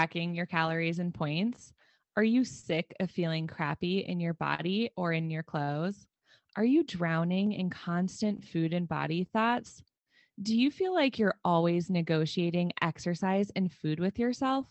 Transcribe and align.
tracking 0.00 0.34
your 0.34 0.46
calories 0.46 0.98
and 0.98 1.12
points? 1.12 1.74
Are 2.16 2.24
you 2.24 2.42
sick 2.42 2.94
of 3.00 3.10
feeling 3.10 3.46
crappy 3.46 3.98
in 3.98 4.18
your 4.18 4.32
body 4.32 4.90
or 4.96 5.12
in 5.12 5.28
your 5.28 5.42
clothes? 5.42 6.06
Are 6.56 6.64
you 6.64 6.84
drowning 6.84 7.52
in 7.52 7.68
constant 7.68 8.42
food 8.42 8.72
and 8.72 8.88
body 8.88 9.24
thoughts? 9.24 9.82
Do 10.40 10.56
you 10.56 10.70
feel 10.70 10.94
like 10.94 11.18
you're 11.18 11.34
always 11.44 11.90
negotiating 11.90 12.72
exercise 12.80 13.50
and 13.54 13.70
food 13.70 14.00
with 14.00 14.18
yourself? 14.18 14.68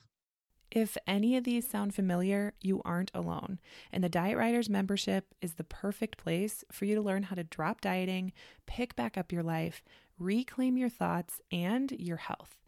If 0.71 0.98
any 1.05 1.38
of 1.38 1.43
these 1.43 1.70
sound 1.70 1.93
familiar, 1.93 2.55
you 2.59 2.82
aren't 2.84 3.12
alone. 3.13 3.59
And 3.91 4.04
the 4.04 4.09
Diet 4.09 4.35
Rioters 4.35 4.68
membership 4.68 5.35
is 5.43 5.54
the 5.54 5.63
perfect 5.63 6.18
place 6.18 6.63
for 6.71 6.85
you 6.85 6.96
to 6.96 7.02
learn 7.02 7.21
how 7.21 7.35
to 7.35 7.43
drop 7.43 7.82
dieting, 7.82 8.34
pick 8.66 8.96
back 8.96 9.16
up 9.16 9.32
your 9.32 9.43
life, 9.43 9.84
reclaim 10.18 10.76
your 10.76 10.90
thoughts 10.90 11.40
and 11.52 11.91
your 11.91 12.18
health. 12.18 12.59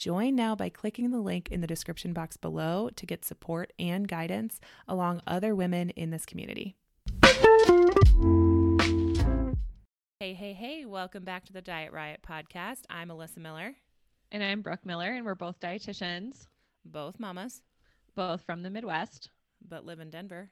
Join 0.00 0.34
now 0.34 0.56
by 0.56 0.70
clicking 0.70 1.10
the 1.10 1.20
link 1.20 1.50
in 1.50 1.60
the 1.60 1.66
description 1.66 2.14
box 2.14 2.38
below 2.38 2.88
to 2.96 3.04
get 3.04 3.22
support 3.22 3.74
and 3.78 4.08
guidance 4.08 4.58
along 4.88 5.20
other 5.26 5.54
women 5.54 5.90
in 5.90 6.08
this 6.08 6.24
community. 6.24 6.74
Hey, 10.18 10.32
hey, 10.32 10.54
hey, 10.54 10.86
welcome 10.86 11.22
back 11.24 11.44
to 11.44 11.52
the 11.52 11.60
Diet 11.60 11.92
Riot 11.92 12.20
podcast. 12.26 12.84
I'm 12.88 13.10
Alyssa 13.10 13.36
Miller. 13.36 13.74
And 14.32 14.42
I'm 14.42 14.62
Brooke 14.62 14.86
Miller, 14.86 15.12
and 15.12 15.26
we're 15.26 15.34
both 15.34 15.60
dietitians, 15.60 16.46
both 16.86 17.20
mamas, 17.20 17.60
both 18.14 18.40
from 18.40 18.62
the 18.62 18.70
Midwest, 18.70 19.28
but 19.68 19.84
live 19.84 20.00
in 20.00 20.08
Denver. 20.08 20.48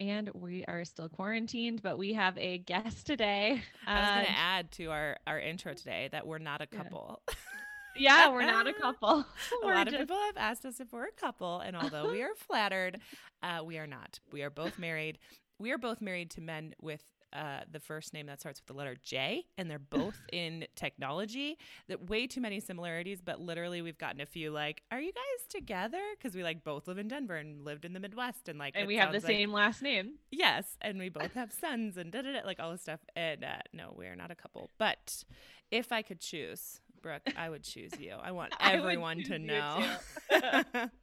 And 0.00 0.30
we 0.32 0.64
are 0.64 0.86
still 0.86 1.10
quarantined, 1.10 1.82
but 1.82 1.98
we 1.98 2.14
have 2.14 2.38
a 2.38 2.56
guest 2.56 3.06
today. 3.06 3.62
I 3.86 4.00
was 4.00 4.08
going 4.08 4.24
to 4.24 4.30
um, 4.30 4.38
add 4.38 4.72
to 4.72 4.86
our, 4.86 5.18
our 5.26 5.38
intro 5.38 5.74
today 5.74 6.08
that 6.12 6.26
we're 6.26 6.38
not 6.38 6.62
a 6.62 6.66
couple. 6.66 7.20
Yeah. 7.28 7.34
Yeah, 7.96 8.28
we're 8.32 8.46
not 8.46 8.66
a 8.66 8.72
couple. 8.72 9.08
a 9.62 9.66
lot 9.66 9.86
just... 9.86 9.94
of 9.94 10.00
people 10.00 10.16
have 10.26 10.36
asked 10.36 10.64
us 10.64 10.80
if 10.80 10.92
we're 10.92 11.06
a 11.06 11.12
couple, 11.12 11.60
and 11.60 11.76
although 11.76 12.10
we 12.10 12.22
are 12.22 12.34
flattered, 12.34 13.00
uh, 13.42 13.60
we 13.64 13.78
are 13.78 13.86
not. 13.86 14.20
We 14.32 14.42
are 14.42 14.50
both 14.50 14.78
married. 14.78 15.18
We 15.58 15.70
are 15.72 15.78
both 15.78 16.00
married 16.00 16.30
to 16.32 16.40
men 16.40 16.74
with 16.80 17.02
uh, 17.32 17.60
the 17.70 17.80
first 17.80 18.12
name 18.12 18.26
that 18.26 18.40
starts 18.40 18.60
with 18.60 18.66
the 18.66 18.74
letter 18.74 18.96
J, 19.02 19.44
and 19.56 19.70
they're 19.70 19.78
both 19.78 20.20
in 20.32 20.66
technology. 20.76 21.56
That 21.88 22.08
way 22.08 22.26
too 22.26 22.40
many 22.40 22.60
similarities, 22.60 23.22
but 23.22 23.40
literally 23.40 23.80
we've 23.80 23.98
gotten 23.98 24.20
a 24.20 24.26
few 24.26 24.50
like, 24.50 24.82
"Are 24.90 25.00
you 25.00 25.12
guys 25.12 25.46
together?" 25.48 26.02
Because 26.16 26.34
we 26.34 26.42
like 26.42 26.62
both 26.62 26.86
live 26.86 26.98
in 26.98 27.08
Denver 27.08 27.36
and 27.36 27.64
lived 27.64 27.84
in 27.84 27.92
the 27.92 28.00
Midwest, 28.00 28.48
and 28.48 28.58
like, 28.58 28.74
and 28.76 28.86
we 28.86 28.96
have 28.96 29.12
the 29.12 29.18
like, 29.18 29.26
same 29.26 29.52
last 29.52 29.82
name. 29.82 30.16
Yes, 30.30 30.76
and 30.80 30.98
we 30.98 31.08
both 31.08 31.32
have 31.34 31.52
sons 31.52 31.96
and 31.96 32.12
da 32.12 32.22
da 32.22 32.32
da, 32.32 32.40
like 32.44 32.60
all 32.60 32.70
this 32.70 32.82
stuff. 32.82 33.00
And 33.16 33.44
uh, 33.44 33.62
no, 33.72 33.94
we're 33.96 34.16
not 34.16 34.30
a 34.30 34.36
couple. 34.36 34.70
But 34.78 35.24
if 35.70 35.90
I 35.90 36.02
could 36.02 36.20
choose, 36.20 36.80
Brooke, 37.02 37.22
I 37.36 37.50
would 37.50 37.64
choose 37.64 37.92
you. 37.98 38.14
I 38.22 38.32
want 38.32 38.52
everyone 38.60 39.22
to 39.24 39.38
know. 39.38 39.84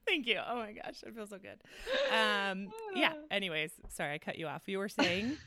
Thank 0.08 0.28
you. 0.28 0.40
Oh 0.48 0.56
my 0.56 0.72
gosh, 0.72 1.04
I 1.06 1.12
feel 1.12 1.28
so 1.28 1.38
good. 1.38 1.60
Um, 2.14 2.70
yeah. 2.96 3.14
Anyways, 3.32 3.72
sorry 3.90 4.14
I 4.14 4.18
cut 4.18 4.38
you 4.38 4.48
off. 4.48 4.64
You 4.68 4.80
were 4.80 4.90
saying 4.90 5.38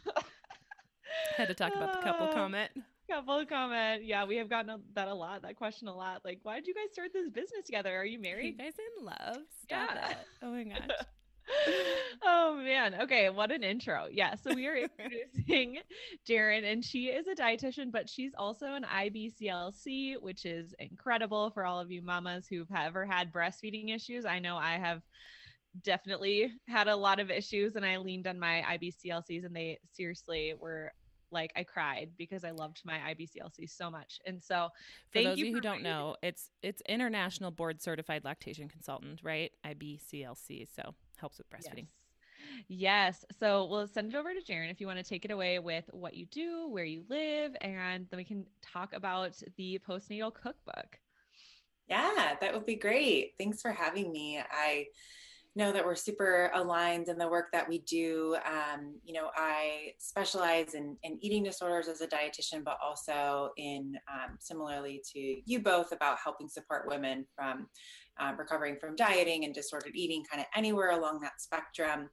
had 1.36 1.48
to 1.48 1.54
talk 1.54 1.74
about 1.74 1.94
the 1.94 1.98
couple 2.02 2.28
uh, 2.28 2.32
comment. 2.32 2.70
Couple 3.10 3.44
comment. 3.46 4.04
Yeah, 4.04 4.24
we 4.24 4.36
have 4.36 4.48
gotten 4.48 4.80
that 4.94 5.08
a 5.08 5.14
lot. 5.14 5.42
That 5.42 5.56
question 5.56 5.88
a 5.88 5.94
lot. 5.94 6.22
Like, 6.24 6.40
why 6.42 6.56
did 6.56 6.66
you 6.66 6.74
guys 6.74 6.92
start 6.92 7.10
this 7.12 7.28
business 7.28 7.64
together? 7.66 7.96
Are 7.96 8.04
you 8.04 8.20
married? 8.20 8.44
Are 8.60 8.64
you 8.64 8.70
guys 8.70 8.74
in 8.98 9.04
love? 9.04 9.42
Stop 9.64 9.90
yeah. 9.94 10.10
it. 10.10 10.16
Oh 10.42 10.50
my 10.50 10.64
gosh. 10.64 10.88
Oh 12.22 12.56
man. 12.62 12.94
Okay, 13.02 13.30
what 13.30 13.50
an 13.50 13.62
intro. 13.62 14.06
Yeah, 14.10 14.34
so 14.34 14.54
we 14.54 14.66
are 14.66 14.76
introducing 14.98 15.78
Jaren, 16.28 16.70
and 16.70 16.84
she 16.84 17.06
is 17.06 17.26
a 17.26 17.34
dietitian, 17.34 17.90
but 17.90 18.08
she's 18.08 18.32
also 18.36 18.74
an 18.74 18.84
IBCLC, 18.84 20.20
which 20.20 20.44
is 20.44 20.74
incredible 20.78 21.50
for 21.50 21.64
all 21.64 21.80
of 21.80 21.90
you 21.90 22.02
mamas 22.02 22.46
who've 22.48 22.70
ever 22.76 23.04
had 23.06 23.32
breastfeeding 23.32 23.94
issues. 23.94 24.24
I 24.24 24.38
know 24.38 24.56
I 24.56 24.78
have 24.78 25.02
definitely 25.82 26.52
had 26.68 26.88
a 26.88 26.94
lot 26.94 27.18
of 27.18 27.30
issues 27.30 27.76
and 27.76 27.84
I 27.86 27.96
leaned 27.96 28.26
on 28.26 28.38
my 28.38 28.62
IBCLCs 28.72 29.46
and 29.46 29.56
they 29.56 29.78
seriously 29.90 30.54
were 30.60 30.92
like 31.32 31.50
I 31.56 31.64
cried 31.64 32.10
because 32.18 32.44
I 32.44 32.50
loved 32.50 32.82
my 32.84 32.98
IBCLC 32.98 33.68
so 33.68 33.90
much. 33.90 34.20
And 34.26 34.42
so 34.42 34.68
for 35.10 35.22
those 35.22 35.32
of 35.32 35.38
you 35.38 35.54
who 35.54 35.60
don't 35.60 35.82
know, 35.82 36.16
it's 36.22 36.50
it's 36.62 36.82
international 36.82 37.50
board 37.50 37.82
certified 37.82 38.24
lactation 38.24 38.68
consultant, 38.68 39.20
right? 39.22 39.50
IBCLC. 39.66 40.68
So 40.74 40.94
helps 41.22 41.38
with 41.38 41.48
breastfeeding. 41.48 41.86
Yes. 42.68 43.24
yes. 43.24 43.24
So 43.38 43.66
we'll 43.66 43.86
send 43.86 44.12
it 44.12 44.16
over 44.16 44.34
to 44.34 44.40
Jaren 44.40 44.70
if 44.70 44.80
you 44.80 44.86
want 44.88 44.98
to 44.98 45.04
take 45.04 45.24
it 45.24 45.30
away 45.30 45.60
with 45.60 45.84
what 45.92 46.14
you 46.14 46.26
do, 46.26 46.68
where 46.68 46.84
you 46.84 47.04
live, 47.08 47.52
and 47.60 48.06
then 48.10 48.18
we 48.18 48.24
can 48.24 48.44
talk 48.60 48.92
about 48.92 49.40
the 49.56 49.80
postnatal 49.88 50.34
cookbook. 50.34 50.98
Yeah, 51.88 52.34
that 52.40 52.52
would 52.52 52.66
be 52.66 52.74
great. 52.74 53.34
Thanks 53.38 53.60
for 53.60 53.70
having 53.70 54.10
me. 54.10 54.40
I 54.50 54.86
know 55.54 55.70
that 55.72 55.84
we're 55.84 55.94
super 55.94 56.50
aligned 56.54 57.08
in 57.08 57.18
the 57.18 57.28
work 57.28 57.52
that 57.52 57.68
we 57.68 57.78
do. 57.80 58.36
Um, 58.46 58.98
you 59.04 59.12
know, 59.12 59.28
I 59.36 59.92
specialize 59.98 60.74
in, 60.74 60.96
in, 61.02 61.18
eating 61.20 61.44
disorders 61.44 61.88
as 61.88 62.00
a 62.00 62.06
dietitian, 62.06 62.64
but 62.64 62.78
also 62.82 63.50
in 63.58 63.94
um, 64.10 64.36
similarly 64.40 65.02
to 65.12 65.36
you 65.44 65.60
both 65.60 65.92
about 65.92 66.16
helping 66.22 66.48
support 66.48 66.88
women 66.88 67.26
from 67.36 67.66
uh, 68.18 68.32
recovering 68.38 68.76
from 68.80 68.96
dieting 68.96 69.44
and 69.44 69.54
disordered 69.54 69.94
eating, 69.94 70.24
kind 70.30 70.40
of 70.40 70.46
anywhere 70.54 70.90
along 70.90 71.20
that 71.20 71.40
spectrum. 71.40 72.08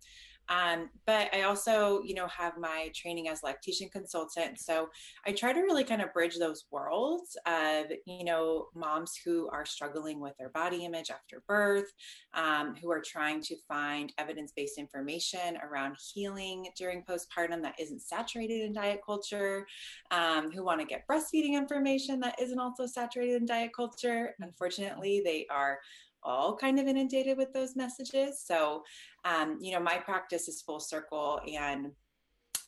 Um, 0.49 0.89
but 1.05 1.33
I 1.33 1.43
also, 1.43 2.01
you 2.03 2.15
know, 2.15 2.27
have 2.27 2.57
my 2.57 2.89
training 2.95 3.27
as 3.29 3.43
lactation 3.43 3.89
consultant. 3.89 4.59
So 4.59 4.89
I 5.25 5.31
try 5.31 5.53
to 5.53 5.61
really 5.61 5.83
kind 5.83 6.01
of 6.01 6.13
bridge 6.13 6.37
those 6.37 6.65
worlds 6.71 7.37
of, 7.45 7.85
you 8.05 8.23
know, 8.23 8.67
moms 8.75 9.13
who 9.23 9.47
are 9.49 9.65
struggling 9.65 10.19
with 10.19 10.35
their 10.37 10.49
body 10.49 10.85
image 10.85 11.11
after 11.11 11.43
birth, 11.47 11.91
um, 12.33 12.75
who 12.81 12.91
are 12.91 13.01
trying 13.01 13.41
to 13.43 13.55
find 13.67 14.11
evidence 14.17 14.51
based 14.55 14.77
information 14.77 15.57
around 15.63 15.95
healing 16.13 16.67
during 16.75 17.03
postpartum 17.03 17.61
that 17.61 17.79
isn't 17.79 18.01
saturated 18.01 18.61
in 18.61 18.73
diet 18.73 19.01
culture, 19.05 19.67
um, 20.11 20.51
who 20.51 20.63
want 20.63 20.79
to 20.79 20.87
get 20.87 21.07
breastfeeding 21.07 21.53
information 21.53 22.19
that 22.19 22.39
isn't 22.41 22.59
also 22.59 22.85
saturated 22.85 23.35
in 23.35 23.45
diet 23.45 23.71
culture. 23.75 24.35
Unfortunately, 24.39 25.21
they 25.23 25.45
are 25.51 25.79
all 26.23 26.55
kind 26.55 26.79
of 26.79 26.87
inundated 26.87 27.37
with 27.37 27.53
those 27.53 27.75
messages. 27.75 28.43
So, 28.43 28.83
um, 29.25 29.57
you 29.61 29.71
know, 29.71 29.79
my 29.79 29.97
practice 29.97 30.47
is 30.47 30.61
full 30.61 30.79
circle 30.79 31.39
and 31.51 31.91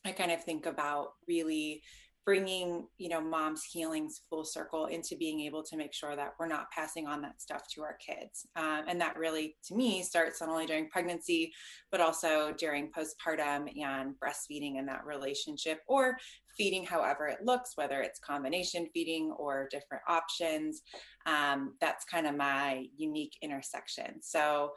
I 0.06 0.12
kind 0.12 0.32
of 0.32 0.44
think 0.44 0.66
about 0.66 1.10
really 1.28 1.84
bringing 2.24 2.88
you 2.98 3.10
know 3.10 3.20
mom's 3.20 3.64
healings 3.64 4.22
full 4.30 4.46
circle 4.46 4.86
into 4.86 5.16
being 5.16 5.42
able 5.42 5.64
to 5.64 5.76
make 5.76 5.94
sure 5.94 6.16
that 6.16 6.34
we're 6.40 6.48
not 6.48 6.70
passing 6.70 7.08
on 7.08 7.22
that 7.22 7.42
stuff 7.42 7.64
to 7.74 7.82
our 7.82 7.98
kids. 7.98 8.46
Um, 8.56 8.84
and 8.88 9.02
that 9.02 9.18
really 9.18 9.56
to 9.68 9.76
me 9.76 10.04
starts 10.04 10.40
not 10.40 10.50
only 10.50 10.66
during 10.66 10.90
pregnancy 10.90 11.52
but 11.92 12.00
also 12.00 12.54
during 12.58 12.92
postpartum 12.92 13.68
and 13.82 14.14
breastfeeding 14.24 14.78
and 14.78 14.88
that 14.88 15.06
relationship 15.06 15.80
or 15.88 16.18
feeding 16.58 16.86
however 16.86 17.28
it 17.28 17.44
looks, 17.44 17.72
whether 17.76 18.02
it's 18.02 18.20
combination 18.20 18.88
feeding 18.94 19.32
or 19.38 19.68
different 19.72 20.04
options. 20.08 20.82
Um, 21.26 21.76
that's 21.80 22.06
kind 22.06 22.28
of 22.28 22.36
my 22.36 22.86
unique 22.96 23.38
intersection. 23.42 24.22
So 24.22 24.72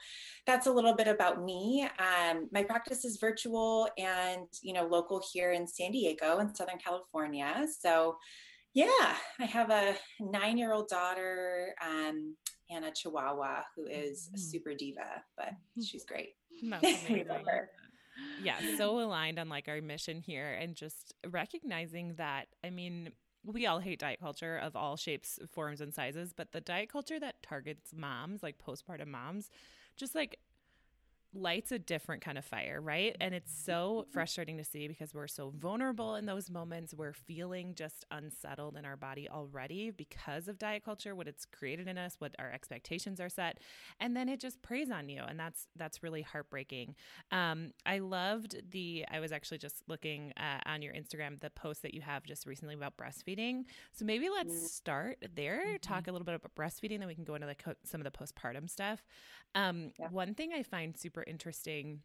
that's 0.47 0.67
a 0.67 0.73
little 0.73 0.95
bit 0.95 1.09
about 1.09 1.43
me. 1.43 1.89
Um, 1.99 2.49
my 2.53 2.63
practice 2.63 3.05
is 3.05 3.19
virtual 3.19 3.89
and 3.99 4.47
you 4.63 4.73
know 4.73 4.87
local 4.87 5.23
here 5.33 5.53
in 5.53 5.67
San 5.67 5.93
Diego 5.93 6.39
in 6.39 6.55
Southern 6.55 6.79
California. 6.79 7.67
So 7.81 8.17
yeah, 8.75 9.15
I 9.39 9.45
have 9.45 9.71
a 9.71 9.95
nine-year-old 10.21 10.89
daughter 10.89 11.75
um, 11.81 12.35
and 12.71 12.85
a 12.85 12.91
Chihuahua 12.91 13.63
who 13.77 13.87
is 13.87 14.29
a 14.33 14.37
mm-hmm. 14.37 14.37
super 14.37 14.75
diva, 14.75 15.23
but 15.37 15.51
she's 15.83 16.05
great. 16.05 16.35
yeah, 18.43 18.59
so 18.77 19.01
aligned 19.01 19.39
on 19.39 19.49
like 19.49 19.69
our 19.69 19.81
mission 19.81 20.21
here 20.21 20.53
and 20.61 20.75
just 20.75 21.15
recognizing 21.31 22.15
that, 22.15 22.49
I 22.63 22.71
mean, 22.71 23.11
we 23.45 23.67
all 23.67 23.79
hate 23.79 23.99
diet 24.01 24.21
culture 24.21 24.57
of 24.57 24.75
all 24.75 24.97
shapes, 24.97 25.39
forms, 25.51 25.81
and 25.81 25.93
sizes, 25.93 26.33
but 26.33 26.53
the 26.53 26.61
diet 26.61 26.89
culture 26.91 27.21
that 27.21 27.43
targets 27.43 27.93
moms, 27.95 28.43
like 28.43 28.57
postpartum 28.59 29.09
moms, 29.09 29.51
just 29.97 30.15
like 30.15 30.39
lights 31.35 31.73
a 31.73 31.79
different 31.79 32.23
kind 32.23 32.39
of 32.39 32.45
fire, 32.45 32.81
right? 32.81 33.17
And 33.21 33.35
it's 33.35 33.53
so 33.53 34.07
frustrating 34.11 34.57
to 34.59 34.65
see 34.65 34.89
because 34.89 35.15
we're 35.15 35.27
so 35.27 35.53
vulnerable 35.57 36.15
in 36.15 36.27
those 36.27 36.51
moments. 36.51 36.95
We're 36.95 37.13
feeling 37.13 37.75
just 37.75 38.05
unsettled 38.11 38.77
in 38.77 38.85
our 38.85 38.97
body 38.97 39.29
already 39.29 39.91
because 39.91 40.49
of 40.49 40.59
diet 40.59 40.85
culture, 40.85 41.15
what 41.15 41.29
it's 41.29 41.45
created 41.45 41.89
in 41.89 41.99
us, 41.99 42.17
what 42.19 42.35
our 42.39 42.51
expectations 42.51 43.21
are 43.21 43.29
set, 43.29 43.59
and 44.01 44.17
then 44.17 44.29
it 44.29 44.41
just 44.41 44.63
preys 44.63 44.91
on 44.91 45.09
you, 45.09 45.23
and 45.27 45.39
that's 45.39 45.67
that's 45.77 46.03
really 46.03 46.23
heartbreaking. 46.23 46.95
Um, 47.31 47.73
I 47.85 47.99
loved 47.99 48.57
the. 48.71 49.05
I 49.11 49.21
was 49.21 49.33
actually 49.33 49.59
just 49.59 49.83
looking 49.89 50.33
uh, 50.37 50.61
on 50.67 50.83
your 50.83 50.95
Instagram 50.95 51.41
the 51.41 51.51
post 51.51 51.83
that 51.83 51.95
you 51.95 52.01
have 52.01 52.25
just 52.25 52.47
recently 52.47 52.75
about 52.75 52.97
breastfeeding. 52.97 53.65
So 53.93 54.05
maybe 54.05 54.29
let's 54.29 54.73
start 54.73 55.19
there. 55.35 55.65
Mm-hmm. 55.67 55.77
Talk 55.83 56.09
a 56.09 56.13
little 56.13 56.25
bit 56.25 56.35
about 56.35 56.55
breastfeeding, 56.55 56.99
then 56.99 57.09
we 57.09 57.15
can 57.15 57.25
go 57.25 57.35
into 57.35 57.47
the 57.47 57.55
co- 57.55 57.75
some 57.85 58.01
of 58.01 58.05
the 58.05 58.17
postpartum 58.17 58.69
stuff. 58.69 59.05
Um, 59.55 59.93
yeah. 59.99 60.09
One 60.09 60.35
thing 60.35 60.53
I 60.53 60.63
find 60.63 60.97
super 60.97 61.24
interesting 61.27 62.01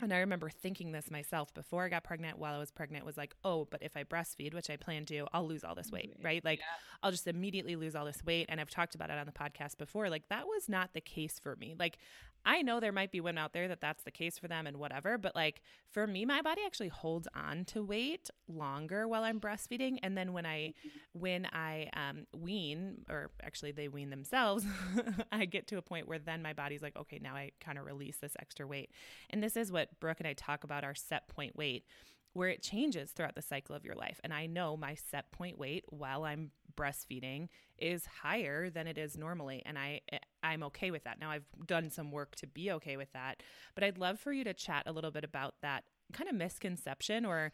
and 0.00 0.12
I 0.12 0.18
remember 0.18 0.48
thinking 0.48 0.92
this 0.92 1.10
myself 1.10 1.52
before 1.54 1.84
I 1.84 1.88
got 1.88 2.04
pregnant, 2.04 2.38
while 2.38 2.54
I 2.54 2.58
was 2.58 2.70
pregnant, 2.70 3.04
was 3.04 3.16
like, 3.16 3.34
oh, 3.44 3.66
but 3.70 3.82
if 3.82 3.96
I 3.96 4.04
breastfeed, 4.04 4.54
which 4.54 4.70
I 4.70 4.76
plan 4.76 5.04
to, 5.06 5.26
I'll 5.32 5.46
lose 5.46 5.64
all 5.64 5.74
this 5.74 5.90
weight, 5.90 6.14
right? 6.22 6.44
Like, 6.44 6.60
yeah. 6.60 6.64
I'll 7.02 7.10
just 7.10 7.26
immediately 7.26 7.76
lose 7.76 7.96
all 7.96 8.04
this 8.04 8.22
weight. 8.24 8.46
And 8.48 8.60
I've 8.60 8.70
talked 8.70 8.94
about 8.94 9.10
it 9.10 9.18
on 9.18 9.26
the 9.26 9.32
podcast 9.32 9.76
before. 9.76 10.08
Like, 10.08 10.28
that 10.28 10.46
was 10.46 10.68
not 10.68 10.94
the 10.94 11.00
case 11.00 11.38
for 11.38 11.56
me. 11.56 11.74
Like, 11.78 11.98
I 12.44 12.62
know 12.62 12.80
there 12.80 12.92
might 12.92 13.10
be 13.10 13.20
women 13.20 13.38
out 13.38 13.52
there 13.52 13.68
that 13.68 13.80
that's 13.80 14.02
the 14.04 14.10
case 14.10 14.38
for 14.38 14.48
them 14.48 14.66
and 14.66 14.78
whatever, 14.78 15.18
but 15.18 15.34
like 15.34 15.60
for 15.90 16.06
me, 16.06 16.24
my 16.24 16.42
body 16.42 16.62
actually 16.64 16.88
holds 16.88 17.28
on 17.34 17.64
to 17.66 17.82
weight 17.82 18.30
longer 18.48 19.06
while 19.06 19.22
I'm 19.22 19.40
breastfeeding. 19.40 19.98
And 20.02 20.16
then 20.16 20.32
when 20.32 20.46
I, 20.46 20.74
when 21.12 21.46
I 21.52 21.90
um, 21.94 22.26
wean, 22.34 23.04
or 23.08 23.30
actually 23.42 23.72
they 23.72 23.88
wean 23.88 24.10
themselves, 24.10 24.64
I 25.32 25.44
get 25.44 25.66
to 25.68 25.78
a 25.78 25.82
point 25.82 26.08
where 26.08 26.18
then 26.18 26.42
my 26.42 26.52
body's 26.52 26.82
like, 26.82 26.96
okay, 26.96 27.18
now 27.22 27.34
I 27.34 27.52
kind 27.60 27.78
of 27.78 27.84
release 27.84 28.16
this 28.18 28.32
extra 28.40 28.66
weight. 28.66 28.90
And 29.30 29.42
this 29.42 29.56
is 29.56 29.70
what 29.70 29.98
Brooke 30.00 30.20
and 30.20 30.26
I 30.26 30.32
talk 30.32 30.64
about 30.64 30.84
our 30.84 30.94
set 30.94 31.28
point 31.28 31.56
weight 31.56 31.84
where 32.32 32.48
it 32.48 32.62
changes 32.62 33.10
throughout 33.10 33.34
the 33.34 33.42
cycle 33.42 33.74
of 33.74 33.84
your 33.84 33.94
life. 33.94 34.20
And 34.22 34.32
I 34.32 34.46
know 34.46 34.76
my 34.76 34.94
set 34.94 35.30
point 35.32 35.58
weight 35.58 35.84
while 35.88 36.24
I'm 36.24 36.50
breastfeeding 36.76 37.48
is 37.76 38.06
higher 38.22 38.70
than 38.70 38.86
it 38.86 38.96
is 38.96 39.16
normally 39.16 39.62
and 39.66 39.76
I 39.76 40.00
eh, 40.12 40.18
I'm 40.42 40.62
okay 40.64 40.90
with 40.90 41.04
that. 41.04 41.18
Now 41.20 41.30
I've 41.30 41.46
done 41.66 41.90
some 41.90 42.12
work 42.12 42.36
to 42.36 42.46
be 42.46 42.70
okay 42.72 42.96
with 42.96 43.12
that, 43.12 43.42
but 43.74 43.82
I'd 43.82 43.98
love 43.98 44.20
for 44.20 44.32
you 44.32 44.44
to 44.44 44.54
chat 44.54 44.84
a 44.86 44.92
little 44.92 45.10
bit 45.10 45.24
about 45.24 45.54
that 45.62 45.84
kind 46.12 46.28
of 46.28 46.36
misconception 46.36 47.24
or 47.24 47.52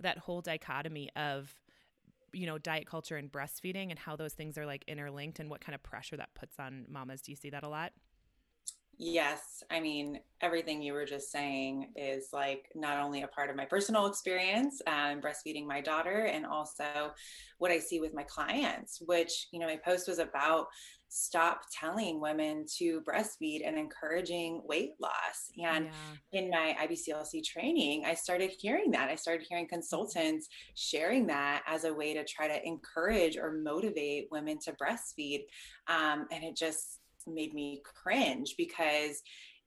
that 0.00 0.18
whole 0.18 0.42
dichotomy 0.42 1.08
of 1.16 1.54
you 2.32 2.46
know 2.46 2.58
diet 2.58 2.86
culture 2.86 3.16
and 3.16 3.32
breastfeeding 3.32 3.88
and 3.88 3.98
how 3.98 4.16
those 4.16 4.34
things 4.34 4.58
are 4.58 4.66
like 4.66 4.84
interlinked 4.86 5.38
and 5.38 5.48
what 5.48 5.62
kind 5.62 5.74
of 5.74 5.82
pressure 5.82 6.16
that 6.16 6.34
puts 6.34 6.58
on 6.58 6.84
mamas. 6.88 7.22
Do 7.22 7.32
you 7.32 7.36
see 7.36 7.50
that 7.50 7.64
a 7.64 7.68
lot? 7.68 7.92
Yes. 8.98 9.62
I 9.70 9.80
mean, 9.80 10.20
everything 10.40 10.80
you 10.80 10.94
were 10.94 11.04
just 11.04 11.30
saying 11.30 11.92
is 11.96 12.28
like 12.32 12.66
not 12.74 12.98
only 12.98 13.22
a 13.22 13.28
part 13.28 13.50
of 13.50 13.56
my 13.56 13.66
personal 13.66 14.06
experience 14.06 14.80
um, 14.86 15.20
breastfeeding 15.20 15.66
my 15.66 15.80
daughter 15.80 16.30
and 16.32 16.46
also 16.46 17.12
what 17.58 17.70
I 17.70 17.78
see 17.78 18.00
with 18.00 18.14
my 18.14 18.22
clients, 18.22 19.00
which, 19.04 19.48
you 19.52 19.60
know, 19.60 19.66
my 19.66 19.76
post 19.76 20.08
was 20.08 20.18
about 20.18 20.66
stop 21.08 21.62
telling 21.72 22.20
women 22.20 22.64
to 22.78 23.00
breastfeed 23.02 23.66
and 23.66 23.78
encouraging 23.78 24.62
weight 24.64 24.92
loss. 25.00 25.50
And 25.62 25.90
yeah. 26.32 26.40
in 26.40 26.50
my 26.50 26.76
IBCLC 26.80 27.44
training, 27.44 28.04
I 28.04 28.14
started 28.14 28.50
hearing 28.58 28.90
that. 28.92 29.08
I 29.08 29.14
started 29.14 29.46
hearing 29.48 29.68
consultants 29.68 30.48
sharing 30.74 31.26
that 31.28 31.62
as 31.66 31.84
a 31.84 31.94
way 31.94 32.14
to 32.14 32.24
try 32.24 32.48
to 32.48 32.66
encourage 32.66 33.36
or 33.36 33.52
motivate 33.52 34.28
women 34.30 34.58
to 34.64 34.72
breastfeed. 34.72 35.44
Um, 35.86 36.26
and 36.32 36.42
it 36.42 36.56
just, 36.56 37.00
made 37.26 37.54
me 37.54 37.82
cringe 37.84 38.54
because 38.56 39.22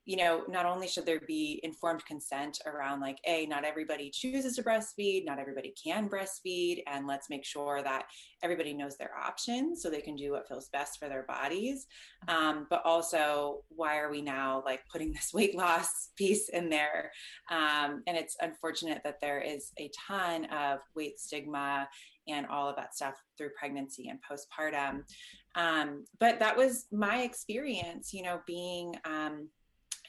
you 0.10 0.16
know, 0.16 0.42
not 0.50 0.66
only 0.66 0.88
should 0.88 1.06
there 1.06 1.20
be 1.28 1.60
informed 1.62 2.04
consent 2.04 2.58
around 2.66 3.00
like, 3.00 3.20
a, 3.28 3.46
not 3.46 3.64
everybody 3.64 4.10
chooses 4.10 4.56
to 4.56 4.64
breastfeed, 4.64 5.24
not 5.24 5.38
everybody 5.38 5.72
can 5.84 6.10
breastfeed, 6.10 6.82
and 6.88 7.06
let's 7.06 7.30
make 7.30 7.46
sure 7.46 7.84
that 7.84 8.08
everybody 8.42 8.74
knows 8.74 8.98
their 8.98 9.16
options 9.16 9.84
so 9.84 9.88
they 9.88 10.02
can 10.02 10.16
do 10.16 10.32
what 10.32 10.48
feels 10.48 10.70
best 10.70 10.98
for 10.98 11.10
their 11.10 11.28
bodies. 11.28 11.86
Um, 12.28 12.66
but 12.72 12.82
also, 12.86 13.60
why 13.70 14.00
are 14.00 14.10
we 14.10 14.24
now 14.24 14.64
like 14.66 14.82
putting 14.92 15.12
this 15.14 15.32
weight 15.32 15.56
loss 15.56 16.10
piece 16.16 16.50
in 16.50 16.72
there? 16.72 17.12
Um, 17.52 18.02
and 18.08 18.18
it's 18.18 18.36
unfortunate 18.42 19.02
that 19.04 19.22
there 19.22 19.42
is 19.42 19.72
a 19.78 19.92
ton 20.08 20.46
of 20.46 20.80
weight 20.96 21.20
stigma 21.20 21.88
and 22.32 22.46
all 22.48 22.70
of 22.70 22.76
that 22.76 22.96
stuff 22.96 23.16
through 23.38 23.50
pregnancy 23.58 24.10
and 24.10 24.20
postpartum. 24.22 25.04
Um, 25.56 26.06
but 26.20 26.40
that 26.40 26.56
was 26.56 26.86
my 26.92 27.22
experience, 27.22 28.14
you 28.14 28.24
know, 28.24 28.42
being 28.46 28.96
um, 29.06 29.50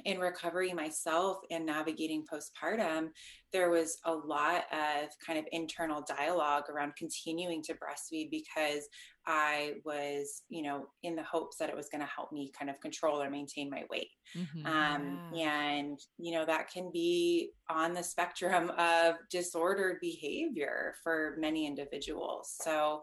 in 0.05 0.19
recovery 0.19 0.73
myself 0.73 1.39
and 1.51 1.67
navigating 1.67 2.25
postpartum, 2.25 3.09
there 3.53 3.71
was 3.71 3.99
a 4.05 4.13
lot 4.13 4.65
of 4.73 5.09
kind 5.25 5.39
of 5.39 5.45
internal 5.53 6.05
dialogue 6.07 6.65
around 6.71 6.95
continuing 6.97 7.63
to 7.63 7.75
breastfeed 7.75 8.31
because 8.31 8.89
I 9.27 9.75
was, 9.85 10.43
you 10.49 10.63
know, 10.63 10.87
in 11.03 11.17
the 11.17 11.23
hopes 11.23 11.57
that 11.59 11.69
it 11.69 11.77
was 11.77 11.89
going 11.89 12.01
to 12.01 12.07
help 12.15 12.33
me 12.33 12.53
kind 12.57 12.71
of 12.71 12.81
control 12.81 13.21
or 13.21 13.29
maintain 13.29 13.69
my 13.69 13.85
weight. 13.91 14.11
Mm-hmm. 14.37 14.67
Um, 14.67 15.31
yeah. 15.35 15.63
And, 15.63 15.99
you 16.19 16.33
know, 16.33 16.47
that 16.47 16.71
can 16.71 16.91
be 16.93 17.51
on 17.69 17.93
the 17.93 18.03
spectrum 18.03 18.71
of 18.79 19.17
disordered 19.31 19.99
behavior 20.01 20.95
for 21.03 21.37
many 21.39 21.67
individuals. 21.67 22.55
So 22.61 23.03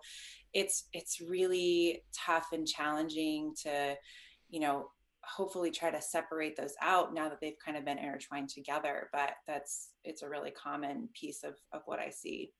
it's, 0.53 0.85
it's 0.93 1.21
really 1.21 2.03
tough 2.25 2.47
and 2.53 2.65
challenging 2.65 3.53
to, 3.63 3.95
you 4.49 4.61
know, 4.61 4.89
hopefully 5.27 5.71
try 5.71 5.91
to 5.91 6.01
separate 6.01 6.55
those 6.55 6.73
out 6.81 7.13
now 7.13 7.27
that 7.29 7.39
they've 7.41 7.59
kind 7.63 7.77
of 7.77 7.85
been 7.85 7.97
intertwined 7.97 8.49
together 8.49 9.09
but 9.11 9.31
that's 9.45 9.89
it's 10.03 10.23
a 10.23 10.29
really 10.29 10.51
common 10.51 11.09
piece 11.13 11.43
of 11.43 11.55
of 11.73 11.81
what 11.85 11.99
i 11.99 12.09
see. 12.09 12.51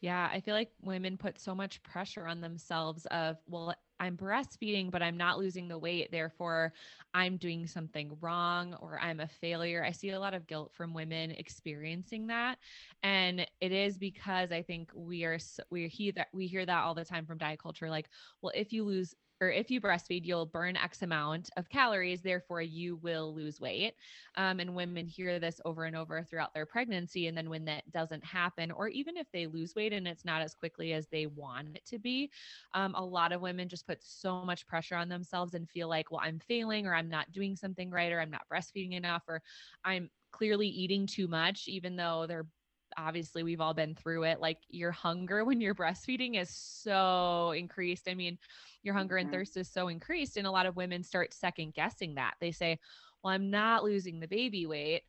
Yeah 0.00 0.28
i 0.32 0.40
feel 0.40 0.54
like 0.54 0.70
women 0.82 1.16
put 1.16 1.40
so 1.40 1.54
much 1.54 1.82
pressure 1.82 2.26
on 2.26 2.40
themselves 2.40 3.06
of 3.10 3.36
well 3.46 3.74
i'm 4.00 4.16
breastfeeding 4.16 4.90
but 4.90 5.02
i'm 5.02 5.16
not 5.16 5.38
losing 5.38 5.66
the 5.66 5.78
weight 5.78 6.10
therefore 6.12 6.72
i'm 7.14 7.36
doing 7.36 7.66
something 7.66 8.16
wrong 8.20 8.74
or 8.80 8.98
i'm 9.00 9.20
a 9.20 9.26
failure. 9.26 9.84
I 9.84 9.90
see 9.90 10.10
a 10.10 10.20
lot 10.20 10.34
of 10.34 10.46
guilt 10.46 10.72
from 10.72 10.94
women 10.94 11.32
experiencing 11.32 12.28
that 12.28 12.58
and 13.02 13.46
it 13.60 13.72
is 13.72 13.98
because 13.98 14.52
i 14.52 14.62
think 14.62 14.90
we 14.94 15.24
are 15.24 15.38
we 15.70 15.88
hear 15.88 16.12
that 16.12 16.28
we 16.32 16.46
hear 16.46 16.64
that 16.64 16.84
all 16.84 16.94
the 16.94 17.04
time 17.04 17.26
from 17.26 17.38
diet 17.38 17.60
culture 17.60 17.90
like 17.90 18.08
well 18.40 18.52
if 18.54 18.72
you 18.72 18.84
lose 18.84 19.14
or 19.40 19.50
if 19.50 19.70
you 19.70 19.80
breastfeed, 19.80 20.24
you'll 20.24 20.46
burn 20.46 20.76
X 20.76 21.02
amount 21.02 21.50
of 21.56 21.68
calories, 21.68 22.22
therefore 22.22 22.62
you 22.62 22.96
will 22.96 23.34
lose 23.34 23.60
weight. 23.60 23.94
Um, 24.36 24.60
and 24.60 24.74
women 24.74 25.06
hear 25.06 25.38
this 25.38 25.60
over 25.64 25.84
and 25.84 25.96
over 25.96 26.22
throughout 26.22 26.54
their 26.54 26.66
pregnancy. 26.66 27.26
And 27.26 27.36
then 27.36 27.48
when 27.48 27.64
that 27.66 27.90
doesn't 27.92 28.24
happen, 28.24 28.70
or 28.70 28.88
even 28.88 29.16
if 29.16 29.26
they 29.32 29.46
lose 29.46 29.74
weight 29.74 29.92
and 29.92 30.08
it's 30.08 30.24
not 30.24 30.42
as 30.42 30.54
quickly 30.54 30.92
as 30.92 31.08
they 31.08 31.26
want 31.26 31.76
it 31.76 31.84
to 31.86 31.98
be, 31.98 32.30
um, 32.74 32.94
a 32.94 33.04
lot 33.04 33.32
of 33.32 33.40
women 33.40 33.68
just 33.68 33.86
put 33.86 34.02
so 34.02 34.44
much 34.44 34.66
pressure 34.66 34.96
on 34.96 35.08
themselves 35.08 35.54
and 35.54 35.68
feel 35.68 35.88
like, 35.88 36.10
well, 36.10 36.20
I'm 36.22 36.38
failing, 36.38 36.86
or 36.86 36.94
I'm 36.94 37.08
not 37.08 37.32
doing 37.32 37.56
something 37.56 37.90
right, 37.90 38.12
or 38.12 38.20
I'm 38.20 38.30
not 38.30 38.48
breastfeeding 38.52 38.94
enough, 38.94 39.22
or 39.28 39.42
I'm 39.84 40.10
clearly 40.30 40.68
eating 40.68 41.06
too 41.06 41.26
much, 41.28 41.68
even 41.68 41.96
though 41.96 42.26
they're 42.26 42.46
obviously 42.98 43.42
we've 43.42 43.60
all 43.60 43.74
been 43.74 43.94
through 43.94 44.24
it 44.24 44.40
like 44.40 44.58
your 44.68 44.90
hunger 44.90 45.44
when 45.44 45.60
you're 45.60 45.74
breastfeeding 45.74 46.40
is 46.40 46.50
so 46.50 47.52
increased 47.56 48.08
i 48.08 48.14
mean 48.14 48.36
your 48.82 48.94
hunger 48.94 49.16
and 49.16 49.28
mm-hmm. 49.28 49.38
thirst 49.38 49.56
is 49.56 49.68
so 49.68 49.88
increased 49.88 50.36
and 50.36 50.46
a 50.46 50.50
lot 50.50 50.66
of 50.66 50.76
women 50.76 51.02
start 51.02 51.32
second 51.32 51.72
guessing 51.74 52.14
that 52.14 52.34
they 52.40 52.50
say 52.50 52.78
well 53.22 53.32
i'm 53.32 53.50
not 53.50 53.84
losing 53.84 54.18
the 54.18 54.28
baby 54.28 54.66
weight 54.66 55.02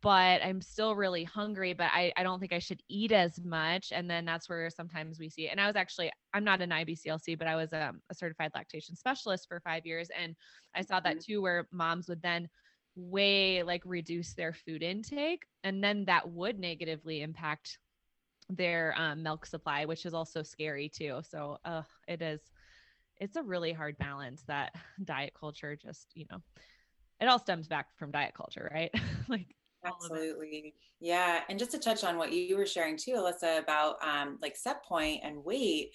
but 0.00 0.42
i'm 0.42 0.60
still 0.60 0.94
really 0.94 1.24
hungry 1.24 1.74
but 1.74 1.90
I, 1.92 2.12
I 2.16 2.22
don't 2.22 2.40
think 2.40 2.52
i 2.52 2.58
should 2.58 2.82
eat 2.88 3.12
as 3.12 3.38
much 3.44 3.92
and 3.92 4.08
then 4.08 4.24
that's 4.24 4.48
where 4.48 4.70
sometimes 4.70 5.18
we 5.18 5.28
see 5.28 5.46
it 5.46 5.50
and 5.50 5.60
i 5.60 5.66
was 5.66 5.76
actually 5.76 6.10
i'm 6.32 6.44
not 6.44 6.62
an 6.62 6.70
ibclc 6.70 7.38
but 7.38 7.46
i 7.46 7.54
was 7.54 7.72
um, 7.74 8.00
a 8.10 8.14
certified 8.14 8.52
lactation 8.54 8.96
specialist 8.96 9.46
for 9.46 9.60
five 9.60 9.84
years 9.84 10.08
and 10.18 10.34
i 10.74 10.80
saw 10.80 10.98
that 11.00 11.16
mm-hmm. 11.16 11.32
too 11.32 11.42
where 11.42 11.68
moms 11.70 12.08
would 12.08 12.22
then 12.22 12.48
way 12.96 13.62
like 13.62 13.82
reduce 13.84 14.32
their 14.34 14.54
food 14.54 14.82
intake 14.82 15.44
and 15.62 15.84
then 15.84 16.06
that 16.06 16.28
would 16.30 16.58
negatively 16.58 17.22
impact 17.22 17.78
their 18.48 18.94
um, 18.96 19.22
milk 19.22 19.44
supply 19.44 19.84
which 19.84 20.06
is 20.06 20.14
also 20.14 20.42
scary 20.42 20.88
too. 20.88 21.20
So 21.28 21.58
uh, 21.64 21.82
it 22.08 22.22
is 22.22 22.40
it's 23.18 23.36
a 23.36 23.42
really 23.42 23.72
hard 23.72 23.98
balance 23.98 24.42
that 24.46 24.74
diet 25.04 25.32
culture 25.38 25.76
just 25.76 26.08
you 26.14 26.26
know 26.30 26.38
it 27.20 27.26
all 27.26 27.38
stems 27.38 27.68
back 27.68 27.86
from 27.96 28.10
diet 28.10 28.34
culture 28.34 28.70
right? 28.72 28.90
Like 29.28 29.54
absolutely. 29.84 30.74
Yeah 31.00 31.40
and 31.48 31.58
just 31.58 31.72
to 31.72 31.78
touch 31.78 32.02
on 32.04 32.16
what 32.16 32.32
you 32.32 32.56
were 32.56 32.66
sharing 32.66 32.96
too 32.96 33.12
alyssa 33.12 33.58
about 33.58 33.96
um, 34.02 34.38
like 34.40 34.56
set 34.56 34.84
point 34.84 35.20
and 35.22 35.44
weight 35.44 35.92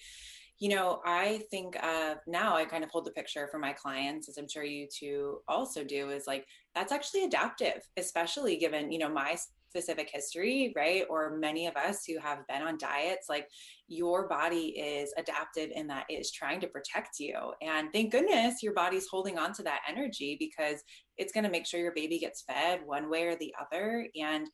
you 0.62 0.68
know 0.68 1.00
i 1.04 1.42
think 1.50 1.74
of 1.82 2.18
now 2.28 2.54
i 2.54 2.64
kind 2.64 2.84
of 2.84 2.90
hold 2.90 3.04
the 3.04 3.10
picture 3.10 3.48
for 3.50 3.58
my 3.58 3.72
clients 3.72 4.28
as 4.28 4.38
i'm 4.38 4.48
sure 4.48 4.62
you 4.62 4.86
two 4.96 5.38
also 5.48 5.82
do 5.82 6.10
is 6.10 6.28
like 6.28 6.46
that's 6.72 6.92
actually 6.92 7.24
adaptive 7.24 7.82
especially 7.96 8.56
given 8.56 8.92
you 8.92 8.98
know 8.98 9.08
my 9.08 9.36
specific 9.72 10.10
history, 10.12 10.70
right? 10.76 11.04
Or 11.08 11.38
many 11.38 11.66
of 11.66 11.76
us 11.76 12.04
who 12.06 12.18
have 12.20 12.46
been 12.46 12.60
on 12.60 12.76
diets, 12.76 13.26
like 13.30 13.48
your 13.88 14.28
body 14.28 14.78
is 14.78 15.14
adaptive 15.16 15.70
in 15.74 15.86
that 15.86 16.04
it 16.10 16.16
is 16.16 16.30
trying 16.30 16.60
to 16.60 16.66
protect 16.66 17.18
you. 17.18 17.34
And 17.62 17.88
thank 17.90 18.12
goodness 18.12 18.62
your 18.62 18.74
body's 18.74 19.08
holding 19.10 19.38
on 19.38 19.54
to 19.54 19.62
that 19.62 19.80
energy 19.88 20.36
because 20.38 20.82
it's 21.16 21.32
going 21.32 21.44
to 21.44 21.50
make 21.50 21.66
sure 21.66 21.80
your 21.80 21.94
baby 21.94 22.18
gets 22.18 22.42
fed 22.42 22.80
one 22.84 23.08
way 23.08 23.22
or 23.22 23.34
the 23.34 23.54
other. 23.58 24.06
And 24.14 24.46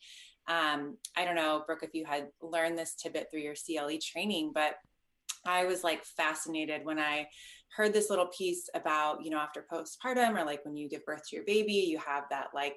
um, 0.49 0.97
I 1.17 1.25
don't 1.25 1.35
know, 1.35 1.65
Brooke, 1.67 1.83
if 1.83 1.95
you 1.95 2.05
had 2.07 2.29
learned 2.41 2.79
this 2.79 2.95
tidbit 2.95 3.27
through 3.31 3.41
your 3.41 3.55
CLE 3.55 3.99
training, 4.01 4.53
but 4.55 4.75
I 5.47 5.67
was 5.67 5.85
like 5.85 6.05
fascinated 6.05 6.85
when 6.85 6.99
I 6.99 7.29
heard 7.77 7.93
this 7.93 8.11
little 8.11 8.29
piece 8.37 8.69
about, 8.75 9.25
you 9.25 9.31
know, 9.31 9.39
after 9.39 9.65
postpartum 9.71 10.41
or 10.41 10.45
like 10.45 10.65
when 10.65 10.77
you 10.77 10.89
give 10.89 11.05
birth 11.05 11.23
to 11.29 11.37
your 11.37 11.45
baby, 11.45 11.75
you 11.75 11.99
have 11.99 12.25
that 12.31 12.49
like 12.55 12.77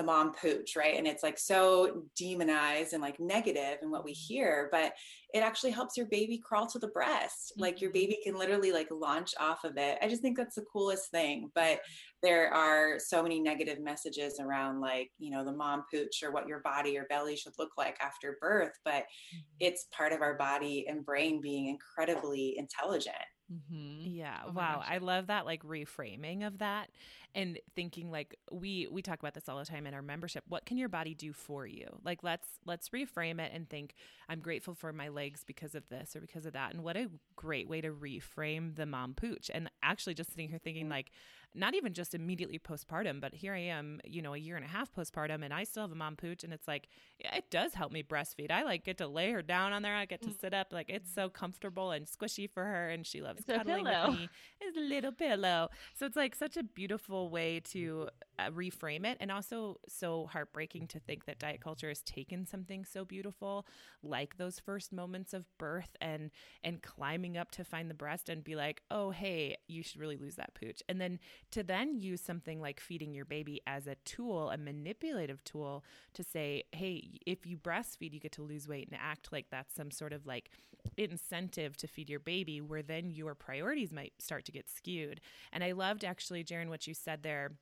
the 0.00 0.06
mom 0.06 0.32
pooch, 0.32 0.76
right? 0.76 0.96
And 0.96 1.06
it's 1.06 1.22
like 1.22 1.38
so 1.38 2.04
demonized 2.16 2.94
and 2.94 3.02
like 3.02 3.20
negative 3.20 3.78
in 3.82 3.90
what 3.90 4.02
we 4.02 4.12
mm-hmm. 4.12 4.34
hear, 4.34 4.68
but 4.72 4.94
it 5.34 5.40
actually 5.40 5.72
helps 5.72 5.94
your 5.94 6.06
baby 6.06 6.38
crawl 6.42 6.66
to 6.68 6.78
the 6.78 6.88
breast. 6.88 7.52
Mm-hmm. 7.52 7.60
Like 7.60 7.80
your 7.82 7.90
baby 7.90 8.18
can 8.24 8.38
literally 8.38 8.72
like 8.72 8.88
launch 8.90 9.34
off 9.38 9.64
of 9.64 9.76
it. 9.76 9.98
I 10.00 10.08
just 10.08 10.22
think 10.22 10.38
that's 10.38 10.54
the 10.54 10.64
coolest 10.72 11.10
thing. 11.10 11.50
But 11.54 11.80
there 12.22 12.50
are 12.52 12.98
so 12.98 13.22
many 13.22 13.40
negative 13.40 13.78
messages 13.78 14.40
around 14.40 14.80
like, 14.80 15.10
you 15.18 15.30
know, 15.30 15.44
the 15.44 15.52
mom 15.52 15.84
pooch 15.92 16.22
or 16.22 16.32
what 16.32 16.48
your 16.48 16.60
body 16.60 16.96
or 16.96 17.04
belly 17.10 17.36
should 17.36 17.52
look 17.58 17.72
like 17.76 17.98
after 18.00 18.38
birth, 18.40 18.72
but 18.86 19.02
mm-hmm. 19.02 19.40
it's 19.60 19.86
part 19.94 20.14
of 20.14 20.22
our 20.22 20.38
body 20.38 20.86
and 20.88 21.04
brain 21.04 21.42
being 21.42 21.66
incredibly 21.66 22.56
intelligent. 22.56 23.16
Mm-hmm. 23.52 24.06
Yeah. 24.06 24.38
Oh 24.46 24.52
wow. 24.52 24.82
I 24.86 24.98
love 24.98 25.26
that 25.26 25.44
like 25.44 25.64
reframing 25.64 26.46
of 26.46 26.58
that 26.58 26.88
and 27.34 27.58
thinking 27.74 28.10
like 28.10 28.36
we 28.52 28.86
we 28.88 29.02
talk 29.02 29.18
about 29.18 29.34
this 29.34 29.48
all 29.48 29.58
the 29.58 29.64
time 29.64 29.88
in 29.88 29.94
our 29.94 30.02
membership. 30.02 30.44
What 30.48 30.66
can 30.66 30.78
your 30.78 30.88
body 30.88 31.14
do 31.14 31.32
for 31.32 31.66
you? 31.66 31.88
Like 32.04 32.22
let's 32.22 32.46
let's 32.64 32.90
reframe 32.90 33.40
it 33.40 33.50
and 33.52 33.68
think 33.68 33.94
I'm 34.28 34.38
grateful 34.38 34.74
for 34.74 34.92
my 34.92 35.08
legs 35.08 35.42
because 35.44 35.74
of 35.74 35.88
this 35.88 36.14
or 36.14 36.20
because 36.20 36.46
of 36.46 36.52
that. 36.52 36.74
And 36.74 36.84
what 36.84 36.96
a 36.96 37.08
great 37.34 37.68
way 37.68 37.80
to 37.80 37.90
reframe 37.90 38.76
the 38.76 38.86
mom 38.86 39.14
pooch. 39.14 39.50
And 39.52 39.68
actually 39.82 40.14
just 40.14 40.30
sitting 40.30 40.48
here 40.48 40.60
thinking 40.62 40.88
like 40.88 41.10
not 41.54 41.74
even 41.74 41.92
just 41.92 42.14
immediately 42.14 42.58
postpartum, 42.58 43.20
but 43.20 43.34
here 43.34 43.54
I 43.54 43.60
am, 43.60 44.00
you 44.04 44.22
know, 44.22 44.34
a 44.34 44.38
year 44.38 44.56
and 44.56 44.64
a 44.64 44.68
half 44.68 44.92
postpartum 44.92 45.44
and 45.44 45.52
I 45.52 45.64
still 45.64 45.82
have 45.82 45.90
a 45.90 45.96
mom 45.96 46.16
pooch. 46.16 46.44
And 46.44 46.52
it's 46.52 46.68
like, 46.68 46.88
yeah, 47.18 47.34
it 47.34 47.50
does 47.50 47.74
help 47.74 47.90
me 47.92 48.02
breastfeed. 48.02 48.50
I 48.50 48.62
like 48.62 48.84
get 48.84 48.98
to 48.98 49.08
lay 49.08 49.32
her 49.32 49.42
down 49.42 49.72
on 49.72 49.82
there. 49.82 49.96
I 49.96 50.04
get 50.04 50.22
to 50.22 50.28
mm. 50.28 50.40
sit 50.40 50.54
up. 50.54 50.68
Like 50.72 50.88
it's 50.88 51.12
so 51.12 51.28
comfortable 51.28 51.90
and 51.90 52.06
squishy 52.06 52.48
for 52.48 52.64
her. 52.64 52.88
And 52.88 53.04
she 53.06 53.20
loves 53.20 53.40
it's 53.40 53.48
cuddling 53.48 53.84
with 53.84 54.18
me. 54.18 54.28
It's 54.60 54.76
a 54.76 54.80
little 54.80 55.12
pillow. 55.12 55.70
So 55.98 56.06
it's 56.06 56.16
like 56.16 56.34
such 56.34 56.56
a 56.56 56.62
beautiful 56.62 57.30
way 57.30 57.60
to 57.70 58.08
uh, 58.38 58.50
reframe 58.50 59.04
it. 59.04 59.16
And 59.20 59.32
also 59.32 59.80
so 59.88 60.26
heartbreaking 60.26 60.86
to 60.88 61.00
think 61.00 61.24
that 61.24 61.38
diet 61.38 61.60
culture 61.60 61.88
has 61.88 62.02
taken 62.02 62.46
something 62.46 62.84
so 62.84 63.04
beautiful 63.04 63.66
like 64.02 64.36
those 64.36 64.60
first 64.60 64.92
moments 64.92 65.32
of 65.32 65.46
birth 65.58 65.96
and, 66.00 66.30
and 66.62 66.82
climbing 66.82 67.36
up 67.36 67.50
to 67.52 67.64
find 67.64 67.90
the 67.90 67.94
breast 67.94 68.28
and 68.28 68.44
be 68.44 68.54
like, 68.54 68.82
oh, 68.90 69.10
hey, 69.10 69.56
you 69.66 69.82
should 69.82 70.00
really 70.00 70.16
lose 70.16 70.36
that 70.36 70.54
pooch. 70.54 70.82
And 70.88 71.00
then 71.00 71.18
to 71.50 71.62
then 71.62 71.98
use 72.00 72.20
something 72.20 72.60
like 72.60 72.80
feeding 72.80 73.14
your 73.14 73.24
baby 73.24 73.60
as 73.66 73.86
a 73.86 73.96
tool, 74.04 74.50
a 74.50 74.56
manipulative 74.56 75.42
tool 75.44 75.84
to 76.14 76.22
say, 76.22 76.64
hey, 76.72 77.18
if 77.26 77.46
you 77.46 77.56
breastfeed, 77.56 78.12
you 78.12 78.20
get 78.20 78.32
to 78.32 78.42
lose 78.42 78.68
weight 78.68 78.88
and 78.90 78.98
act 79.00 79.32
like 79.32 79.46
that's 79.50 79.74
some 79.74 79.90
sort 79.90 80.12
of 80.12 80.26
like 80.26 80.50
incentive 80.96 81.76
to 81.76 81.86
feed 81.86 82.08
your 82.08 82.20
baby, 82.20 82.60
where 82.60 82.82
then 82.82 83.10
your 83.10 83.34
priorities 83.34 83.92
might 83.92 84.12
start 84.18 84.44
to 84.46 84.52
get 84.52 84.68
skewed. 84.68 85.20
And 85.52 85.62
I 85.62 85.72
loved 85.72 86.04
actually, 86.04 86.44
Jaren, 86.44 86.68
what 86.68 86.86
you 86.86 86.94
said 86.94 87.22
there 87.22 87.52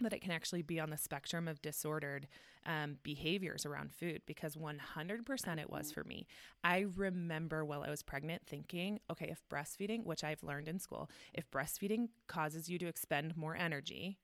that 0.00 0.12
it 0.12 0.20
can 0.20 0.32
actually 0.32 0.62
be 0.62 0.80
on 0.80 0.90
the 0.90 0.96
spectrum 0.96 1.46
of 1.46 1.62
disordered 1.62 2.26
um, 2.66 2.96
behaviors 3.02 3.64
around 3.64 3.92
food 3.92 4.22
because 4.26 4.56
100% 4.56 5.58
it 5.58 5.70
was 5.70 5.92
for 5.92 6.04
me. 6.04 6.26
I 6.62 6.86
remember 6.96 7.64
while 7.64 7.82
I 7.82 7.90
was 7.90 8.02
pregnant 8.02 8.42
thinking, 8.46 9.00
okay, 9.10 9.28
if 9.30 9.42
breastfeeding, 9.48 10.04
which 10.04 10.24
I've 10.24 10.42
learned 10.42 10.68
in 10.68 10.78
school, 10.78 11.10
if 11.32 11.50
breastfeeding 11.50 12.08
causes 12.26 12.68
you 12.68 12.78
to 12.78 12.86
expend 12.86 13.36
more 13.36 13.56
energy, 13.56 14.18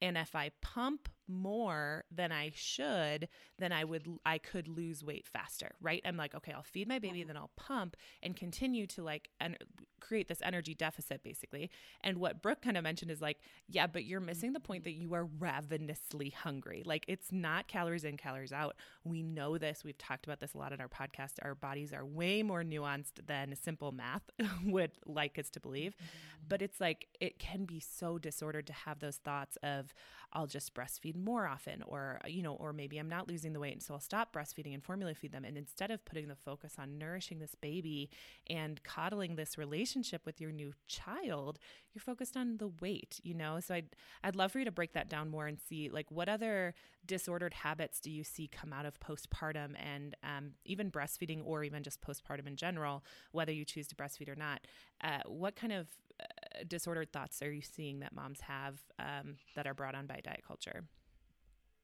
and 0.00 0.18
if 0.18 0.34
I 0.34 0.50
pump 0.60 1.08
more 1.28 2.04
than 2.10 2.32
I 2.32 2.52
should, 2.54 3.28
then 3.58 3.72
I 3.72 3.84
would 3.84 4.06
I 4.24 4.38
could 4.38 4.68
lose 4.68 5.04
weight 5.04 5.26
faster, 5.26 5.72
right? 5.80 6.02
I'm 6.04 6.16
like, 6.16 6.34
okay, 6.34 6.52
I'll 6.52 6.62
feed 6.62 6.88
my 6.88 6.98
baby, 6.98 7.24
then 7.24 7.36
I'll 7.36 7.50
pump 7.56 7.96
and 8.22 8.36
continue 8.36 8.86
to 8.88 9.02
like 9.02 9.28
and 9.40 9.56
create 10.00 10.28
this 10.28 10.40
energy 10.42 10.74
deficit 10.74 11.22
basically. 11.22 11.70
And 12.02 12.18
what 12.18 12.42
Brooke 12.42 12.62
kind 12.62 12.76
of 12.76 12.84
mentioned 12.84 13.10
is 13.10 13.22
like, 13.22 13.38
yeah, 13.68 13.86
but 13.86 14.04
you're 14.04 14.20
missing 14.20 14.52
the 14.52 14.60
point 14.60 14.84
that 14.84 14.92
you 14.92 15.14
are 15.14 15.24
ravenously 15.24 16.30
hungry. 16.30 16.82
Like 16.84 17.04
it's 17.08 17.32
not 17.32 17.68
calories 17.68 18.04
in, 18.04 18.16
calories 18.16 18.52
out. 18.52 18.76
We 19.04 19.22
know 19.22 19.56
this. 19.56 19.82
We've 19.84 19.98
talked 19.98 20.26
about 20.26 20.40
this 20.40 20.54
a 20.54 20.58
lot 20.58 20.72
in 20.72 20.80
our 20.80 20.88
podcast. 20.88 21.34
Our 21.42 21.54
bodies 21.54 21.92
are 21.92 22.04
way 22.04 22.42
more 22.42 22.62
nuanced 22.62 23.26
than 23.26 23.56
simple 23.56 23.92
math 23.92 24.28
would 24.64 24.92
like 25.06 25.38
us 25.38 25.50
to 25.50 25.60
believe. 25.60 25.94
Mm-hmm. 25.96 26.44
But 26.48 26.62
it's 26.62 26.80
like 26.80 27.08
it 27.20 27.38
can 27.38 27.64
be 27.64 27.80
so 27.80 28.18
disordered 28.18 28.66
to 28.66 28.72
have 28.72 29.00
those 29.00 29.16
thoughts 29.16 29.56
of 29.62 29.94
I'll 30.32 30.46
just 30.46 30.74
breastfeed 30.74 31.13
more 31.14 31.46
often 31.46 31.82
or 31.86 32.20
you 32.26 32.42
know 32.42 32.54
or 32.54 32.72
maybe 32.72 32.98
I'm 32.98 33.08
not 33.08 33.28
losing 33.28 33.52
the 33.52 33.60
weight 33.60 33.72
and 33.72 33.82
so 33.82 33.94
I'll 33.94 34.00
stop 34.00 34.32
breastfeeding 34.34 34.74
and 34.74 34.82
formula 34.82 35.14
feed 35.14 35.32
them. 35.32 35.44
And 35.44 35.56
instead 35.56 35.90
of 35.90 36.04
putting 36.04 36.28
the 36.28 36.36
focus 36.36 36.74
on 36.78 36.98
nourishing 36.98 37.38
this 37.38 37.54
baby 37.54 38.10
and 38.48 38.82
coddling 38.82 39.36
this 39.36 39.58
relationship 39.58 40.26
with 40.26 40.40
your 40.40 40.50
new 40.50 40.72
child 40.86 41.58
you're 41.92 42.00
focused 42.00 42.36
on 42.36 42.58
the 42.58 42.68
weight 42.80 43.20
you 43.22 43.34
know? 43.34 43.60
So 43.60 43.74
I'd 43.74 43.96
I'd 44.22 44.36
love 44.36 44.52
for 44.52 44.58
you 44.58 44.64
to 44.64 44.72
break 44.72 44.92
that 44.92 45.08
down 45.08 45.30
more 45.30 45.46
and 45.46 45.58
see 45.58 45.88
like 45.88 46.10
what 46.10 46.28
other 46.28 46.74
disordered 47.06 47.54
habits 47.54 48.00
do 48.00 48.10
you 48.10 48.24
see 48.24 48.48
come 48.48 48.72
out 48.72 48.86
of 48.86 48.98
postpartum 49.00 49.74
and 49.78 50.16
um, 50.22 50.52
even 50.64 50.90
breastfeeding 50.90 51.42
or 51.44 51.64
even 51.64 51.82
just 51.82 52.00
postpartum 52.00 52.46
in 52.46 52.56
general 52.56 53.04
whether 53.32 53.52
you 53.52 53.64
choose 53.64 53.86
to 53.88 53.94
breastfeed 53.94 54.28
or 54.28 54.36
not 54.36 54.60
uh, 55.02 55.20
what 55.26 55.56
kind 55.56 55.72
of 55.72 55.88
uh, 56.20 56.64
disordered 56.66 57.12
thoughts 57.12 57.42
are 57.42 57.52
you 57.52 57.62
seeing 57.62 58.00
that 58.00 58.14
moms 58.14 58.40
have 58.40 58.80
um, 58.98 59.36
that 59.54 59.66
are 59.66 59.74
brought 59.74 59.94
on 59.94 60.06
by 60.06 60.20
diet 60.22 60.42
culture 60.46 60.84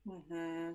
Mm-hmm. 0.09 0.73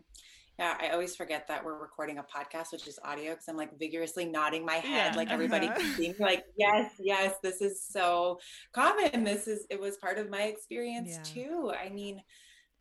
Yeah, 0.58 0.78
I 0.80 0.90
always 0.90 1.16
forget 1.18 1.48
that 1.50 1.66
we're 1.66 1.78
recording 1.78 2.18
a 2.18 2.24
podcast, 2.24 2.72
which 2.72 2.88
is 2.88 2.98
audio, 3.04 3.32
because 3.32 3.48
I'm 3.50 3.58
like 3.58 3.78
vigorously 3.78 4.26
nodding 4.26 4.66
my 4.66 4.76
head, 4.76 5.12
yeah, 5.12 5.18
like 5.18 5.30
everybody 5.30 5.68
uh-huh. 5.68 5.80
can 5.80 5.94
see 5.96 6.14
Like, 6.18 6.46
yes, 6.58 6.94
yes, 6.98 7.36
this 7.44 7.62
is 7.62 7.84
so 7.84 8.40
common. 8.74 9.26
This 9.26 9.48
is 9.48 9.66
it 9.70 9.80
was 9.80 9.98
part 9.98 10.18
of 10.18 10.30
my 10.30 10.44
experience 10.44 11.10
yeah. 11.12 11.24
too. 11.24 11.74
I 11.78 11.90
mean, 11.90 12.22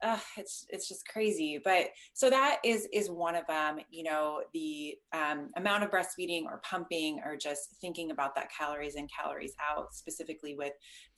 uh, 0.05 0.19
it's 0.37 0.67
it's 0.69 0.87
just 0.87 1.09
crazy. 1.09 1.61
But 1.65 1.87
so 2.13 2.31
that 2.31 2.59
is 2.65 2.87
is 2.93 3.11
one 3.11 3.35
of 3.35 3.47
them. 3.49 3.79
You 3.91 4.05
know, 4.05 4.43
the 4.53 4.95
um, 5.13 5.51
amount 5.57 5.83
of 5.83 5.91
breastfeeding 5.91 6.45
or 6.45 6.61
pumping, 6.63 7.21
or 7.25 7.37
just 7.37 7.75
thinking 7.81 8.13
about 8.13 8.37
that 8.37 8.51
calories 8.57 8.95
in, 8.95 9.09
calories 9.09 9.55
out, 9.69 9.95
specifically 9.95 10.55
with 10.55 10.73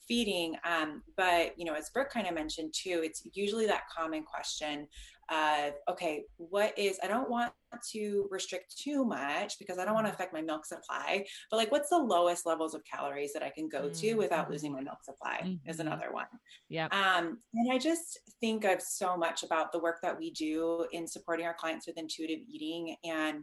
feeding. 0.07 0.57
Um, 0.65 1.03
but 1.17 1.59
you 1.59 1.65
know, 1.65 1.75
as 1.75 1.91
Brooke 1.91 2.11
kind 2.11 2.27
of 2.27 2.35
mentioned 2.35 2.75
too, 2.75 3.01
it's 3.05 3.27
usually 3.35 3.67
that 3.67 3.83
common 3.97 4.23
question 4.23 4.87
uh, 5.29 5.71
okay, 5.91 6.25
what 6.37 6.79
is, 6.79 6.99
I 7.03 7.09
don't 7.09 7.29
want 7.29 7.53
to 7.93 8.29
restrict 8.31 8.79
too 8.79 9.05
much 9.05 9.59
because 9.59 9.79
I 9.79 9.85
don't 9.85 9.95
want 9.95 10.07
to 10.07 10.11
mm-hmm. 10.11 10.15
affect 10.15 10.33
my 10.33 10.43
milk 10.43 10.65
supply, 10.65 11.27
but 11.51 11.57
like, 11.57 11.73
what's 11.73 11.91
the 11.91 11.99
lowest 11.99 12.47
levels 12.47 12.75
of 12.75 12.83
calories 12.85 13.33
that 13.33 13.43
I 13.43 13.51
can 13.51 13.69
go 13.69 13.89
to 13.89 14.07
mm-hmm. 14.07 14.19
without 14.19 14.51
losing 14.51 14.73
my 14.73 14.81
milk 14.81 15.03
supply 15.03 15.41
mm-hmm. 15.43 15.69
is 15.69 15.81
another 15.81 16.13
one. 16.13 16.27
Yeah. 16.69 16.87
Um, 16.87 17.39
and 17.55 17.73
I 17.73 17.79
just 17.79 18.21
think 18.41 18.65
of 18.65 18.81
so 18.81 19.17
much 19.17 19.43
about 19.43 19.73
the 19.73 19.81
work 19.81 19.99
that 20.03 20.17
we 20.17 20.31
do 20.31 20.87
in 20.93 21.07
supporting 21.07 21.47
our 21.47 21.55
clients 21.55 21.87
with 21.87 21.99
intuitive 21.99 22.41
eating 22.49 22.95
and 23.05 23.43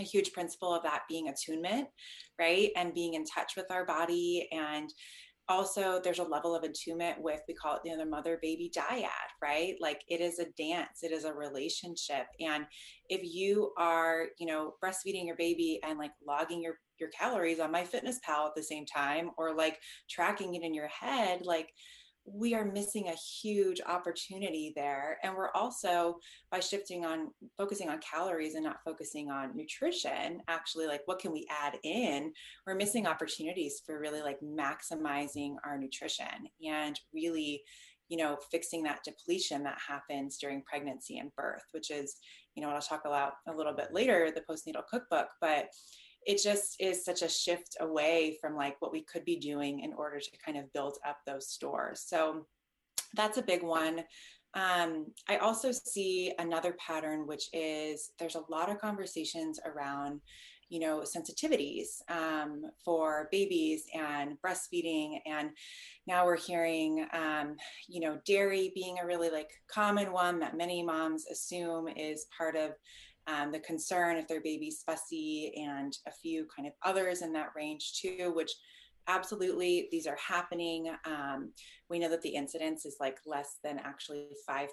a 0.00 0.02
huge 0.02 0.32
principle 0.32 0.74
of 0.74 0.82
that 0.82 1.02
being 1.08 1.28
attunement, 1.28 1.86
right? 2.40 2.70
And 2.76 2.92
being 2.92 3.14
in 3.14 3.24
touch 3.24 3.52
with 3.56 3.70
our 3.70 3.86
body 3.86 4.48
and 4.50 4.92
also 5.48 6.00
there's 6.02 6.18
a 6.18 6.24
level 6.24 6.54
of 6.54 6.62
attunement 6.62 7.20
with 7.20 7.40
we 7.46 7.54
call 7.54 7.76
it 7.76 7.82
you 7.84 7.92
know 7.92 8.02
the 8.02 8.10
mother 8.10 8.38
baby 8.40 8.70
dyad 8.74 9.08
right? 9.42 9.74
Like 9.80 10.00
it 10.08 10.20
is 10.20 10.38
a 10.38 10.46
dance 10.56 11.02
it 11.02 11.12
is 11.12 11.24
a 11.24 11.32
relationship. 11.32 12.26
And 12.40 12.64
if 13.08 13.20
you 13.22 13.72
are 13.78 14.26
you 14.38 14.46
know 14.46 14.74
breastfeeding 14.82 15.26
your 15.26 15.36
baby 15.36 15.80
and 15.86 15.98
like 15.98 16.12
logging 16.26 16.62
your 16.62 16.74
your 16.98 17.10
calories 17.10 17.60
on 17.60 17.72
MyFitnessPal 17.72 18.46
at 18.46 18.54
the 18.56 18.62
same 18.62 18.86
time 18.86 19.30
or 19.36 19.54
like 19.54 19.78
tracking 20.08 20.54
it 20.54 20.62
in 20.62 20.74
your 20.74 20.88
head 20.88 21.40
like 21.44 21.68
we 22.26 22.54
are 22.54 22.64
missing 22.64 23.08
a 23.08 23.14
huge 23.14 23.80
opportunity 23.86 24.72
there. 24.74 25.18
And 25.22 25.34
we're 25.34 25.50
also 25.50 26.18
by 26.50 26.60
shifting 26.60 27.04
on 27.04 27.30
focusing 27.56 27.90
on 27.90 28.00
calories 28.00 28.54
and 28.54 28.64
not 28.64 28.82
focusing 28.84 29.30
on 29.30 29.54
nutrition 29.54 30.40
actually 30.48 30.86
like 30.86 31.02
what 31.06 31.18
can 31.18 31.32
we 31.32 31.46
add 31.50 31.78
in? 31.82 32.32
We're 32.66 32.74
missing 32.74 33.06
opportunities 33.06 33.82
for 33.84 33.98
really 33.98 34.22
like 34.22 34.38
maximizing 34.40 35.56
our 35.64 35.78
nutrition 35.78 36.48
and 36.66 36.98
really 37.12 37.62
you 38.08 38.18
know 38.18 38.36
fixing 38.50 38.82
that 38.82 39.02
depletion 39.02 39.62
that 39.62 39.78
happens 39.88 40.36
during 40.36 40.62
pregnancy 40.62 41.16
and 41.16 41.34
birth 41.36 41.64
which 41.72 41.90
is 41.90 42.16
you 42.54 42.60
know 42.60 42.68
what 42.68 42.76
i'll 42.76 42.82
talk 42.82 43.06
about 43.06 43.32
a 43.48 43.52
little 43.56 43.72
bit 43.72 43.94
later 43.94 44.30
the 44.30 44.42
postnatal 44.42 44.86
cookbook. 44.90 45.28
But 45.40 45.68
it 46.26 46.42
just 46.42 46.76
is 46.80 47.04
such 47.04 47.22
a 47.22 47.28
shift 47.28 47.76
away 47.80 48.36
from 48.40 48.56
like 48.56 48.76
what 48.80 48.92
we 48.92 49.02
could 49.02 49.24
be 49.24 49.36
doing 49.36 49.80
in 49.80 49.92
order 49.92 50.18
to 50.18 50.30
kind 50.44 50.58
of 50.58 50.72
build 50.72 50.98
up 51.06 51.18
those 51.26 51.48
stores. 51.48 52.04
So 52.06 52.46
that's 53.14 53.38
a 53.38 53.42
big 53.42 53.62
one. 53.62 54.04
Um, 54.54 55.06
I 55.28 55.38
also 55.38 55.72
see 55.72 56.32
another 56.38 56.76
pattern, 56.78 57.26
which 57.26 57.48
is 57.52 58.10
there's 58.18 58.36
a 58.36 58.44
lot 58.48 58.70
of 58.70 58.80
conversations 58.80 59.58
around, 59.64 60.20
you 60.68 60.78
know, 60.78 61.02
sensitivities 61.02 62.00
um, 62.08 62.62
for 62.84 63.28
babies 63.32 63.84
and 63.94 64.36
breastfeeding. 64.44 65.18
And 65.26 65.50
now 66.06 66.24
we're 66.24 66.36
hearing, 66.36 67.06
um, 67.12 67.56
you 67.88 68.00
know, 68.00 68.18
dairy 68.26 68.72
being 68.74 68.98
a 69.02 69.06
really 69.06 69.30
like 69.30 69.50
common 69.68 70.12
one 70.12 70.38
that 70.40 70.56
many 70.56 70.82
moms 70.84 71.26
assume 71.26 71.88
is 71.88 72.26
part 72.36 72.54
of 72.54 72.70
um, 73.26 73.52
the 73.52 73.60
concern 73.60 74.16
if 74.16 74.28
their 74.28 74.40
baby's 74.40 74.82
fussy, 74.84 75.52
and 75.56 75.96
a 76.06 76.12
few 76.12 76.46
kind 76.54 76.66
of 76.66 76.74
others 76.84 77.22
in 77.22 77.32
that 77.32 77.50
range 77.56 78.00
too, 78.00 78.32
which 78.34 78.52
absolutely 79.06 79.88
these 79.90 80.06
are 80.06 80.16
happening. 80.16 80.90
Um, 81.04 81.52
we 81.90 81.98
know 81.98 82.08
that 82.08 82.22
the 82.22 82.34
incidence 82.34 82.86
is 82.86 82.96
like 83.00 83.18
less 83.26 83.58
than 83.62 83.78
actually 83.78 84.28
5% 84.48 84.66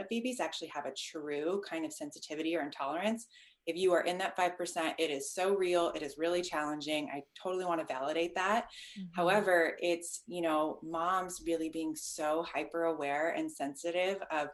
of 0.00 0.08
babies 0.08 0.40
actually 0.40 0.68
have 0.74 0.86
a 0.86 0.94
true 0.96 1.62
kind 1.68 1.84
of 1.84 1.92
sensitivity 1.92 2.56
or 2.56 2.62
intolerance 2.62 3.26
if 3.66 3.76
you 3.76 3.92
are 3.92 4.02
in 4.02 4.18
that 4.18 4.36
5% 4.36 4.94
it 4.98 5.10
is 5.10 5.32
so 5.32 5.54
real 5.54 5.92
it 5.94 6.02
is 6.02 6.16
really 6.18 6.42
challenging 6.42 7.08
i 7.12 7.22
totally 7.40 7.64
want 7.64 7.80
to 7.80 7.92
validate 7.92 8.34
that 8.34 8.66
mm-hmm. 8.98 9.06
however 9.14 9.76
it's 9.80 10.22
you 10.26 10.42
know 10.42 10.78
moms 10.82 11.42
really 11.46 11.68
being 11.68 11.94
so 11.94 12.44
hyper 12.52 12.84
aware 12.84 13.30
and 13.30 13.50
sensitive 13.50 14.18
of 14.30 14.48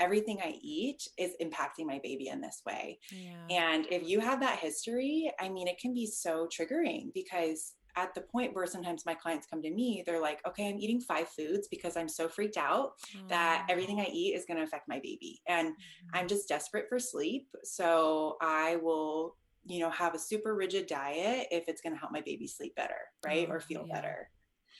everything 0.00 0.38
i 0.42 0.56
eat 0.60 1.06
is 1.18 1.32
impacting 1.40 1.86
my 1.86 2.00
baby 2.02 2.28
in 2.28 2.40
this 2.40 2.62
way 2.66 2.98
yeah. 3.10 3.46
and 3.50 3.86
if 3.90 4.06
you 4.08 4.20
have 4.20 4.40
that 4.40 4.58
history 4.58 5.30
i 5.40 5.48
mean 5.48 5.68
it 5.68 5.78
can 5.78 5.94
be 5.94 6.06
so 6.06 6.48
triggering 6.48 7.12
because 7.14 7.74
at 7.96 8.14
the 8.14 8.20
point 8.20 8.54
where 8.54 8.66
sometimes 8.66 9.06
my 9.06 9.14
clients 9.14 9.46
come 9.46 9.62
to 9.62 9.70
me, 9.70 10.02
they're 10.04 10.20
like, 10.20 10.40
okay, 10.46 10.68
I'm 10.68 10.78
eating 10.78 11.00
five 11.00 11.28
foods 11.28 11.68
because 11.68 11.96
I'm 11.96 12.08
so 12.08 12.28
freaked 12.28 12.56
out 12.56 12.92
mm. 13.16 13.28
that 13.28 13.66
everything 13.70 14.00
I 14.00 14.08
eat 14.12 14.34
is 14.34 14.44
going 14.46 14.56
to 14.58 14.64
affect 14.64 14.88
my 14.88 14.96
baby. 14.96 15.40
And 15.46 15.68
mm. 15.68 15.74
I'm 16.12 16.26
just 16.26 16.48
desperate 16.48 16.86
for 16.88 16.98
sleep. 16.98 17.48
So 17.62 18.36
I 18.40 18.76
will, 18.76 19.36
you 19.64 19.80
know, 19.80 19.90
have 19.90 20.14
a 20.14 20.18
super 20.18 20.54
rigid 20.54 20.86
diet 20.86 21.48
if 21.50 21.68
it's 21.68 21.80
going 21.80 21.92
to 21.92 21.98
help 21.98 22.12
my 22.12 22.20
baby 22.20 22.46
sleep 22.46 22.74
better, 22.74 22.94
right? 23.24 23.48
or 23.48 23.60
feel 23.60 23.84
yeah. 23.86 23.94
better. 23.94 24.30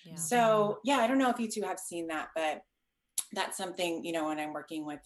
Yeah. 0.04 0.14
So, 0.16 0.78
yeah, 0.84 0.98
I 0.98 1.06
don't 1.06 1.18
know 1.18 1.30
if 1.30 1.38
you 1.38 1.48
two 1.48 1.62
have 1.62 1.78
seen 1.78 2.08
that, 2.08 2.28
but 2.34 2.62
that's 3.32 3.56
something, 3.56 4.04
you 4.04 4.12
know, 4.12 4.26
when 4.26 4.38
I'm 4.38 4.52
working 4.52 4.84
with 4.84 5.00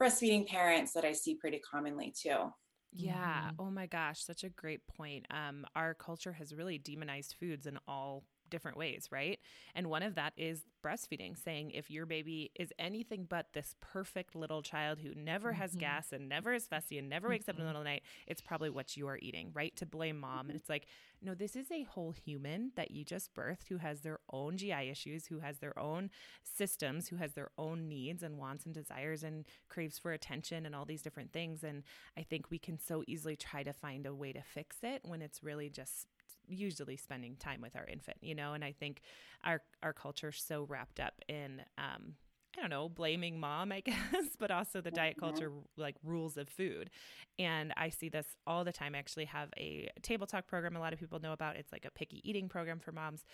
breastfeeding 0.00 0.46
parents 0.46 0.92
that 0.92 1.04
I 1.04 1.12
see 1.12 1.34
pretty 1.34 1.58
commonly 1.58 2.14
too. 2.16 2.52
Yeah. 2.92 3.50
Mm-hmm. 3.50 3.56
Oh 3.58 3.70
my 3.70 3.86
gosh, 3.86 4.22
such 4.22 4.44
a 4.44 4.48
great 4.48 4.86
point. 4.86 5.26
Um, 5.30 5.66
our 5.76 5.94
culture 5.94 6.32
has 6.32 6.54
really 6.54 6.78
demonized 6.78 7.34
foods 7.38 7.66
in 7.66 7.78
all 7.86 8.24
different 8.50 8.76
ways, 8.76 9.08
right? 9.10 9.38
And 9.74 9.88
one 9.88 10.02
of 10.02 10.14
that 10.16 10.32
is 10.36 10.62
breastfeeding, 10.84 11.36
saying 11.42 11.72
if 11.72 11.90
your 11.90 12.06
baby 12.06 12.50
is 12.58 12.72
anything 12.78 13.26
but 13.28 13.46
this 13.52 13.74
perfect 13.80 14.34
little 14.34 14.62
child 14.62 14.98
who 15.00 15.14
never 15.14 15.50
mm-hmm. 15.50 15.60
has 15.60 15.74
gas 15.74 16.12
and 16.12 16.28
never 16.28 16.52
is 16.52 16.66
fussy 16.66 16.98
and 16.98 17.08
never 17.08 17.28
wakes 17.28 17.44
mm-hmm. 17.44 17.50
up 17.50 17.56
in 17.56 17.64
the 17.64 17.68
mm-hmm. 17.68 17.68
middle 17.68 17.80
of 17.80 17.84
the 17.84 17.90
night, 17.90 18.02
it's 18.26 18.40
probably 18.40 18.70
what 18.70 18.96
you 18.96 19.08
are 19.08 19.18
eating, 19.20 19.50
right? 19.54 19.74
To 19.76 19.86
blame 19.86 20.18
mom. 20.18 20.40
And 20.40 20.48
mm-hmm. 20.48 20.56
it's 20.56 20.68
like, 20.68 20.86
no, 21.20 21.34
this 21.34 21.56
is 21.56 21.70
a 21.70 21.82
whole 21.82 22.12
human 22.12 22.72
that 22.76 22.90
you 22.90 23.04
just 23.04 23.34
birthed 23.34 23.68
who 23.68 23.78
has 23.78 24.00
their 24.00 24.20
own 24.32 24.56
GI 24.56 24.88
issues, 24.90 25.26
who 25.26 25.40
has 25.40 25.58
their 25.58 25.78
own 25.78 26.10
systems, 26.42 27.08
who 27.08 27.16
has 27.16 27.32
their 27.32 27.50
own 27.58 27.88
needs 27.88 28.22
and 28.22 28.38
wants 28.38 28.64
and 28.64 28.74
desires 28.74 29.22
and 29.24 29.44
craves 29.68 29.98
for 29.98 30.12
attention 30.12 30.64
and 30.64 30.74
all 30.74 30.84
these 30.84 31.02
different 31.02 31.32
things. 31.32 31.64
And 31.64 31.82
I 32.16 32.22
think 32.22 32.50
we 32.50 32.58
can 32.58 32.78
so 32.78 33.02
easily 33.06 33.36
try 33.36 33.62
to 33.62 33.72
find 33.72 34.06
a 34.06 34.14
way 34.14 34.32
to 34.32 34.42
fix 34.42 34.76
it 34.82 35.02
when 35.04 35.22
it's 35.22 35.42
really 35.42 35.68
just 35.68 36.06
usually 36.48 36.96
spending 36.96 37.36
time 37.36 37.60
with 37.60 37.76
our 37.76 37.86
infant, 37.86 38.18
you 38.20 38.34
know, 38.34 38.54
and 38.54 38.64
I 38.64 38.72
think 38.72 39.00
our 39.44 39.62
our 39.82 39.92
culture's 39.92 40.42
so 40.42 40.64
wrapped 40.68 41.00
up 41.00 41.14
in 41.28 41.62
um, 41.76 42.14
I 42.56 42.60
don't 42.60 42.70
know, 42.70 42.88
blaming 42.88 43.38
mom, 43.38 43.70
I 43.70 43.80
guess, 43.84 44.36
but 44.38 44.50
also 44.50 44.80
the 44.80 44.90
diet 44.90 45.16
mm-hmm. 45.16 45.26
culture 45.26 45.52
like 45.76 45.96
rules 46.02 46.36
of 46.36 46.48
food. 46.48 46.90
And 47.38 47.72
I 47.76 47.90
see 47.90 48.08
this 48.08 48.26
all 48.46 48.64
the 48.64 48.72
time. 48.72 48.94
I 48.94 48.98
actually 48.98 49.26
have 49.26 49.50
a 49.56 49.88
table 50.02 50.26
talk 50.26 50.46
program 50.46 50.74
a 50.74 50.80
lot 50.80 50.92
of 50.92 50.98
people 50.98 51.20
know 51.20 51.32
about. 51.32 51.56
It's 51.56 51.72
like 51.72 51.84
a 51.84 51.90
picky 51.90 52.20
eating 52.28 52.48
program 52.48 52.80
for 52.80 52.90
moms. 52.90 53.24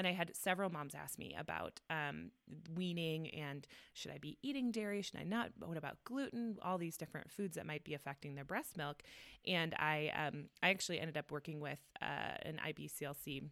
And 0.00 0.06
I 0.06 0.12
had 0.12 0.34
several 0.34 0.70
moms 0.70 0.94
ask 0.94 1.18
me 1.18 1.36
about 1.38 1.78
um, 1.90 2.30
weaning 2.74 3.28
and 3.34 3.66
should 3.92 4.10
I 4.10 4.16
be 4.16 4.38
eating 4.40 4.72
dairy? 4.72 5.02
Should 5.02 5.20
I 5.20 5.24
not? 5.24 5.50
What 5.58 5.76
about 5.76 5.98
gluten? 6.04 6.56
All 6.62 6.78
these 6.78 6.96
different 6.96 7.30
foods 7.30 7.56
that 7.56 7.66
might 7.66 7.84
be 7.84 7.92
affecting 7.92 8.34
their 8.34 8.46
breast 8.46 8.78
milk. 8.78 9.02
And 9.46 9.74
I, 9.74 10.10
um, 10.16 10.44
I 10.62 10.70
actually 10.70 11.00
ended 11.00 11.18
up 11.18 11.30
working 11.30 11.60
with 11.60 11.80
uh, 12.00 12.32
an 12.40 12.58
IBCLC 12.66 13.42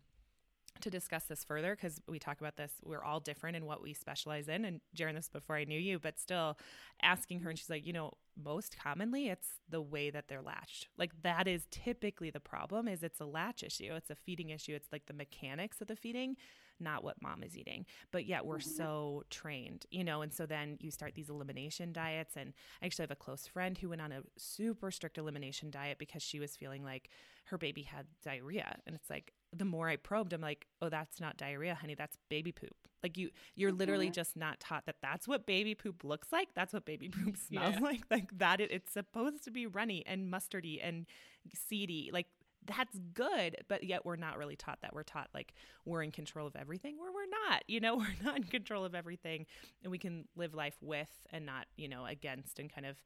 to 0.80 0.88
discuss 0.88 1.24
this 1.24 1.44
further 1.44 1.76
because 1.76 2.00
we 2.08 2.18
talk 2.18 2.40
about 2.40 2.56
this 2.56 2.72
we're 2.84 3.02
all 3.02 3.18
different 3.18 3.56
in 3.56 3.66
what 3.66 3.82
we 3.82 3.92
specialize 3.92 4.48
in 4.48 4.64
and 4.64 4.80
Jaren 4.96 5.16
this 5.16 5.28
before 5.28 5.56
I 5.56 5.64
knew 5.64 5.78
you 5.78 5.98
but 5.98 6.20
still 6.20 6.56
asking 7.02 7.40
her 7.40 7.50
and 7.50 7.58
she's 7.58 7.68
like 7.68 7.84
you 7.84 7.92
know 7.92 8.12
most 8.42 8.76
commonly 8.78 9.28
it's 9.28 9.48
the 9.68 9.80
way 9.80 10.10
that 10.10 10.28
they're 10.28 10.42
latched. 10.42 10.88
Like 10.96 11.12
that 11.22 11.48
is 11.48 11.66
typically 11.70 12.30
the 12.30 12.40
problem 12.40 12.88
is 12.88 13.02
it's 13.02 13.20
a 13.20 13.26
latch 13.26 13.62
issue. 13.62 13.92
It's 13.94 14.10
a 14.10 14.16
feeding 14.16 14.50
issue. 14.50 14.74
It's 14.74 14.88
like 14.92 15.06
the 15.06 15.12
mechanics 15.12 15.80
of 15.80 15.88
the 15.88 15.96
feeding 15.96 16.36
not 16.80 17.02
what 17.02 17.20
mom 17.20 17.42
is 17.42 17.56
eating. 17.56 17.84
But 18.12 18.26
yet 18.26 18.46
we're 18.46 18.58
mm-hmm. 18.58 18.70
so 18.70 19.24
trained 19.30 19.86
you 19.90 20.04
know 20.04 20.22
and 20.22 20.32
so 20.32 20.46
then 20.46 20.76
you 20.80 20.90
start 20.90 21.14
these 21.14 21.28
elimination 21.28 21.92
diets. 21.92 22.36
And 22.36 22.52
I 22.80 22.86
actually 22.86 23.04
have 23.04 23.10
a 23.10 23.16
close 23.16 23.46
friend 23.46 23.76
who 23.76 23.90
went 23.90 24.02
on 24.02 24.12
a 24.12 24.22
super 24.36 24.90
strict 24.90 25.18
elimination 25.18 25.70
diet 25.70 25.98
because 25.98 26.22
she 26.22 26.38
was 26.38 26.56
feeling 26.56 26.84
like 26.84 27.10
her 27.46 27.58
baby 27.58 27.82
had 27.82 28.06
diarrhea. 28.22 28.76
And 28.86 28.94
it's 28.94 29.10
like 29.10 29.32
the 29.56 29.64
more 29.64 29.88
I 29.88 29.96
probed, 29.96 30.32
I'm 30.32 30.40
like, 30.40 30.66
oh, 30.82 30.88
that's 30.88 31.20
not 31.20 31.36
diarrhea, 31.36 31.74
honey. 31.74 31.94
That's 31.94 32.16
baby 32.28 32.52
poop. 32.52 32.74
Like 33.02 33.16
you, 33.16 33.30
you're 33.54 33.70
mm-hmm. 33.70 33.78
literally 33.78 34.10
just 34.10 34.36
not 34.36 34.60
taught 34.60 34.86
that 34.86 34.96
that's 35.00 35.28
what 35.28 35.46
baby 35.46 35.74
poop 35.74 36.04
looks 36.04 36.32
like. 36.32 36.48
That's 36.54 36.72
what 36.72 36.84
baby 36.84 37.08
poop 37.24 37.36
smells 37.36 37.74
yeah. 37.74 37.80
like. 37.80 38.02
Like 38.10 38.38
that, 38.38 38.60
it, 38.60 38.70
it's 38.70 38.92
supposed 38.92 39.44
to 39.44 39.50
be 39.50 39.66
runny 39.66 40.04
and 40.06 40.32
mustardy 40.32 40.80
and 40.82 41.06
seedy. 41.54 42.10
Like 42.12 42.26
that's 42.66 42.98
good, 43.14 43.56
but 43.68 43.84
yet 43.84 44.04
we're 44.04 44.16
not 44.16 44.36
really 44.36 44.56
taught 44.56 44.80
that. 44.82 44.94
We're 44.94 45.02
taught 45.02 45.28
like 45.32 45.54
we're 45.84 46.02
in 46.02 46.10
control 46.10 46.46
of 46.46 46.56
everything 46.56 46.98
where 46.98 47.10
we're 47.10 47.50
not, 47.50 47.62
you 47.66 47.80
know, 47.80 47.96
we're 47.98 48.06
not 48.22 48.36
in 48.36 48.44
control 48.44 48.84
of 48.84 48.94
everything 48.94 49.46
and 49.82 49.90
we 49.90 49.98
can 49.98 50.26
live 50.36 50.54
life 50.54 50.76
with 50.80 51.10
and 51.32 51.46
not, 51.46 51.66
you 51.76 51.88
know, 51.88 52.04
against 52.04 52.58
and 52.58 52.72
kind 52.72 52.86
of 52.86 53.00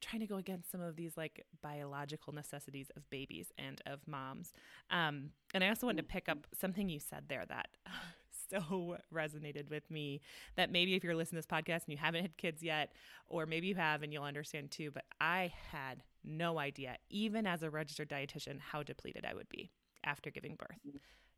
trying 0.00 0.20
to 0.20 0.26
go 0.26 0.36
against 0.36 0.70
some 0.70 0.80
of 0.80 0.96
these 0.96 1.16
like 1.16 1.44
biological 1.62 2.32
necessities 2.32 2.90
of 2.96 3.08
babies 3.10 3.52
and 3.58 3.80
of 3.86 4.00
moms. 4.06 4.52
Um, 4.90 5.30
and 5.54 5.64
I 5.64 5.68
also 5.68 5.86
wanted 5.86 6.02
to 6.02 6.08
pick 6.08 6.28
up 6.28 6.46
something 6.58 6.88
you 6.88 7.00
said 7.00 7.24
there 7.28 7.44
that 7.48 7.68
so 8.50 8.96
resonated 9.14 9.70
with 9.70 9.90
me 9.90 10.20
that 10.56 10.70
maybe 10.70 10.94
if 10.94 11.04
you're 11.04 11.14
listening 11.14 11.42
to 11.42 11.48
this 11.48 11.58
podcast 11.58 11.84
and 11.84 11.88
you 11.92 11.96
haven't 11.98 12.22
had 12.22 12.36
kids 12.36 12.62
yet, 12.62 12.92
or 13.26 13.46
maybe 13.46 13.66
you 13.66 13.74
have 13.74 14.02
and 14.02 14.12
you'll 14.12 14.24
understand 14.24 14.70
too, 14.70 14.90
but 14.90 15.04
I 15.20 15.52
had 15.70 16.02
no 16.24 16.58
idea, 16.58 16.96
even 17.10 17.46
as 17.46 17.62
a 17.62 17.70
registered 17.70 18.08
dietitian, 18.08 18.58
how 18.60 18.82
depleted 18.82 19.26
I 19.28 19.34
would 19.34 19.48
be 19.48 19.70
after 20.04 20.30
giving 20.30 20.54
birth 20.54 20.78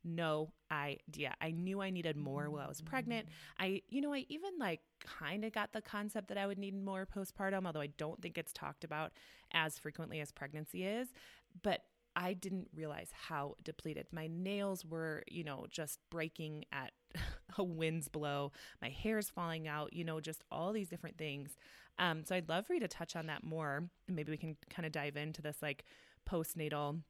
no 0.05 0.53
idea. 0.71 1.35
I 1.41 1.51
knew 1.51 1.81
I 1.81 1.91
needed 1.91 2.17
more 2.17 2.51
while 2.51 2.65
I 2.65 2.69
was 2.69 2.81
pregnant. 2.81 3.29
I, 3.59 3.83
you 3.89 4.01
know, 4.01 4.13
I 4.13 4.27
even 4.29 4.59
like 4.59 4.81
kind 5.05 5.45
of 5.45 5.53
got 5.53 5.73
the 5.73 5.83
concept 5.83 6.29
that 6.29 6.39
I 6.39 6.47
would 6.47 6.59
need 6.59 6.75
more 6.75 7.07
postpartum, 7.07 7.67
although 7.67 7.81
I 7.81 7.89
don't 7.99 8.21
think 8.23 8.39
it's 8.39 8.53
talked 8.53 8.85
about 8.85 9.13
as 9.53 9.79
frequently 9.79 10.21
as 10.21 10.33
pregnancy 10.33 10.85
is. 10.85 11.09
But 11.63 11.83
I 12.17 12.33
didn't 12.33 12.69
realize 12.75 13.11
how 13.29 13.55
depleted. 13.63 14.07
My 14.13 14.27
nails 14.27 14.85
were, 14.85 15.23
you 15.29 15.45
know, 15.45 15.67
just 15.71 15.99
breaking 16.11 16.65
at 16.73 16.93
a 17.59 17.65
wind's 17.65 18.09
blow. 18.09 18.53
My 18.83 18.89
hair's 18.89 19.31
falling 19.31 19.69
out, 19.69 19.93
you 19.93 20.05
know, 20.05 20.21
just 20.21 20.45
all 20.51 20.73
these 20.73 20.89
different 20.89 21.19
things. 21.19 21.57
Um, 21.99 22.25
so 22.25 22.35
I'd 22.35 22.49
love 22.49 22.67
for 22.67 22.75
you 22.75 22.81
to 22.81 22.89
touch 22.89 23.15
on 23.15 23.27
that 23.27 23.45
more. 23.45 23.89
Maybe 24.09 24.31
we 24.31 24.39
can 24.39 24.57
kind 24.71 24.87
of 24.87 24.93
dive 24.93 25.17
into 25.17 25.43
this 25.43 25.59
like 25.61 25.85
postnatal 26.29 27.01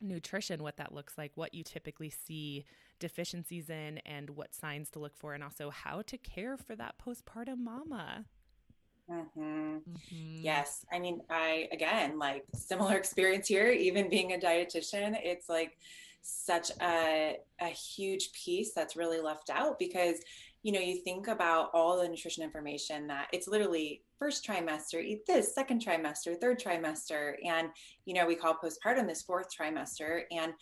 nutrition, 0.00 0.62
what 0.62 0.76
that 0.76 0.94
looks 0.94 1.16
like, 1.16 1.32
what 1.34 1.54
you 1.54 1.62
typically 1.62 2.10
see 2.10 2.64
deficiencies 2.98 3.70
in, 3.70 3.98
and 3.98 4.30
what 4.30 4.54
signs 4.54 4.90
to 4.90 4.98
look 4.98 5.16
for, 5.16 5.34
and 5.34 5.42
also 5.42 5.70
how 5.70 6.02
to 6.02 6.16
care 6.18 6.56
for 6.56 6.76
that 6.76 6.94
postpartum 7.04 7.58
mama. 7.58 8.24
Mm-hmm. 9.10 9.40
Mm-hmm. 9.40 10.40
Yes. 10.42 10.84
I 10.92 10.98
mean, 10.98 11.20
I, 11.28 11.68
again, 11.72 12.18
like 12.18 12.44
similar 12.54 12.96
experience 12.96 13.48
here, 13.48 13.70
even 13.70 14.08
being 14.08 14.32
a 14.32 14.38
dietitian, 14.38 15.18
it's 15.22 15.48
like 15.48 15.76
such 16.22 16.70
a, 16.80 17.36
a 17.60 17.66
huge 17.66 18.32
piece 18.32 18.72
that's 18.72 18.96
really 18.96 19.20
left 19.20 19.50
out 19.50 19.78
because 19.78 20.20
you 20.62 20.70
know, 20.70 20.80
you 20.80 20.96
think 20.96 21.26
about 21.26 21.70
all 21.74 22.00
the 22.00 22.08
nutrition 22.08 22.44
information 22.44 23.08
that 23.08 23.26
it's 23.32 23.48
literally 23.48 24.02
first 24.22 24.46
trimester, 24.46 25.02
eat 25.02 25.26
this, 25.26 25.52
second 25.52 25.84
trimester, 25.84 26.40
third 26.40 26.60
trimester. 26.60 27.34
And, 27.44 27.70
you 28.04 28.14
know, 28.14 28.24
we 28.24 28.36
call 28.36 28.54
postpartum 28.54 29.08
this 29.08 29.22
fourth 29.22 29.48
trimester. 29.52 30.22
And 30.30 30.52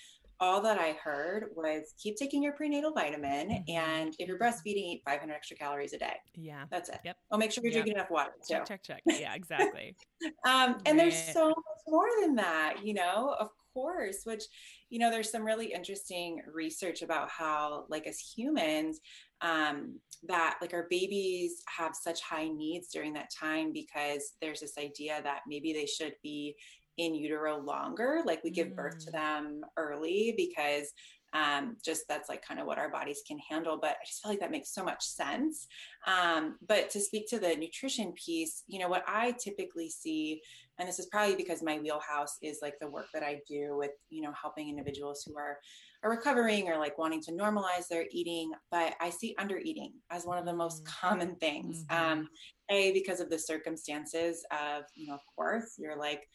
all 0.40 0.62
that 0.62 0.78
I 0.78 0.92
heard 0.92 1.48
was 1.54 1.92
keep 2.02 2.16
taking 2.16 2.42
your 2.42 2.54
prenatal 2.54 2.92
vitamin. 2.92 3.50
Mm-hmm. 3.50 3.70
And 3.70 4.14
if 4.18 4.26
you're 4.26 4.38
breastfeeding, 4.38 4.76
eat 4.76 5.02
500 5.06 5.34
extra 5.34 5.58
calories 5.58 5.92
a 5.92 5.98
day. 5.98 6.14
Yeah. 6.34 6.64
That's 6.70 6.88
it. 6.88 7.00
Yep. 7.04 7.16
Oh, 7.30 7.36
make 7.36 7.52
sure 7.52 7.62
you're 7.62 7.72
yep. 7.72 7.84
drinking 7.84 7.96
enough 7.96 8.10
water 8.10 8.30
too. 8.48 8.54
Check, 8.54 8.66
check, 8.66 8.82
check. 8.82 9.02
Yeah, 9.04 9.34
exactly. 9.34 9.94
um, 10.46 10.78
and 10.86 10.98
there's 10.98 11.22
so 11.34 11.48
much 11.48 11.82
more 11.86 12.08
than 12.22 12.34
that, 12.36 12.76
you 12.82 12.94
know, 12.94 13.36
of 13.38 13.50
course, 13.74 14.22
which, 14.24 14.44
you 14.88 14.98
know, 14.98 15.10
there's 15.10 15.30
some 15.30 15.44
really 15.44 15.72
interesting 15.72 16.40
research 16.50 17.02
about 17.02 17.28
how, 17.28 17.84
like, 17.90 18.06
as 18.06 18.18
humans, 18.18 19.00
um, 19.40 19.98
that 20.28 20.56
like 20.60 20.74
our 20.74 20.86
babies 20.90 21.62
have 21.74 21.94
such 21.94 22.20
high 22.22 22.48
needs 22.48 22.88
during 22.88 23.12
that 23.14 23.30
time 23.30 23.72
because 23.72 24.34
there's 24.40 24.60
this 24.60 24.76
idea 24.78 25.20
that 25.22 25.40
maybe 25.48 25.72
they 25.72 25.86
should 25.86 26.14
be 26.22 26.54
in 26.98 27.14
utero 27.14 27.58
longer 27.58 28.20
like 28.26 28.44
we 28.44 28.50
give 28.50 28.76
birth 28.76 28.98
to 28.98 29.10
mm. 29.10 29.12
them 29.12 29.60
early 29.78 30.34
because 30.36 30.92
um, 31.32 31.76
just 31.84 32.04
that's 32.08 32.28
like 32.28 32.44
kind 32.44 32.60
of 32.60 32.66
what 32.66 32.78
our 32.78 32.90
bodies 32.90 33.22
can 33.26 33.38
handle. 33.38 33.78
But 33.80 33.90
I 33.90 34.04
just 34.06 34.22
feel 34.22 34.32
like 34.32 34.40
that 34.40 34.50
makes 34.50 34.74
so 34.74 34.84
much 34.84 35.02
sense. 35.02 35.66
Um, 36.06 36.56
but 36.66 36.90
to 36.90 37.00
speak 37.00 37.28
to 37.30 37.38
the 37.38 37.56
nutrition 37.56 38.12
piece, 38.12 38.64
you 38.66 38.78
know, 38.78 38.88
what 38.88 39.04
I 39.06 39.32
typically 39.42 39.90
see, 39.90 40.40
and 40.78 40.88
this 40.88 40.98
is 40.98 41.06
probably 41.06 41.36
because 41.36 41.62
my 41.62 41.78
wheelhouse 41.78 42.36
is 42.42 42.58
like 42.62 42.74
the 42.80 42.90
work 42.90 43.06
that 43.14 43.22
I 43.22 43.40
do 43.48 43.76
with, 43.76 43.92
you 44.08 44.22
know, 44.22 44.32
helping 44.40 44.68
individuals 44.68 45.22
who 45.26 45.36
are 45.36 45.58
are 46.02 46.10
recovering 46.10 46.68
or 46.68 46.78
like 46.78 46.96
wanting 46.96 47.20
to 47.20 47.32
normalize 47.32 47.86
their 47.88 48.06
eating 48.10 48.50
but 48.70 48.94
i 49.00 49.10
see 49.10 49.34
under 49.38 49.58
eating 49.58 49.92
as 50.10 50.24
one 50.24 50.38
of 50.38 50.46
the 50.46 50.52
most 50.52 50.82
mm-hmm. 50.82 51.08
common 51.08 51.36
things 51.36 51.84
mm-hmm. 51.90 52.20
um 52.20 52.28
a 52.70 52.92
because 52.92 53.20
of 53.20 53.28
the 53.28 53.38
circumstances 53.38 54.44
of 54.50 54.84
you 54.94 55.06
know 55.06 55.14
of 55.14 55.20
course 55.36 55.74
you're 55.78 55.98
like 55.98 56.26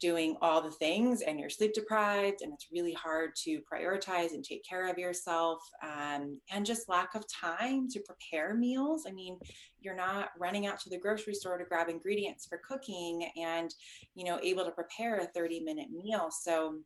doing 0.00 0.36
all 0.40 0.60
the 0.60 0.70
things 0.70 1.22
and 1.22 1.38
you're 1.38 1.50
sleep 1.50 1.72
deprived 1.74 2.42
and 2.42 2.52
it's 2.52 2.68
really 2.72 2.92
hard 2.92 3.30
to 3.36 3.60
prioritize 3.72 4.32
and 4.32 4.44
take 4.44 4.64
care 4.64 4.88
of 4.88 4.98
yourself 4.98 5.58
um, 5.82 6.40
and 6.50 6.66
just 6.66 6.88
lack 6.88 7.14
of 7.14 7.24
time 7.28 7.88
to 7.88 8.00
prepare 8.00 8.54
meals. 8.54 9.04
I 9.08 9.12
mean 9.12 9.38
you're 9.80 9.96
not 9.96 10.30
running 10.38 10.66
out 10.66 10.80
to 10.80 10.90
the 10.90 10.98
grocery 10.98 11.34
store 11.34 11.58
to 11.58 11.64
grab 11.64 11.88
ingredients 11.88 12.46
for 12.46 12.60
cooking 12.66 13.28
and 13.36 13.74
you 14.14 14.24
know 14.24 14.38
able 14.42 14.64
to 14.64 14.70
prepare 14.70 15.18
a 15.18 15.26
30 15.26 15.60
minute 15.60 15.88
meal. 15.90 16.30
So 16.30 16.78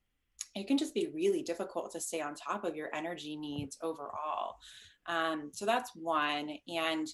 it 0.55 0.67
can 0.67 0.79
just 0.79 0.95
be 0.95 1.09
really 1.13 1.43
difficult 1.43 1.93
to 1.93 2.01
stay 2.01 2.21
on 2.21 2.35
top 2.35 2.65
of 2.65 2.77
your 2.77 2.89
energy 2.95 3.37
needs 3.37 3.77
overall. 3.83 4.57
Um, 5.07 5.51
so 5.53 5.67
that's 5.67 5.91
one. 5.95 6.51
And 6.69 7.09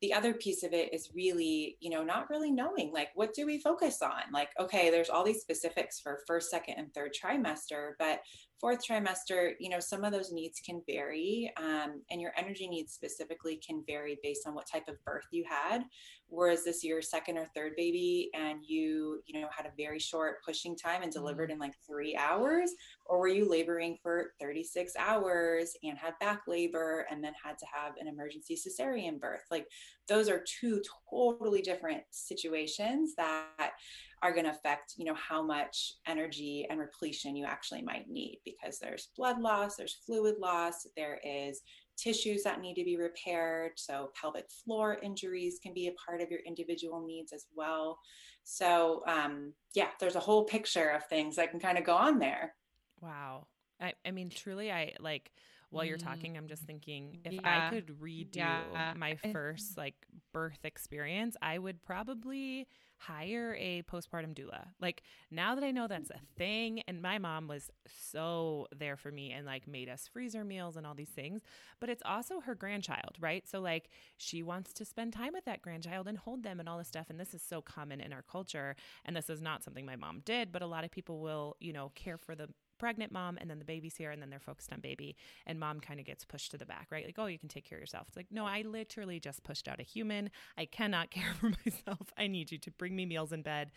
the 0.00 0.12
other 0.12 0.34
piece 0.34 0.62
of 0.62 0.72
it 0.72 0.92
is 0.92 1.10
really 1.14 1.76
you 1.80 1.90
know 1.90 2.02
not 2.02 2.30
really 2.30 2.50
knowing 2.50 2.92
like 2.92 3.08
what 3.14 3.34
do 3.34 3.46
we 3.46 3.58
focus 3.58 4.02
on? 4.02 4.22
Like 4.32 4.50
okay 4.58 4.90
there's 4.90 5.10
all 5.10 5.24
these 5.24 5.40
specifics 5.40 6.00
for 6.00 6.20
first 6.26 6.50
second 6.50 6.74
and 6.78 6.92
third 6.94 7.12
trimester 7.14 7.92
but 7.98 8.20
fourth 8.60 8.80
trimester 8.86 9.52
you 9.60 9.68
know 9.68 9.80
some 9.80 10.04
of 10.04 10.12
those 10.12 10.32
needs 10.32 10.60
can 10.64 10.82
vary 10.88 11.52
um, 11.56 12.02
and 12.10 12.20
your 12.20 12.32
energy 12.36 12.68
needs 12.68 12.92
specifically 12.92 13.60
can 13.64 13.82
vary 13.86 14.18
based 14.22 14.46
on 14.46 14.54
what 14.54 14.66
type 14.66 14.88
of 14.88 15.02
birth 15.04 15.26
you 15.30 15.44
had 15.48 15.84
whereas 16.28 16.64
this 16.64 16.84
your 16.84 17.00
second 17.00 17.38
or 17.38 17.46
third 17.54 17.72
baby 17.76 18.30
and 18.34 18.60
you 18.66 19.20
you 19.26 19.40
know 19.40 19.48
had 19.56 19.66
a 19.66 19.72
very 19.76 19.98
short 19.98 20.42
pushing 20.44 20.76
time 20.76 21.02
and 21.02 21.12
delivered 21.12 21.50
mm-hmm. 21.50 21.54
in 21.54 21.58
like 21.58 21.74
three 21.86 22.16
hours 22.16 22.72
or 23.06 23.18
were 23.18 23.28
you 23.28 23.48
laboring 23.48 23.96
for 24.02 24.32
36 24.40 24.92
hours 24.98 25.74
and 25.82 25.96
had 25.96 26.14
back 26.20 26.42
labor 26.46 27.06
and 27.10 27.22
then 27.22 27.32
had 27.42 27.56
to 27.58 27.66
have 27.72 27.92
an 28.00 28.08
emergency 28.08 28.56
cesarean 28.56 29.20
birth 29.20 29.44
like 29.50 29.66
those 30.08 30.28
are 30.28 30.42
two 30.60 30.82
totally 31.10 31.62
different 31.62 32.02
situations 32.10 33.14
that 33.16 33.72
are 34.22 34.32
going 34.32 34.44
to 34.44 34.50
affect 34.50 34.94
you 34.96 35.04
know 35.04 35.14
how 35.14 35.42
much 35.42 35.94
energy 36.06 36.66
and 36.70 36.78
repletion 36.78 37.36
you 37.36 37.44
actually 37.44 37.82
might 37.82 38.08
need 38.08 38.40
because 38.44 38.78
there's 38.78 39.08
blood 39.16 39.40
loss 39.40 39.76
there's 39.76 39.98
fluid 40.04 40.36
loss 40.38 40.86
there 40.96 41.20
is 41.24 41.62
tissues 41.98 42.44
that 42.44 42.60
need 42.60 42.74
to 42.74 42.84
be 42.84 42.96
repaired. 42.96 43.72
So, 43.76 44.10
pelvic 44.18 44.46
floor 44.64 44.98
injuries 45.02 45.58
can 45.62 45.74
be 45.74 45.88
a 45.88 45.92
part 45.92 46.22
of 46.22 46.30
your 46.30 46.40
individual 46.46 47.04
needs 47.04 47.32
as 47.32 47.46
well. 47.54 47.98
So, 48.44 49.02
um, 49.06 49.52
yeah, 49.74 49.88
there's 50.00 50.16
a 50.16 50.20
whole 50.20 50.44
picture 50.44 50.88
of 50.90 51.04
things 51.06 51.36
that 51.36 51.50
can 51.50 51.60
kind 51.60 51.76
of 51.76 51.84
go 51.84 51.94
on 51.94 52.18
there. 52.18 52.54
Wow. 53.02 53.48
I, 53.80 53.92
I 54.06 54.12
mean, 54.12 54.30
truly, 54.30 54.72
I 54.72 54.94
like 55.00 55.30
while 55.70 55.84
you're 55.84 55.98
talking, 55.98 56.36
I'm 56.38 56.48
just 56.48 56.62
thinking 56.62 57.18
if 57.24 57.34
yeah. 57.34 57.68
I 57.68 57.74
could 57.74 57.88
redo 58.00 58.36
yeah. 58.36 58.94
my 58.96 59.16
first 59.32 59.76
like 59.76 59.94
birth 60.32 60.64
experience, 60.64 61.36
I 61.42 61.58
would 61.58 61.82
probably 61.82 62.66
hire 62.98 63.56
a 63.58 63.82
postpartum 63.82 64.34
doula. 64.34 64.66
Like 64.80 65.02
now 65.30 65.54
that 65.54 65.64
I 65.64 65.70
know 65.70 65.86
that's 65.86 66.10
a 66.10 66.20
thing, 66.36 66.82
and 66.88 67.00
my 67.00 67.18
mom 67.18 67.48
was 67.48 67.70
so 67.86 68.66
there 68.76 68.96
for 68.96 69.10
me 69.10 69.32
and 69.32 69.46
like 69.46 69.66
made 69.66 69.88
us 69.88 70.08
freezer 70.12 70.44
meals 70.44 70.76
and 70.76 70.86
all 70.86 70.94
these 70.94 71.08
things, 71.08 71.42
but 71.80 71.88
it's 71.88 72.02
also 72.04 72.40
her 72.40 72.54
grandchild, 72.54 73.16
right? 73.20 73.48
So 73.48 73.60
like 73.60 73.88
she 74.16 74.42
wants 74.42 74.72
to 74.74 74.84
spend 74.84 75.12
time 75.12 75.32
with 75.32 75.44
that 75.44 75.62
grandchild 75.62 76.08
and 76.08 76.18
hold 76.18 76.42
them 76.42 76.60
and 76.60 76.68
all 76.68 76.78
this 76.78 76.88
stuff. 76.88 77.06
And 77.08 77.18
this 77.18 77.34
is 77.34 77.42
so 77.42 77.62
common 77.62 78.00
in 78.00 78.12
our 78.12 78.22
culture. 78.22 78.74
And 79.04 79.16
this 79.16 79.30
is 79.30 79.40
not 79.40 79.62
something 79.62 79.86
my 79.86 79.96
mom 79.96 80.22
did, 80.24 80.52
but 80.52 80.62
a 80.62 80.66
lot 80.66 80.84
of 80.84 80.90
people 80.90 81.20
will, 81.20 81.56
you 81.60 81.72
know, 81.72 81.92
care 81.94 82.18
for 82.18 82.34
the 82.34 82.48
pregnant 82.78 83.12
mom 83.12 83.38
and 83.40 83.50
then 83.50 83.58
the 83.58 83.64
baby's 83.64 83.96
here 83.96 84.10
and 84.10 84.22
then 84.22 84.30
they're 84.30 84.38
focused 84.38 84.72
on 84.72 84.80
baby 84.80 85.16
and 85.46 85.58
mom 85.58 85.80
kind 85.80 86.00
of 86.00 86.06
gets 86.06 86.24
pushed 86.24 86.50
to 86.50 86.58
the 86.58 86.66
back 86.66 86.88
right? 86.90 87.04
Like 87.04 87.18
oh 87.18 87.26
you 87.26 87.38
can 87.38 87.48
take 87.48 87.68
care 87.68 87.78
of 87.78 87.82
yourself. 87.82 88.06
It's 88.08 88.16
like 88.16 88.28
no 88.30 88.46
i 88.46 88.62
literally 88.62 89.20
just 89.20 89.42
pushed 89.44 89.68
out 89.68 89.80
a 89.80 89.84
human. 89.84 90.30
I 90.56 90.64
cannot 90.64 91.10
care 91.18 91.34
for 91.38 91.50
myself. 91.64 92.12
I 92.16 92.26
need 92.26 92.50
you 92.52 92.58
to 92.58 92.70
bring 92.72 92.94
me 92.96 93.06
meals 93.06 93.32
in 93.32 93.42
bed 93.42 93.70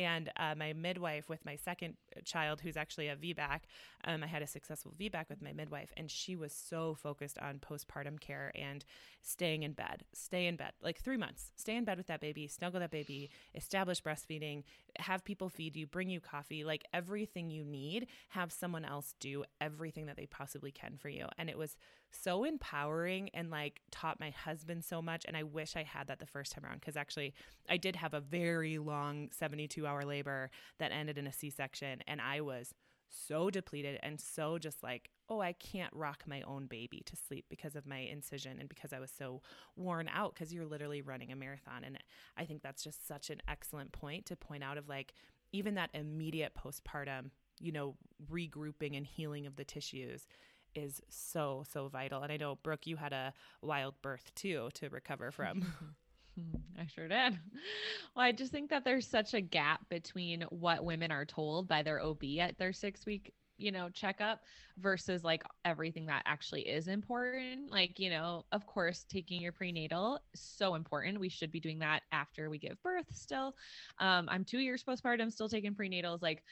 and 0.00 0.30
uh, 0.36 0.54
my 0.56 0.72
midwife 0.72 1.28
with 1.28 1.44
my 1.44 1.56
second 1.56 1.94
child, 2.24 2.60
who's 2.60 2.76
actually 2.76 3.08
a 3.08 3.16
VBAC, 3.16 3.60
um, 4.04 4.22
I 4.22 4.26
had 4.26 4.42
a 4.42 4.46
successful 4.46 4.94
VBAC 4.98 5.28
with 5.28 5.42
my 5.42 5.52
midwife, 5.52 5.92
and 5.96 6.10
she 6.10 6.36
was 6.36 6.52
so 6.52 6.94
focused 6.94 7.38
on 7.38 7.58
postpartum 7.58 8.18
care 8.18 8.50
and 8.54 8.84
staying 9.20 9.62
in 9.62 9.72
bed, 9.72 10.04
stay 10.14 10.46
in 10.46 10.56
bed, 10.56 10.72
like 10.82 11.00
three 11.00 11.18
months, 11.18 11.52
stay 11.56 11.76
in 11.76 11.84
bed 11.84 11.98
with 11.98 12.06
that 12.06 12.20
baby, 12.20 12.46
snuggle 12.46 12.80
that 12.80 12.90
baby, 12.90 13.30
establish 13.54 14.02
breastfeeding, 14.02 14.62
have 14.98 15.24
people 15.24 15.50
feed 15.50 15.76
you, 15.76 15.86
bring 15.86 16.08
you 16.08 16.20
coffee, 16.20 16.64
like 16.64 16.84
everything 16.94 17.50
you 17.50 17.62
need, 17.64 18.06
have 18.30 18.50
someone 18.50 18.84
else 18.84 19.14
do 19.20 19.44
everything 19.60 20.06
that 20.06 20.16
they 20.16 20.26
possibly 20.26 20.70
can 20.70 20.96
for 20.96 21.10
you. 21.10 21.26
And 21.36 21.50
it 21.50 21.58
was 21.58 21.76
so 22.10 22.44
empowering 22.44 23.30
and 23.34 23.50
like 23.50 23.80
taught 23.90 24.20
my 24.20 24.30
husband 24.30 24.84
so 24.84 25.00
much. 25.00 25.24
And 25.26 25.36
I 25.36 25.42
wish 25.42 25.76
I 25.76 25.82
had 25.82 26.08
that 26.08 26.18
the 26.18 26.26
first 26.26 26.52
time 26.52 26.64
around 26.64 26.80
because 26.80 26.96
actually 26.96 27.34
I 27.68 27.76
did 27.76 27.96
have 27.96 28.14
a 28.14 28.20
very 28.20 28.78
long 28.78 29.30
72 29.32 29.86
hour 29.86 30.02
labor 30.02 30.50
that 30.78 30.92
ended 30.92 31.18
in 31.18 31.26
a 31.26 31.32
C 31.32 31.50
section. 31.50 32.00
And 32.06 32.20
I 32.20 32.40
was 32.40 32.74
so 33.08 33.50
depleted 33.50 33.98
and 34.02 34.20
so 34.20 34.58
just 34.58 34.82
like, 34.82 35.10
oh, 35.28 35.40
I 35.40 35.52
can't 35.52 35.92
rock 35.94 36.22
my 36.26 36.42
own 36.42 36.66
baby 36.66 37.02
to 37.06 37.16
sleep 37.16 37.46
because 37.48 37.76
of 37.76 37.86
my 37.86 37.98
incision 37.98 38.58
and 38.58 38.68
because 38.68 38.92
I 38.92 39.00
was 39.00 39.10
so 39.16 39.42
worn 39.76 40.08
out 40.12 40.34
because 40.34 40.52
you're 40.52 40.66
literally 40.66 41.02
running 41.02 41.32
a 41.32 41.36
marathon. 41.36 41.84
And 41.84 41.98
I 42.36 42.44
think 42.44 42.62
that's 42.62 42.82
just 42.82 43.06
such 43.06 43.30
an 43.30 43.40
excellent 43.48 43.92
point 43.92 44.26
to 44.26 44.36
point 44.36 44.64
out 44.64 44.78
of 44.78 44.88
like, 44.88 45.12
even 45.52 45.74
that 45.74 45.90
immediate 45.94 46.52
postpartum, 46.54 47.30
you 47.60 47.72
know, 47.72 47.96
regrouping 48.30 48.96
and 48.96 49.06
healing 49.06 49.46
of 49.46 49.56
the 49.56 49.64
tissues 49.64 50.26
is 50.74 51.00
so 51.08 51.64
so 51.72 51.88
vital 51.88 52.22
and 52.22 52.32
i 52.32 52.36
know 52.36 52.56
brooke 52.62 52.86
you 52.86 52.96
had 52.96 53.12
a 53.12 53.32
wild 53.62 53.94
birth 54.02 54.30
too 54.34 54.68
to 54.74 54.88
recover 54.88 55.30
from 55.30 55.66
I 56.78 56.86
sure 56.86 57.08
did. 57.08 57.38
Well, 58.14 58.24
I 58.24 58.32
just 58.32 58.52
think 58.52 58.70
that 58.70 58.84
there's 58.84 59.06
such 59.06 59.34
a 59.34 59.40
gap 59.40 59.88
between 59.88 60.42
what 60.50 60.84
women 60.84 61.12
are 61.12 61.24
told 61.24 61.68
by 61.68 61.82
their 61.82 62.00
OB 62.00 62.22
at 62.40 62.58
their 62.58 62.72
six 62.72 63.04
week, 63.04 63.34
you 63.58 63.70
know, 63.70 63.90
checkup 63.90 64.40
versus 64.78 65.22
like 65.22 65.42
everything 65.64 66.06
that 66.06 66.22
actually 66.24 66.62
is 66.62 66.88
important. 66.88 67.70
Like, 67.70 67.98
you 67.98 68.08
know, 68.08 68.44
of 68.52 68.66
course, 68.66 69.04
taking 69.08 69.42
your 69.42 69.52
prenatal 69.52 70.18
so 70.34 70.74
important. 70.74 71.20
We 71.20 71.28
should 71.28 71.52
be 71.52 71.60
doing 71.60 71.78
that 71.80 72.02
after 72.12 72.48
we 72.48 72.58
give 72.58 72.82
birth 72.82 73.06
still. 73.12 73.54
Um, 73.98 74.28
I'm 74.30 74.44
two 74.44 74.60
years 74.60 74.82
postpartum, 74.82 75.30
still 75.30 75.48
taking 75.48 75.74
prenatals. 75.74 76.22
Like, 76.22 76.42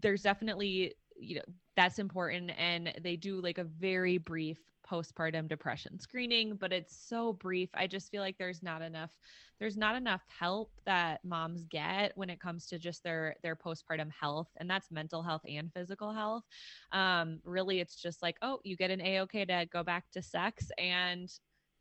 there's 0.00 0.22
definitely 0.22 0.94
you 1.24 1.36
know 1.36 1.54
that's 1.76 1.98
important. 1.98 2.52
And 2.58 2.92
they 3.02 3.16
do 3.16 3.40
like 3.40 3.58
a 3.58 3.64
very 3.64 4.18
brief 4.18 4.58
postpartum 4.88 5.48
depression 5.48 5.98
screening 5.98 6.56
but 6.56 6.72
it's 6.72 6.94
so 7.08 7.32
brief. 7.32 7.70
I 7.74 7.86
just 7.86 8.10
feel 8.10 8.20
like 8.20 8.36
there's 8.38 8.62
not 8.62 8.82
enough 8.82 9.16
there's 9.58 9.76
not 9.76 9.96
enough 9.96 10.22
help 10.28 10.72
that 10.84 11.24
moms 11.24 11.64
get 11.64 12.12
when 12.16 12.28
it 12.28 12.40
comes 12.40 12.66
to 12.66 12.78
just 12.78 13.02
their 13.02 13.36
their 13.42 13.56
postpartum 13.56 14.10
health. 14.12 14.48
And 14.58 14.68
that's 14.68 14.90
mental 14.90 15.22
health 15.22 15.42
and 15.48 15.72
physical 15.72 16.12
health. 16.12 16.44
Um 16.92 17.40
really 17.44 17.80
it's 17.80 17.96
just 17.96 18.22
like 18.22 18.36
oh 18.42 18.60
you 18.64 18.76
get 18.76 18.90
an 18.90 19.00
a-ok 19.00 19.46
to 19.46 19.66
go 19.72 19.82
back 19.82 20.04
to 20.12 20.22
sex 20.22 20.70
and 20.78 21.30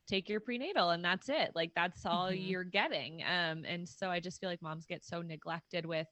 take 0.08 0.29
your 0.29 0.39
prenatal 0.39 0.91
and 0.91 1.03
that's 1.03 1.29
it. 1.29 1.51
Like 1.56 1.71
that's 1.75 2.06
all 2.06 2.27
mm-hmm. 2.27 2.41
you're 2.41 2.63
getting. 2.63 3.23
Um 3.23 3.65
and 3.65 3.88
so 3.88 4.10
i 4.10 4.19
just 4.19 4.39
feel 4.39 4.49
like 4.49 4.62
moms 4.62 4.86
get 4.86 5.03
so 5.03 5.21
neglected 5.21 5.86
with 5.86 6.08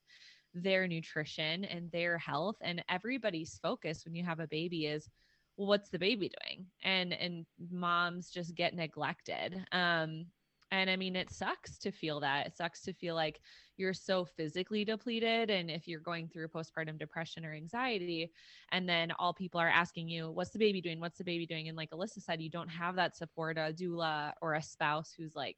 their 0.53 0.87
nutrition 0.87 1.65
and 1.65 1.91
their 1.91 2.17
health 2.17 2.57
and 2.61 2.83
everybody's 2.89 3.59
focus 3.61 4.03
when 4.05 4.15
you 4.15 4.23
have 4.23 4.39
a 4.39 4.47
baby 4.47 4.85
is 4.85 5.09
well 5.57 5.67
what's 5.67 5.89
the 5.89 5.99
baby 5.99 6.29
doing? 6.43 6.65
And 6.83 7.13
and 7.13 7.45
moms 7.71 8.29
just 8.29 8.55
get 8.55 8.73
neglected 8.73 9.63
um 9.71 10.25
and 10.73 10.89
i 10.89 10.95
mean 10.95 11.15
it 11.17 11.29
sucks 11.29 11.77
to 11.79 11.91
feel 11.91 12.19
that. 12.21 12.47
It 12.47 12.55
sucks 12.55 12.81
to 12.83 12.93
feel 12.93 13.15
like 13.15 13.41
you're 13.77 13.93
so 13.93 14.25
physically 14.25 14.85
depleted 14.85 15.49
and 15.49 15.69
if 15.71 15.87
you're 15.87 15.99
going 15.99 16.27
through 16.27 16.47
postpartum 16.49 16.99
depression 16.99 17.45
or 17.45 17.53
anxiety 17.53 18.31
and 18.71 18.87
then 18.87 19.11
all 19.19 19.33
people 19.33 19.59
are 19.59 19.69
asking 19.69 20.07
you 20.09 20.31
what's 20.31 20.51
the 20.51 20.59
baby 20.59 20.81
doing? 20.81 20.99
What's 20.99 21.17
the 21.17 21.23
baby 21.23 21.45
doing? 21.45 21.67
And 21.67 21.77
like 21.77 21.91
alyssa 21.91 22.21
said 22.21 22.41
you 22.41 22.49
don't 22.49 22.69
have 22.69 22.95
that 22.95 23.15
support 23.15 23.57
a 23.57 23.73
doula 23.73 24.33
or 24.41 24.53
a 24.53 24.61
spouse 24.61 25.13
who's 25.17 25.35
like 25.35 25.57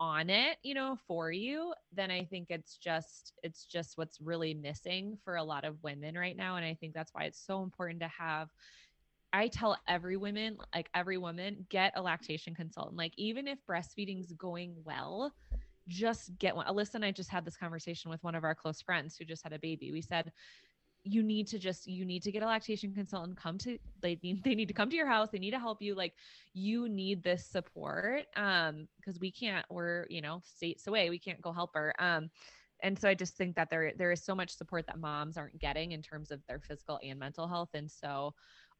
on 0.00 0.30
it, 0.30 0.58
you 0.62 0.74
know, 0.74 0.96
for 1.06 1.30
you, 1.32 1.74
then 1.92 2.10
I 2.10 2.24
think 2.24 2.48
it's 2.50 2.76
just 2.76 3.32
it's 3.42 3.64
just 3.64 3.98
what's 3.98 4.20
really 4.20 4.54
missing 4.54 5.18
for 5.24 5.36
a 5.36 5.44
lot 5.44 5.64
of 5.64 5.82
women 5.82 6.16
right 6.16 6.36
now 6.36 6.56
and 6.56 6.64
I 6.64 6.74
think 6.74 6.94
that's 6.94 7.12
why 7.12 7.24
it's 7.24 7.44
so 7.44 7.62
important 7.62 8.00
to 8.00 8.08
have 8.08 8.48
I 9.32 9.48
tell 9.48 9.76
every 9.86 10.16
woman, 10.16 10.56
like 10.74 10.88
every 10.94 11.18
woman, 11.18 11.66
get 11.68 11.92
a 11.96 12.02
lactation 12.02 12.54
consultant. 12.54 12.96
Like 12.96 13.12
even 13.18 13.46
if 13.46 13.58
breastfeeding's 13.68 14.32
going 14.32 14.74
well, 14.84 15.34
just 15.86 16.36
get 16.38 16.56
one. 16.56 16.66
Alyssa 16.66 16.96
and 16.96 17.04
I 17.04 17.10
just 17.10 17.30
had 17.30 17.44
this 17.44 17.56
conversation 17.56 18.10
with 18.10 18.22
one 18.22 18.34
of 18.34 18.44
our 18.44 18.54
close 18.54 18.80
friends 18.80 19.16
who 19.16 19.24
just 19.24 19.42
had 19.42 19.52
a 19.52 19.58
baby. 19.58 19.92
We 19.92 20.00
said 20.00 20.32
you 21.08 21.22
need 21.22 21.46
to 21.46 21.58
just 21.58 21.86
you 21.86 22.04
need 22.04 22.22
to 22.22 22.32
get 22.32 22.42
a 22.42 22.46
lactation 22.46 22.92
consultant 22.92 23.36
come 23.36 23.58
to 23.58 23.78
they 24.00 24.18
need 24.22 24.42
they 24.44 24.54
need 24.54 24.68
to 24.68 24.74
come 24.74 24.90
to 24.90 24.96
your 24.96 25.06
house 25.06 25.28
they 25.30 25.38
need 25.38 25.50
to 25.50 25.58
help 25.58 25.80
you 25.80 25.94
like 25.94 26.14
you 26.54 26.88
need 26.88 27.22
this 27.22 27.46
support 27.46 28.24
um 28.36 28.86
because 28.96 29.18
we 29.20 29.30
can't 29.30 29.64
we're 29.70 30.06
you 30.08 30.20
know 30.20 30.40
states 30.44 30.86
away 30.86 31.10
we 31.10 31.18
can't 31.18 31.40
go 31.40 31.52
help 31.52 31.70
her 31.74 31.94
um 31.98 32.28
and 32.82 32.98
so 32.98 33.08
i 33.08 33.14
just 33.14 33.36
think 33.36 33.56
that 33.56 33.70
there 33.70 33.92
there 33.96 34.12
is 34.12 34.22
so 34.22 34.34
much 34.34 34.50
support 34.50 34.86
that 34.86 34.98
moms 34.98 35.36
aren't 35.36 35.58
getting 35.58 35.92
in 35.92 36.02
terms 36.02 36.30
of 36.30 36.40
their 36.46 36.60
physical 36.60 36.98
and 37.02 37.18
mental 37.18 37.48
health 37.48 37.70
and 37.74 37.90
so 37.90 38.34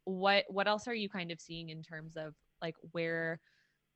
what 0.04 0.44
what 0.48 0.66
else 0.66 0.88
are 0.88 0.94
you 0.94 1.08
kind 1.08 1.30
of 1.30 1.40
seeing 1.40 1.68
in 1.68 1.82
terms 1.82 2.16
of 2.16 2.34
like 2.62 2.74
where 2.92 3.40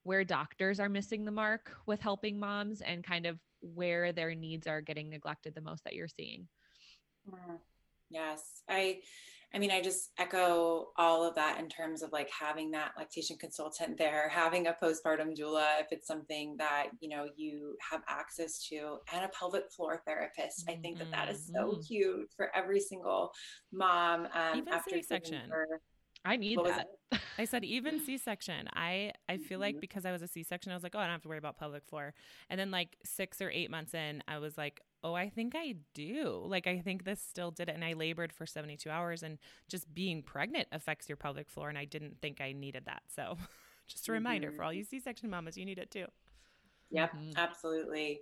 where 0.04 0.24
doctors 0.24 0.80
are 0.80 0.88
missing 0.88 1.24
the 1.24 1.30
mark 1.30 1.72
with 1.86 2.00
helping 2.00 2.38
moms 2.38 2.80
and 2.80 3.04
kind 3.04 3.26
of 3.26 3.38
where 3.60 4.12
their 4.12 4.34
needs 4.34 4.66
are 4.66 4.80
getting 4.80 5.08
neglected 5.08 5.54
the 5.54 5.60
most 5.60 5.84
that 5.84 5.94
you're 5.94 6.08
seeing? 6.08 6.48
Mm, 7.30 7.58
yes 8.12 8.62
i 8.68 8.98
i 9.54 9.58
mean 9.58 9.70
i 9.70 9.80
just 9.80 10.10
echo 10.18 10.88
all 10.96 11.26
of 11.26 11.34
that 11.34 11.58
in 11.58 11.68
terms 11.68 12.02
of 12.02 12.12
like 12.12 12.30
having 12.30 12.70
that 12.70 12.92
lactation 12.96 13.36
consultant 13.38 13.96
there 13.98 14.28
having 14.28 14.66
a 14.66 14.76
postpartum 14.82 15.36
doula 15.36 15.80
if 15.80 15.86
it's 15.90 16.06
something 16.06 16.54
that 16.58 16.88
you 17.00 17.08
know 17.08 17.26
you 17.36 17.76
have 17.90 18.02
access 18.08 18.66
to 18.66 18.98
and 19.12 19.24
a 19.24 19.28
pelvic 19.28 19.64
floor 19.74 20.02
therapist 20.06 20.64
i 20.68 20.74
think 20.76 20.98
that 20.98 21.10
that 21.10 21.28
is 21.28 21.50
so 21.52 21.72
mm-hmm. 21.72 21.80
huge 21.80 22.28
for 22.36 22.54
every 22.54 22.80
single 22.80 23.32
mom 23.72 24.26
um, 24.34 24.58
Even 24.58 24.72
after 24.72 24.96
C-section. 24.96 25.50
I 26.24 26.36
need 26.36 26.58
that. 26.64 26.88
I 27.38 27.44
said 27.44 27.64
even 27.64 28.00
C-section. 28.04 28.68
I 28.74 29.12
I 29.28 29.38
feel 29.38 29.58
like 29.58 29.74
mm-hmm. 29.74 29.80
because 29.80 30.04
I 30.04 30.12
was 30.12 30.22
a 30.22 30.28
C-section, 30.28 30.72
I 30.72 30.74
was 30.74 30.82
like, 30.82 30.94
oh, 30.94 30.98
I 30.98 31.04
don't 31.04 31.12
have 31.12 31.22
to 31.22 31.28
worry 31.28 31.38
about 31.38 31.58
pelvic 31.58 31.84
floor. 31.88 32.14
And 32.48 32.58
then 32.58 32.70
like 32.70 32.96
six 33.04 33.40
or 33.40 33.50
eight 33.50 33.70
months 33.70 33.94
in, 33.94 34.22
I 34.28 34.38
was 34.38 34.56
like, 34.56 34.80
oh, 35.04 35.14
I 35.14 35.28
think 35.28 35.54
I 35.56 35.76
do. 35.94 36.42
Like 36.46 36.66
I 36.66 36.78
think 36.78 37.04
this 37.04 37.20
still 37.20 37.50
did 37.50 37.68
it. 37.68 37.74
And 37.74 37.84
I 37.84 37.92
labored 37.94 38.32
for 38.32 38.46
72 38.46 38.88
hours, 38.88 39.22
and 39.22 39.38
just 39.68 39.92
being 39.92 40.22
pregnant 40.22 40.68
affects 40.72 41.08
your 41.08 41.16
pelvic 41.16 41.48
floor. 41.50 41.68
And 41.68 41.78
I 41.78 41.84
didn't 41.84 42.20
think 42.20 42.40
I 42.40 42.52
needed 42.52 42.84
that. 42.86 43.02
So, 43.14 43.36
just 43.88 44.08
a 44.08 44.12
reminder 44.12 44.48
mm-hmm. 44.48 44.56
for 44.56 44.64
all 44.64 44.72
you 44.72 44.84
C-section 44.84 45.30
mamas, 45.30 45.56
you 45.56 45.64
need 45.64 45.78
it 45.78 45.90
too. 45.90 46.06
Yep, 46.90 47.12
mm-hmm. 47.12 47.30
absolutely 47.36 48.20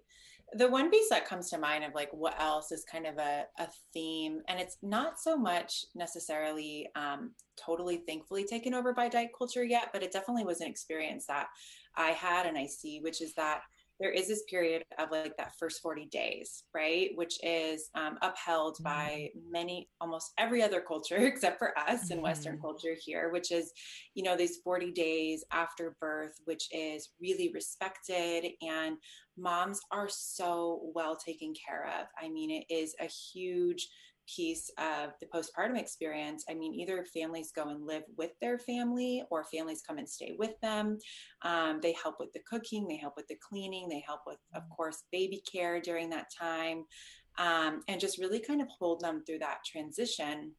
the 0.55 0.69
one 0.69 0.91
piece 0.91 1.09
that 1.09 1.27
comes 1.27 1.49
to 1.51 1.59
mind 1.59 1.85
of 1.85 1.95
like 1.95 2.11
what 2.13 2.41
else 2.41 2.73
is 2.73 2.85
kind 2.85 3.07
of 3.07 3.19
a, 3.19 3.45
a 3.59 3.69
theme 3.93 4.41
and 4.49 4.59
it's 4.59 4.79
not 4.83 5.19
so 5.19 5.37
much 5.37 5.85
necessarily 5.95 6.89
um, 6.97 7.31
totally 7.57 7.99
thankfully 7.99 8.45
taken 8.45 8.75
over 8.75 8.93
by 8.93 9.09
diet 9.09 9.31
culture 9.37 9.65
yet 9.65 9.91
but 9.93 10.03
it 10.03 10.13
definitely 10.13 10.45
was 10.45 10.61
an 10.61 10.67
experience 10.67 11.27
that 11.27 11.47
i 11.97 12.11
had 12.11 12.47
and 12.47 12.59
i 12.59 12.67
see 12.67 13.01
which 13.01 13.21
is 13.21 13.33
that 13.35 13.61
there 14.01 14.11
is 14.11 14.29
this 14.29 14.43
period 14.49 14.83
of 14.99 15.11
like 15.11 15.37
that 15.37 15.53
first 15.59 15.83
40 15.83 16.07
days, 16.07 16.65
right? 16.75 17.11
Which 17.17 17.39
is 17.45 17.91
um, 17.95 18.19
upheld 18.23 18.77
mm-hmm. 18.77 18.85
by 18.85 19.29
many, 19.51 19.91
almost 20.01 20.33
every 20.39 20.63
other 20.63 20.81
culture 20.81 21.17
except 21.27 21.59
for 21.59 21.79
us 21.79 22.05
mm-hmm. 22.05 22.15
in 22.15 22.23
Western 22.23 22.59
culture 22.59 22.97
here, 22.99 23.31
which 23.31 23.53
is, 23.53 23.73
you 24.15 24.23
know, 24.23 24.37
these 24.37 24.59
40 24.65 24.91
days 24.93 25.45
after 25.53 25.97
birth, 26.01 26.33
which 26.47 26.69
is 26.73 27.11
really 27.21 27.51
respected. 27.53 28.47
And 28.63 28.97
moms 29.37 29.81
are 29.93 30.09
so 30.09 30.81
well 30.95 31.17
taken 31.17 31.53
care 31.55 31.87
of. 32.01 32.07
I 32.21 32.31
mean, 32.31 32.51
it 32.51 32.73
is 32.73 32.95
a 33.01 33.07
huge 33.07 33.87
piece 34.35 34.71
of 34.79 35.11
the 35.21 35.27
postpartum 35.27 35.79
experience. 35.79 36.45
I 36.49 36.55
mean, 36.55 36.75
either 36.75 37.05
families 37.05 37.53
go 37.55 37.69
and 37.69 37.87
live 37.87 38.03
with 38.17 38.31
their 38.41 38.59
family 38.59 39.23
or 39.31 39.45
families 39.45 39.83
come 39.87 39.99
and 39.99 40.09
stay 40.09 40.35
with 40.39 40.59
them. 40.61 40.99
Um, 41.43 41.81
they 41.83 41.95
help 42.03 42.17
with 42.19 42.33
the 42.33 42.41
cooking, 42.49 42.87
they 42.87 42.97
help 42.97 43.15
with 43.17 43.29
the 43.29 43.39
cleaning, 43.49 43.89
they 43.89 44.03
help 44.07 44.21
with, 44.27 44.39
of 44.55 44.63
mm. 44.63 44.77
course, 44.77 45.05
baby 45.13 45.43
care 45.51 45.81
during 45.81 46.11
that 46.11 46.27
time, 46.39 46.85
um, 47.39 47.83
and 47.89 48.01
just 48.01 48.19
really 48.19 48.41
kind 48.41 48.61
of 48.61 48.69
hold 48.69 49.01
them 49.01 49.23
through 49.27 49.39
that 49.41 49.59
transition. 49.65 50.53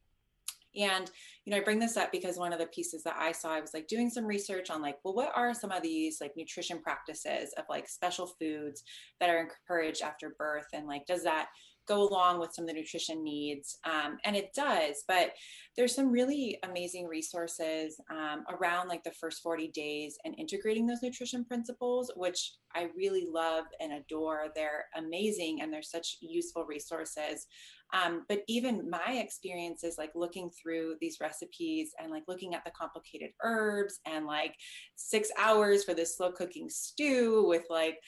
And, 0.74 1.10
you 1.44 1.50
know, 1.50 1.58
I 1.58 1.60
bring 1.60 1.78
this 1.78 1.98
up 1.98 2.10
because 2.10 2.38
one 2.38 2.52
of 2.52 2.58
the 2.58 2.66
pieces 2.66 3.02
that 3.02 3.16
I 3.18 3.32
saw, 3.32 3.52
I 3.52 3.60
was 3.60 3.74
like 3.74 3.88
doing 3.88 4.08
some 4.08 4.24
research 4.24 4.70
on 4.70 4.80
like, 4.80 4.96
well, 5.04 5.14
what 5.14 5.32
are 5.36 5.52
some 5.52 5.70
of 5.70 5.82
these 5.82 6.18
like 6.20 6.32
nutrition 6.34 6.80
practices 6.80 7.52
of 7.58 7.64
like 7.68 7.88
special 7.88 8.26
foods 8.40 8.82
that 9.20 9.28
are 9.28 9.38
encouraged 9.40 10.02
after 10.02 10.34
birth? 10.38 10.66
And 10.72 10.86
like, 10.86 11.04
does 11.04 11.24
that 11.24 11.48
go 11.86 12.08
along 12.08 12.40
with 12.40 12.52
some 12.52 12.64
of 12.64 12.68
the 12.68 12.74
nutrition 12.74 13.22
needs. 13.22 13.78
Um, 13.84 14.18
and 14.24 14.36
it 14.36 14.52
does, 14.54 15.04
but 15.08 15.32
there's 15.76 15.94
some 15.94 16.10
really 16.10 16.58
amazing 16.64 17.06
resources 17.06 18.00
um, 18.10 18.44
around 18.50 18.88
like 18.88 19.02
the 19.04 19.12
first 19.12 19.42
40 19.42 19.68
days 19.68 20.16
and 20.24 20.34
integrating 20.38 20.86
those 20.86 21.02
nutrition 21.02 21.44
principles, 21.44 22.10
which 22.16 22.52
I 22.74 22.88
really 22.96 23.26
love 23.30 23.64
and 23.80 23.92
adore. 23.92 24.46
They're 24.54 24.86
amazing 24.96 25.60
and 25.60 25.72
they're 25.72 25.82
such 25.82 26.18
useful 26.20 26.64
resources. 26.64 27.46
Um, 27.94 28.24
but 28.28 28.42
even 28.48 28.88
my 28.88 29.18
experiences, 29.22 29.96
like 29.98 30.12
looking 30.14 30.50
through 30.50 30.96
these 31.00 31.18
recipes 31.20 31.90
and 32.00 32.10
like 32.10 32.22
looking 32.26 32.54
at 32.54 32.64
the 32.64 32.70
complicated 32.70 33.30
herbs 33.42 34.00
and 34.06 34.26
like 34.26 34.54
six 34.96 35.30
hours 35.38 35.84
for 35.84 35.92
this 35.92 36.16
slow 36.16 36.32
cooking 36.32 36.70
stew 36.70 37.44
with 37.46 37.64
like 37.68 37.98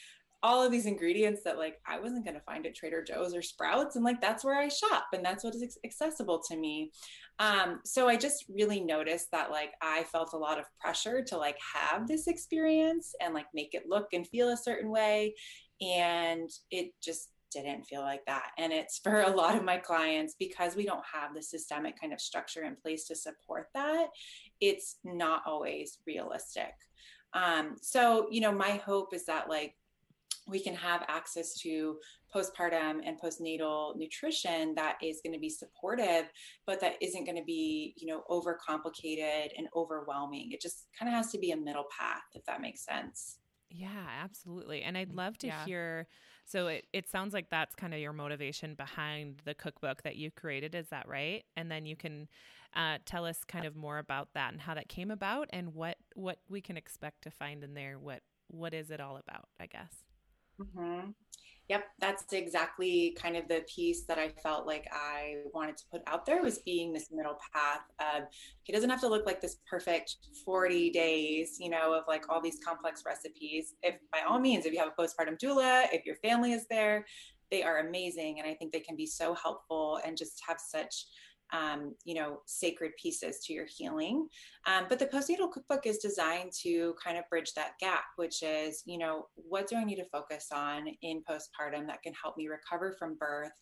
all 0.45 0.63
of 0.63 0.71
these 0.71 0.85
ingredients 0.85 1.41
that 1.43 1.57
like 1.57 1.81
I 1.87 1.99
wasn't 1.99 2.27
going 2.27 2.35
to 2.35 2.41
find 2.43 2.67
at 2.67 2.75
Trader 2.75 3.03
Joe's 3.03 3.35
or 3.35 3.41
Sprouts 3.41 3.97
and 3.97 4.05
like 4.05 4.21
that's 4.21 4.45
where 4.45 4.61
I 4.61 4.69
shop 4.69 5.07
and 5.15 5.25
that's 5.25 5.43
what 5.43 5.55
is 5.55 5.79
accessible 5.85 6.43
to 6.49 6.57
me. 6.57 6.93
Um 7.39 7.81
so 7.85 8.09
I 8.09 8.17
just 8.17 8.45
really 8.55 8.81
noticed 8.81 9.31
that 9.33 9.51
like 9.51 9.73
I 9.81 10.05
felt 10.05 10.35
a 10.35 10.39
lot 10.39 10.59
of 10.59 10.67
pressure 10.79 11.25
to 11.25 11.39
like 11.39 11.57
have 11.75 12.07
this 12.07 12.27
experience 12.27 13.15
and 13.23 13.33
like 13.33 13.47
make 13.55 13.73
it 13.73 13.89
look 13.89 14.09
and 14.13 14.29
feel 14.29 14.51
a 14.51 14.57
certain 14.57 14.91
way 14.91 15.35
and 15.81 16.51
it 16.71 16.91
just 17.03 17.31
didn't 17.51 17.85
feel 17.85 18.03
like 18.03 18.27
that. 18.27 18.49
And 18.59 18.71
it's 18.71 18.99
for 19.03 19.23
a 19.23 19.35
lot 19.35 19.57
of 19.57 19.65
my 19.65 19.79
clients 19.79 20.35
because 20.39 20.77
we 20.77 20.85
don't 20.85 21.05
have 21.11 21.35
the 21.35 21.43
systemic 21.43 21.99
kind 21.99 22.13
of 22.13 22.21
structure 22.21 22.65
in 22.65 22.77
place 22.77 23.07
to 23.07 23.17
support 23.17 23.69
that, 23.73 24.09
it's 24.61 24.97
not 25.05 25.43
always 25.47 25.99
realistic. 26.07 26.75
Um, 27.33 27.77
so, 27.81 28.29
you 28.31 28.43
know, 28.43 28.53
my 28.53 28.73
hope 28.73 29.15
is 29.15 29.25
that 29.27 29.49
like 29.49 29.75
we 30.47 30.63
can 30.63 30.75
have 30.75 31.05
access 31.09 31.55
to 31.61 31.99
postpartum 32.35 33.01
and 33.05 33.21
postnatal 33.21 33.97
nutrition 33.97 34.75
that 34.75 34.97
is 35.03 35.21
going 35.25 35.33
to 35.33 35.39
be 35.39 35.49
supportive 35.49 36.29
but 36.67 36.81
that 36.81 36.95
isn't 37.01 37.25
going 37.25 37.37
to 37.37 37.45
be 37.45 37.95
you 37.97 38.07
know 38.07 38.23
overcomplicated 38.31 39.49
and 39.57 39.69
overwhelming. 39.75 40.53
It 40.53 40.61
just 40.61 40.87
kind 40.99 41.09
of 41.09 41.15
has 41.15 41.31
to 41.33 41.39
be 41.39 41.53
a 41.53 41.57
middle 41.57 41.87
path 41.97 42.23
if 42.35 42.45
that 42.45 42.61
makes 42.61 42.85
sense. 42.85 43.39
Yeah 43.71 44.07
absolutely 44.23 44.83
and 44.83 44.97
i'd 44.97 45.13
love 45.13 45.37
to 45.39 45.49
yeah. 45.49 45.65
hear 45.65 46.07
so 46.45 46.67
it, 46.69 46.87
it 46.93 47.09
sounds 47.09 47.33
like 47.33 47.49
that's 47.51 47.75
kind 47.75 47.95
of 47.95 48.01
your 48.01 48.13
motivation 48.13 48.75
behind 48.75 49.41
the 49.45 49.55
cookbook 49.55 50.03
that 50.03 50.17
you 50.17 50.31
created 50.31 50.75
is 50.75 50.89
that 50.91 51.09
right? 51.09 51.43
And 51.57 51.71
then 51.71 51.87
you 51.87 51.97
can 51.97 52.29
uh, 52.77 52.99
tell 53.07 53.25
us 53.25 53.39
kind 53.47 53.65
of 53.65 53.77
more 53.77 53.99
about 53.99 54.29
that 54.35 54.53
and 54.53 54.61
how 54.61 54.75
that 54.75 54.89
came 54.89 55.11
about 55.11 55.49
and 55.53 55.75
what 55.75 55.97
what 56.15 56.39
we 56.49 56.61
can 56.61 56.77
expect 56.77 57.23
to 57.23 57.31
find 57.31 57.63
in 57.63 57.75
there 57.75 57.99
what 57.99 58.21
what 58.49 58.75
is 58.75 58.91
it 58.91 59.01
all 59.01 59.17
about 59.17 59.49
i 59.61 59.67
guess 59.67 60.04
Mm-hmm. 60.61 61.11
Yep, 61.69 61.85
that's 61.99 62.31
exactly 62.35 63.17
kind 63.19 63.37
of 63.39 63.49
the 63.49 63.65
piece 63.75 64.03
that 64.03 64.19
I 64.19 64.29
felt 64.43 64.67
like 64.67 64.87
I 64.93 65.37
wanted 65.55 65.79
to 65.79 65.85
put 65.91 66.03
out 66.07 66.27
there 66.27 66.43
was 66.43 66.59
being 66.59 66.93
this 66.93 67.09
middle 67.11 67.39
path 67.55 67.81
of 68.01 68.25
it 68.69 68.73
doesn't 68.73 68.91
have 68.91 69.01
to 69.01 69.09
look 69.09 69.25
like 69.25 69.41
this 69.41 69.57
perfect 69.69 70.17
40 70.45 70.91
days, 70.91 71.57
you 71.59 71.71
know, 71.71 71.95
of 71.95 72.05
like 72.07 72.29
all 72.29 72.43
these 72.43 72.59
complex 72.63 73.05
recipes. 73.07 73.75
If 73.83 73.95
by 74.13 74.21
all 74.29 74.39
means, 74.39 74.67
if 74.67 74.75
you 74.75 74.79
have 74.79 74.93
a 74.97 75.03
postpartum 75.03 75.39
doula, 75.43 75.87
if 75.91 76.05
your 76.05 76.17
family 76.17 76.53
is 76.53 76.67
there, 76.69 77.07
they 77.51 77.63
are 77.63 77.79
amazing. 77.79 78.41
And 78.41 78.49
I 78.49 78.55
think 78.55 78.73
they 78.73 78.81
can 78.81 78.97
be 78.97 79.07
so 79.07 79.33
helpful 79.35 80.01
and 80.05 80.19
just 80.19 80.43
have 80.47 80.59
such 80.61 81.07
um, 81.55 81.95
you 82.05 82.15
know, 82.15 82.41
sacred 82.47 82.93
pieces 83.01 83.39
to 83.45 83.53
your 83.53 83.67
healing. 83.67 84.29
Um, 84.67 84.87
but 84.89 84.99
the 84.99 85.07
postnatal 85.07 85.51
cookbook 85.53 85.87
is 85.87 85.99
designed 85.99 86.51
to 86.63 86.95
kind 87.03 87.17
of 87.17 87.29
bridge 87.31 87.55
that 87.55 87.79
gap, 87.79 88.05
which 88.17 88.43
is, 88.43 88.83
you 88.87 88.99
know, 88.99 89.29
what 89.37 89.69
do 89.69 89.77
I 89.77 89.85
need 89.85 89.97
to 89.97 90.05
focus 90.07 90.49
on 90.53 90.89
in 91.03 91.23
postpartum 91.23 91.87
that 91.87 92.03
can 92.03 92.13
help 92.21 92.37
me 92.37 92.49
recover 92.49 92.97
from 92.99 93.17
birth 93.17 93.53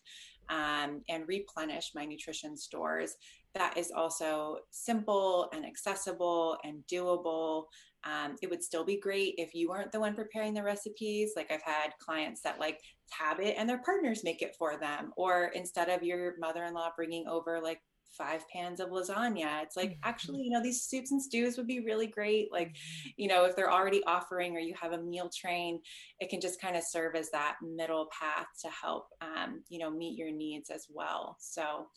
um, 0.49 1.01
and 1.07 1.27
replenish 1.27 1.91
my 1.93 2.05
nutrition 2.05 2.57
stores? 2.57 3.15
That 3.53 3.77
is 3.77 3.91
also 3.95 4.57
simple 4.71 5.49
and 5.53 5.63
accessible 5.63 6.57
and 6.63 6.83
doable. 6.91 7.65
Um, 8.03 8.35
it 8.41 8.49
would 8.49 8.63
still 8.63 8.83
be 8.83 8.99
great 8.99 9.35
if 9.37 9.53
you 9.53 9.69
weren't 9.69 9.91
the 9.91 9.99
one 9.99 10.15
preparing 10.15 10.53
the 10.53 10.63
recipes. 10.63 11.33
Like 11.35 11.51
I've 11.51 11.61
had 11.61 11.91
clients 11.99 12.41
that 12.41 12.59
like 12.59 12.79
tab 13.11 13.39
it 13.39 13.55
and 13.57 13.69
their 13.69 13.81
partners 13.83 14.23
make 14.23 14.41
it 14.41 14.55
for 14.57 14.77
them. 14.77 15.11
Or 15.15 15.45
instead 15.55 15.89
of 15.89 16.03
your 16.03 16.35
mother 16.39 16.63
in 16.65 16.73
law 16.73 16.89
bringing 16.95 17.27
over 17.27 17.59
like 17.61 17.79
five 18.17 18.47
pans 18.49 18.79
of 18.79 18.89
lasagna, 18.89 19.63
it's 19.63 19.75
like 19.75 19.91
mm-hmm. 19.91 20.09
actually, 20.09 20.41
you 20.41 20.51
know, 20.51 20.61
these 20.61 20.83
soups 20.83 21.11
and 21.11 21.21
stews 21.21 21.57
would 21.57 21.67
be 21.67 21.79
really 21.79 22.07
great. 22.07 22.51
Like, 22.51 22.69
mm-hmm. 22.69 23.09
you 23.17 23.27
know, 23.27 23.45
if 23.45 23.55
they're 23.55 23.71
already 23.71 24.03
offering 24.05 24.55
or 24.55 24.59
you 24.59 24.73
have 24.79 24.93
a 24.93 25.01
meal 25.01 25.29
train, 25.35 25.79
it 26.19 26.29
can 26.29 26.41
just 26.41 26.61
kind 26.61 26.75
of 26.75 26.83
serve 26.87 27.15
as 27.15 27.29
that 27.31 27.55
middle 27.61 28.07
path 28.17 28.47
to 28.61 28.69
help, 28.69 29.07
um, 29.21 29.63
you 29.69 29.79
know, 29.79 29.89
meet 29.89 30.17
your 30.17 30.31
needs 30.31 30.69
as 30.69 30.87
well. 30.89 31.37
So, 31.39 31.87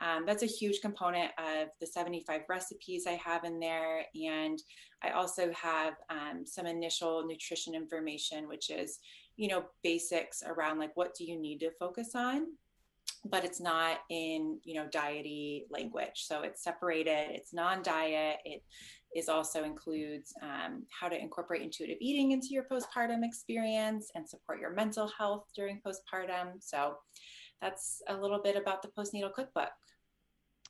um, 0.00 0.24
that's 0.26 0.42
a 0.42 0.46
huge 0.46 0.80
component 0.80 1.30
of 1.38 1.68
the 1.80 1.86
75 1.86 2.42
recipes 2.48 3.06
I 3.06 3.12
have 3.24 3.44
in 3.44 3.60
there. 3.60 4.04
And 4.14 4.60
I 5.02 5.10
also 5.10 5.52
have 5.52 5.94
um, 6.10 6.44
some 6.44 6.66
initial 6.66 7.24
nutrition 7.26 7.74
information, 7.74 8.48
which 8.48 8.70
is, 8.70 8.98
you 9.36 9.48
know, 9.48 9.64
basics 9.82 10.42
around 10.44 10.78
like 10.78 10.96
what 10.96 11.14
do 11.14 11.24
you 11.24 11.40
need 11.40 11.60
to 11.60 11.70
focus 11.78 12.10
on? 12.14 12.46
But 13.26 13.44
it's 13.44 13.60
not 13.60 14.00
in 14.10 14.58
you 14.64 14.74
know 14.74 14.86
diety 14.92 15.64
language. 15.70 16.24
So 16.26 16.42
it's 16.42 16.62
separated 16.62 17.30
it's 17.30 17.54
non-diet 17.54 18.38
it 18.44 18.62
is 19.16 19.30
also 19.30 19.64
includes 19.64 20.34
um, 20.42 20.84
how 20.90 21.08
to 21.08 21.18
incorporate 21.18 21.62
intuitive 21.62 21.96
eating 22.00 22.32
into 22.32 22.48
your 22.50 22.64
postpartum 22.64 23.24
experience 23.24 24.10
and 24.14 24.28
support 24.28 24.60
your 24.60 24.74
mental 24.74 25.10
health 25.16 25.44
during 25.56 25.80
postpartum. 25.86 26.60
So 26.60 26.96
that's 27.62 28.02
a 28.08 28.16
little 28.16 28.42
bit 28.42 28.56
about 28.56 28.82
the 28.82 28.88
postnatal 28.88 29.32
cookbook 29.32 29.70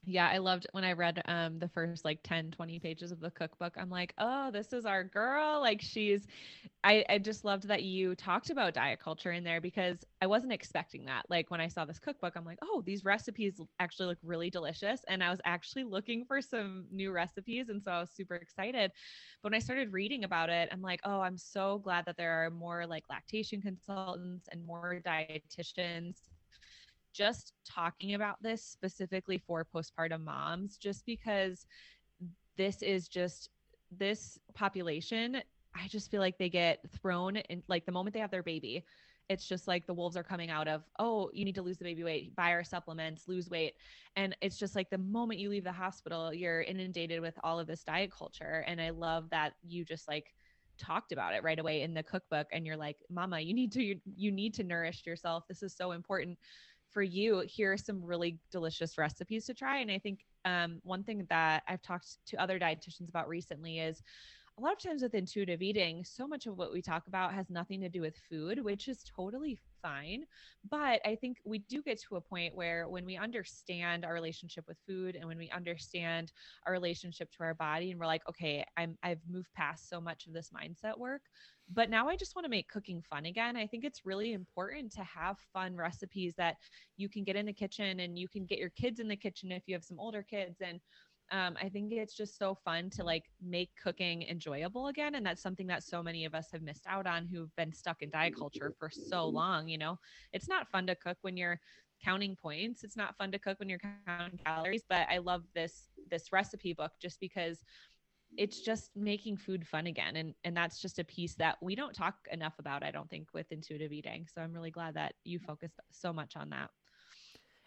yeah 0.07 0.29
i 0.29 0.39
loved 0.39 0.67
when 0.73 0.85
i 0.85 0.93
read 0.93 1.23
um 1.27 1.59
the 1.59 1.69
first 1.69 2.05
like 2.05 2.19
10 2.25 2.51
20 2.51 2.79
pages 2.79 3.13
of 3.13 3.21
the 3.21 3.31
cookbook 3.31 3.75
i'm 3.79 3.91
like 3.91 4.13
oh 4.19 4.51
this 4.51 4.73
is 4.73 4.85
our 4.85 5.05
girl. 5.05 5.61
Like 5.61 5.81
she's 5.81 6.27
i 6.83 7.05
i 7.09 7.19
just 7.19 7.45
loved 7.45 7.69
that 7.69 7.83
you 7.83 8.15
talked 8.15 8.51
about 8.51 8.75
diet 8.75 9.01
culture 9.01 9.33
in 9.33 9.45
there 9.45 9.61
because 9.61 9.99
i 10.21 10.27
wasn't 10.27 10.53
expecting 10.53 11.05
that. 11.07 11.25
Like 11.29 11.51
when 11.51 11.61
i 11.61 11.69
saw 11.69 11.85
this 11.85 11.99
cookbook 11.99 12.35
i'm 12.37 12.45
like 12.45 12.59
oh 12.63 12.83
these 12.85 13.05
recipes 13.05 13.61
actually 13.81 14.07
look 14.07 14.19
really 14.23 14.51
delicious. 14.51 15.01
And 15.09 15.23
i 15.23 15.31
was 15.31 15.41
actually 15.45 15.85
looking 15.85 16.25
for 16.25 16.41
some 16.41 16.87
new 16.91 17.11
recipes 17.13 17.69
and 17.69 17.83
so 17.83 17.91
i 17.91 18.01
was 18.01 18.11
super 18.11 18.35
excited. 18.35 18.91
But 19.43 19.53
when 19.53 19.57
i 19.57 19.61
started 19.61 19.93
reading 19.93 20.25
about 20.25 20.51
it 20.51 20.69
i'm 20.73 20.83
like 20.83 21.01
oh 21.05 21.21
i'm 21.21 21.39
so 21.39 21.79
glad 21.79 22.05
that 22.07 22.17
there 22.17 22.45
are 22.45 22.51
more 22.51 22.87
like 22.87 23.05
lactation 23.09 23.61
consultants 23.61 24.49
and 24.51 24.65
more 24.67 25.01
dietitians 25.05 26.17
just 27.15 27.53
talking 27.65 28.15
about 28.15 28.43
this 28.43 28.63
specifically 28.63 29.39
for 29.39 29.67
postpartum 29.75 30.25
moms, 30.25 30.77
just 30.77 31.07
because 31.07 31.67
this 32.57 32.83
is 32.83 33.09
just 33.09 33.49
this 33.91 34.39
population. 34.55 35.41
I 35.75 35.89
just 35.89 36.11
feel 36.11 36.21
like 36.21 36.39
they 36.39 36.51
get 36.51 36.81
thrown 37.01 37.37
in 37.37 37.63
like 37.69 37.87
the 37.87 37.93
moment 37.93 38.15
they 38.15 38.21
have 38.21 38.31
their 38.31 38.43
baby. 38.43 38.85
It's 39.31 39.49
just 39.49 39.67
like 39.67 39.87
the 39.87 39.95
wolves 39.95 40.19
are 40.19 40.23
coming 40.23 40.51
out 40.51 40.69
of, 40.69 40.83
oh, 40.99 41.31
you 41.33 41.47
need 41.47 41.55
to 41.55 41.63
lose 41.63 41.79
the 41.79 41.85
baby 41.85 42.05
weight, 42.05 42.37
buy 42.37 42.51
our 42.51 42.63
supplements, 42.63 43.27
lose 43.27 43.49
weight. 43.49 43.75
And 44.17 44.37
it's 44.43 44.59
just 44.59 44.77
like 44.77 44.91
the 44.91 44.99
moment 44.99 45.41
you 45.41 45.49
leave 45.49 45.65
the 45.65 45.73
hospital, 45.73 46.35
you're 46.35 46.61
inundated 46.61 47.23
with 47.23 47.35
all 47.43 47.59
of 47.59 47.67
this 47.67 47.85
diet 47.85 48.13
culture. 48.13 48.65
And 48.67 48.83
I 48.83 48.91
love 48.91 49.31
that 49.31 49.55
you 49.67 49.85
just 49.85 50.09
like 50.09 50.35
talked 50.79 51.13
about 51.13 51.35
it 51.35 51.43
right 51.43 51.59
away 51.59 51.83
in 51.83 51.95
the 51.95 52.03
cookbook 52.03 52.49
and 52.53 52.67
you're 52.67 52.77
like 52.77 52.97
mama 53.11 53.39
you 53.41 53.55
need 53.55 53.73
to 53.73 53.83
you, 53.83 54.01
you 54.17 54.33
need 54.33 54.55
to 54.55 54.65
nourish 54.65 55.07
yourself 55.07 55.45
this 55.49 55.63
is 55.63 55.75
so 55.75 55.93
important 55.93 56.37
for 56.95 57.03
you, 57.03 57.43
here 57.47 57.73
are 57.73 57.77
some 57.77 58.03
really 58.03 58.39
delicious 58.51 58.97
recipes 58.97 59.45
to 59.47 59.55
try. 59.55 59.79
And 59.79 59.91
I 59.91 59.99
think 59.99 60.21
um, 60.45 60.81
one 60.85 61.03
thing 61.03 61.27
that 61.29 61.65
I've 61.69 61.83
talked 61.83 62.19
to 62.27 62.37
other 62.41 62.59
dietitians 62.59 63.09
about 63.09 63.29
recently 63.29 63.81
is 63.81 64.03
a 64.57 64.61
lot 64.61 64.73
of 64.73 64.79
times 64.79 65.03
with 65.03 65.15
intuitive 65.15 65.63
eating, 65.63 66.05
so 66.05 66.29
much 66.29 66.47
of 66.47 66.57
what 66.57 66.73
we 66.73 66.81
talk 66.81 67.09
about 67.09 67.35
has 67.35 67.51
nothing 67.51 67.81
to 67.81 67.89
do 67.89 68.01
with 68.01 68.15
food, 68.31 68.63
which 68.63 68.87
is 68.87 69.03
totally 69.03 69.59
fine. 69.83 70.25
But 70.71 71.01
I 71.05 71.17
think 71.21 71.39
we 71.45 71.59
do 71.59 71.83
get 71.83 72.01
to 72.03 72.17
a 72.17 72.21
point 72.21 72.55
where 72.55 72.89
when 72.89 73.05
we 73.05 73.17
understand 73.17 74.05
our 74.05 74.15
relationship 74.15 74.65
with 74.69 74.79
food 74.87 75.17
and 75.17 75.27
when 75.27 75.39
we 75.39 75.51
understand 75.51 76.33
our 76.67 76.73
relationship 76.73 77.33
to 77.33 77.43
our 77.43 77.55
body 77.55 77.91
and 77.91 77.99
we're 77.99 78.07
like, 78.07 78.23
okay, 78.29 78.65
I'm 78.77 78.97
I've 79.03 79.19
moved 79.29 79.53
past 79.57 79.89
so 79.89 80.01
much 80.01 80.29
of 80.29 80.33
this 80.33 80.51
mindset 80.57 80.97
work, 80.97 81.23
but 81.73 81.91
now 81.91 82.09
I 82.09 82.15
just 82.15 82.37
want 82.37 82.45
to 82.45 82.51
make 82.51 82.69
cooking 82.69 83.03
fun 83.03 83.27
again. 83.27 83.57
I 83.57 83.67
think 83.67 83.85
it's 83.85 84.07
really 84.07 84.35
important 84.35 84.93
to 84.93 85.03
have 85.03 85.37
fun 85.53 85.75
recipes 85.75 86.35
that 86.37 86.57
you 86.97 87.09
can 87.09 87.25
get 87.25 87.35
in 87.35 87.47
the 87.47 87.53
kitchen 87.53 87.99
and 88.01 88.17
you 88.17 88.29
can 88.29 88.47
get 88.47 88.59
your 88.59 88.71
kids 88.71 89.01
in 89.01 89.09
the 89.09 89.17
kitchen 89.17 89.51
if 89.51 89.65
you 89.67 89.75
have 89.75 89.85
some 89.85 89.99
older 89.99 90.23
kids 90.23 90.61
and 90.61 90.81
um, 91.31 91.57
I 91.61 91.69
think 91.69 91.93
it's 91.93 92.15
just 92.15 92.39
so 92.39 92.55
fun 92.55 92.91
to 92.91 93.05
like 93.05 93.25
make 93.43 93.71
cooking 93.83 94.23
enjoyable 94.23 94.89
again. 94.89 95.15
And 95.15 95.25
that's 95.25 95.43
something 95.43 95.67
that 95.69 95.83
so 95.83 96.03
many 96.03 96.25
of 96.25 96.35
us 96.35 96.49
have 96.53 96.63
missed 96.63 96.87
out 96.87 97.07
on 97.07 97.27
who've 97.27 97.55
been 97.57 97.73
stuck 97.73 98.03
in 98.03 98.11
diet 98.11 98.37
culture 98.37 98.73
for 98.79 98.91
so 98.91 99.27
long. 99.27 99.69
You 99.69 99.79
know, 99.79 99.99
it's 100.33 100.49
not 100.49 100.69
fun 100.71 100.87
to 100.87 100.95
cook 100.95 101.19
when 101.23 101.37
you're 101.37 101.61
counting 102.05 102.37
points. 102.37 102.85
It's 102.85 102.97
not 102.97 103.17
fun 103.17 103.33
to 103.33 103.39
cook 103.39 103.59
when 103.59 103.69
you're 103.69 103.81
counting 104.07 104.39
calories, 104.45 104.85
but 104.89 105.07
I 105.11 105.19
love 105.19 105.45
this 105.55 105.89
this 106.11 106.33
recipe 106.33 106.75
book 106.75 106.93
just 107.01 107.19
because 107.21 107.65
it's 108.37 108.61
just 108.61 108.91
making 108.97 109.37
food 109.37 109.67
fun 109.67 109.87
again 109.87 110.17
and 110.17 110.35
and 110.45 110.57
that's 110.57 110.81
just 110.81 110.99
a 110.99 111.05
piece 111.05 111.35
that 111.37 111.57
we 111.63 111.75
don't 111.75 111.95
talk 111.95 112.15
enough 112.33 112.55
about 112.59 112.83
i 112.83 112.91
don't 112.91 113.09
think 113.09 113.29
with 113.33 113.51
intuitive 113.53 113.93
eating 113.93 114.27
so 114.33 114.41
i'm 114.41 114.53
really 114.53 114.71
glad 114.73 114.95
that 114.95 115.15
you 115.25 115.39
focused 115.39 115.79
so 115.93 116.13
much 116.13 116.37
on 116.37 116.51
that 116.51 116.71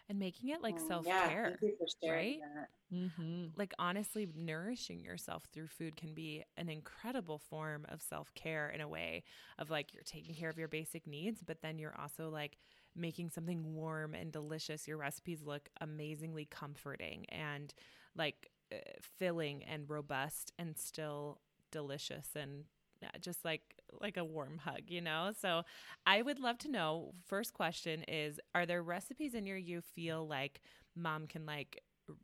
and 0.08 0.18
making 0.18 0.48
it 0.50 0.62
like 0.62 0.78
mm, 0.78 0.86
self-care 0.86 1.58
yeah, 1.62 2.10
right? 2.10 2.38
mm-hmm. 2.92 3.46
like 3.56 3.72
honestly 3.78 4.28
nourishing 4.34 5.00
yourself 5.04 5.44
through 5.52 5.66
food 5.66 5.96
can 5.96 6.14
be 6.14 6.42
an 6.56 6.68
incredible 6.68 7.38
form 7.38 7.84
of 7.88 8.02
self-care 8.02 8.70
in 8.70 8.80
a 8.80 8.88
way 8.88 9.22
of 9.58 9.70
like 9.70 9.92
you're 9.92 10.02
taking 10.04 10.34
care 10.34 10.50
of 10.50 10.58
your 10.58 10.68
basic 10.68 11.06
needs 11.06 11.42
but 11.44 11.60
then 11.62 11.78
you're 11.78 11.96
also 12.00 12.28
like 12.30 12.56
making 12.96 13.30
something 13.30 13.74
warm 13.74 14.14
and 14.14 14.32
delicious. 14.32 14.88
Your 14.88 14.96
recipes 14.98 15.42
look 15.44 15.68
amazingly 15.80 16.46
comforting 16.50 17.24
and 17.28 17.72
like 18.16 18.50
uh, 18.72 18.76
filling 19.18 19.62
and 19.64 19.88
robust 19.88 20.52
and 20.58 20.76
still 20.76 21.40
delicious 21.70 22.28
and 22.34 22.64
just 23.20 23.44
like 23.44 23.62
like 24.00 24.16
a 24.16 24.24
warm 24.24 24.58
hug, 24.58 24.82
you 24.88 25.00
know? 25.00 25.32
So 25.38 25.62
I 26.06 26.22
would 26.22 26.38
love 26.38 26.58
to 26.58 26.70
know 26.70 27.12
first 27.26 27.54
question 27.54 28.02
is 28.04 28.40
are 28.54 28.66
there 28.66 28.82
recipes 28.82 29.34
in 29.34 29.46
your 29.46 29.56
you 29.56 29.80
feel 29.80 30.26
like 30.26 30.60
mom 30.96 31.26
can 31.26 31.46
like 31.46 31.82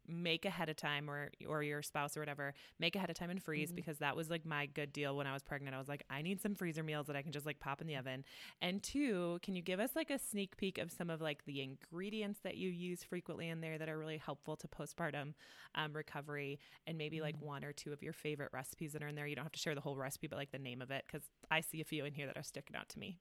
make 0.08 0.44
ahead 0.44 0.68
of 0.68 0.76
time 0.76 1.10
or 1.10 1.30
or 1.48 1.62
your 1.62 1.82
spouse 1.82 2.16
or 2.16 2.20
whatever 2.20 2.54
make 2.78 2.96
ahead 2.96 3.10
of 3.10 3.16
time 3.16 3.30
and 3.30 3.42
freeze 3.42 3.68
mm-hmm. 3.68 3.76
because 3.76 3.98
that 3.98 4.16
was 4.16 4.30
like 4.30 4.44
my 4.44 4.66
good 4.66 4.92
deal 4.92 5.16
when 5.16 5.26
I 5.26 5.32
was 5.32 5.42
pregnant. 5.42 5.74
I 5.74 5.78
was 5.78 5.88
like 5.88 6.04
I 6.10 6.22
need 6.22 6.40
some 6.40 6.54
freezer 6.54 6.82
meals 6.82 7.06
that 7.06 7.16
I 7.16 7.22
can 7.22 7.32
just 7.32 7.46
like 7.46 7.60
pop 7.60 7.80
in 7.80 7.86
the 7.86 7.96
oven. 7.96 8.24
And 8.60 8.82
two, 8.82 9.38
can 9.42 9.54
you 9.54 9.62
give 9.62 9.80
us 9.80 9.90
like 9.94 10.10
a 10.10 10.18
sneak 10.18 10.56
peek 10.56 10.78
of 10.78 10.90
some 10.90 11.10
of 11.10 11.20
like 11.20 11.44
the 11.44 11.62
ingredients 11.62 12.40
that 12.44 12.56
you 12.56 12.70
use 12.70 13.02
frequently 13.02 13.48
in 13.48 13.60
there 13.60 13.78
that 13.78 13.88
are 13.88 13.98
really 13.98 14.18
helpful 14.18 14.56
to 14.56 14.68
postpartum 14.68 15.34
um, 15.74 15.92
recovery 15.92 16.58
and 16.86 16.98
maybe 16.98 17.20
like 17.20 17.36
mm-hmm. 17.36 17.46
one 17.46 17.64
or 17.64 17.72
two 17.72 17.92
of 17.92 18.02
your 18.02 18.12
favorite 18.12 18.50
recipes 18.52 18.92
that 18.92 19.02
are 19.02 19.08
in 19.08 19.14
there. 19.14 19.26
You 19.26 19.36
don't 19.36 19.44
have 19.44 19.52
to 19.52 19.58
share 19.58 19.74
the 19.74 19.80
whole 19.80 19.96
recipe 19.96 20.26
but 20.26 20.36
like 20.36 20.52
the 20.52 20.58
name 20.58 20.82
of 20.82 20.90
it 20.90 21.04
cuz 21.10 21.22
I 21.50 21.60
see 21.60 21.80
a 21.80 21.84
few 21.84 22.04
in 22.04 22.12
here 22.12 22.26
that 22.26 22.36
are 22.36 22.42
sticking 22.42 22.76
out 22.76 22.88
to 22.90 22.98
me. 22.98 23.18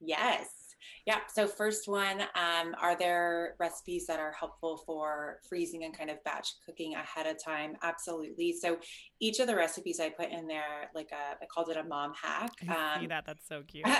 Yes. 0.00 0.63
Yeah. 1.06 1.18
So, 1.32 1.46
first 1.46 1.88
one, 1.88 2.22
um, 2.22 2.74
are 2.80 2.96
there 2.96 3.54
recipes 3.58 4.06
that 4.06 4.20
are 4.20 4.32
helpful 4.32 4.82
for 4.86 5.40
freezing 5.48 5.84
and 5.84 5.96
kind 5.96 6.10
of 6.10 6.22
batch 6.24 6.48
cooking 6.64 6.94
ahead 6.94 7.26
of 7.26 7.42
time? 7.42 7.76
Absolutely. 7.82 8.52
So, 8.52 8.78
each 9.20 9.40
of 9.40 9.46
the 9.46 9.56
recipes 9.56 10.00
I 10.00 10.10
put 10.10 10.30
in 10.30 10.46
there, 10.46 10.90
like 10.94 11.10
a, 11.12 11.42
I 11.42 11.46
called 11.46 11.68
it 11.70 11.76
a 11.76 11.84
mom 11.84 12.12
hack. 12.20 12.52
Um, 12.68 13.00
see 13.00 13.06
that? 13.08 13.24
That's 13.26 13.46
so 13.48 13.62
cute. 13.66 13.86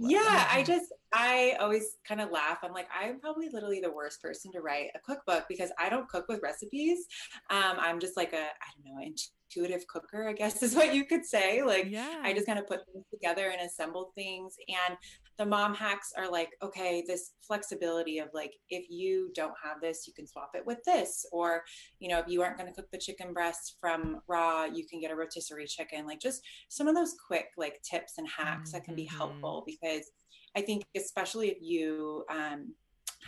yeah, 0.00 0.48
I 0.50 0.64
just 0.66 0.92
I 1.12 1.56
always 1.60 1.96
kind 2.06 2.20
of 2.20 2.30
laugh. 2.30 2.58
I'm 2.62 2.72
like, 2.72 2.88
I'm 2.92 3.20
probably 3.20 3.48
literally 3.52 3.80
the 3.80 3.92
worst 3.92 4.20
person 4.20 4.50
to 4.52 4.60
write 4.60 4.88
a 4.94 4.98
cookbook 4.98 5.44
because 5.48 5.70
I 5.78 5.88
don't 5.88 6.08
cook 6.08 6.26
with 6.28 6.40
recipes. 6.42 7.06
Um, 7.50 7.76
I'm 7.78 8.00
just 8.00 8.16
like 8.16 8.32
a 8.32 8.36
I 8.36 8.68
don't 8.74 8.84
know 8.84 9.00
intuitive 9.48 9.86
cooker, 9.86 10.28
I 10.28 10.32
guess 10.32 10.62
is 10.62 10.74
what 10.74 10.94
you 10.94 11.04
could 11.04 11.24
say. 11.24 11.62
Like, 11.62 11.86
yeah. 11.88 12.20
I 12.22 12.32
just 12.32 12.46
kind 12.46 12.58
of 12.58 12.66
put 12.66 12.80
things 12.92 13.04
together 13.10 13.50
and 13.50 13.60
assemble 13.60 14.12
things. 14.14 14.54
And 14.68 14.96
the 15.38 15.46
mom 15.46 15.74
hacks 15.74 16.12
are 16.16 16.30
like, 16.30 16.50
okay, 16.62 17.04
this 17.06 17.32
flexibility 17.46 18.18
of 18.18 18.28
like, 18.32 18.52
if 18.70 18.86
you 18.88 19.30
don't 19.34 19.54
have 19.62 19.80
this, 19.80 20.06
you 20.06 20.12
can 20.14 20.26
swap 20.26 20.50
it 20.54 20.64
with 20.64 20.78
this. 20.84 21.26
Or, 21.32 21.62
you 22.00 22.08
know, 22.08 22.18
if 22.18 22.28
you 22.28 22.42
aren't 22.42 22.58
going 22.58 22.68
to 22.68 22.74
cook 22.74 22.90
the 22.90 22.98
chicken 22.98 23.32
breast 23.32 23.76
from 23.80 24.20
raw, 24.28 24.64
you 24.64 24.86
can 24.86 25.00
get 25.00 25.10
a 25.10 25.16
rotisserie 25.16 25.66
chicken. 25.66 26.06
Like, 26.06 26.20
just 26.20 26.42
some 26.68 26.88
of 26.88 26.94
those 26.94 27.14
quick 27.26 27.46
like 27.56 27.80
tips 27.82 28.14
and 28.18 28.28
hacks 28.28 28.70
mm-hmm. 28.70 28.78
that 28.78 28.84
can 28.84 28.94
be 28.94 29.04
mm-hmm. 29.04 29.16
helpful 29.16 29.64
because 29.66 30.10
I 30.56 30.62
think, 30.62 30.84
especially 30.96 31.48
if 31.48 31.58
you, 31.60 32.24
um, 32.30 32.74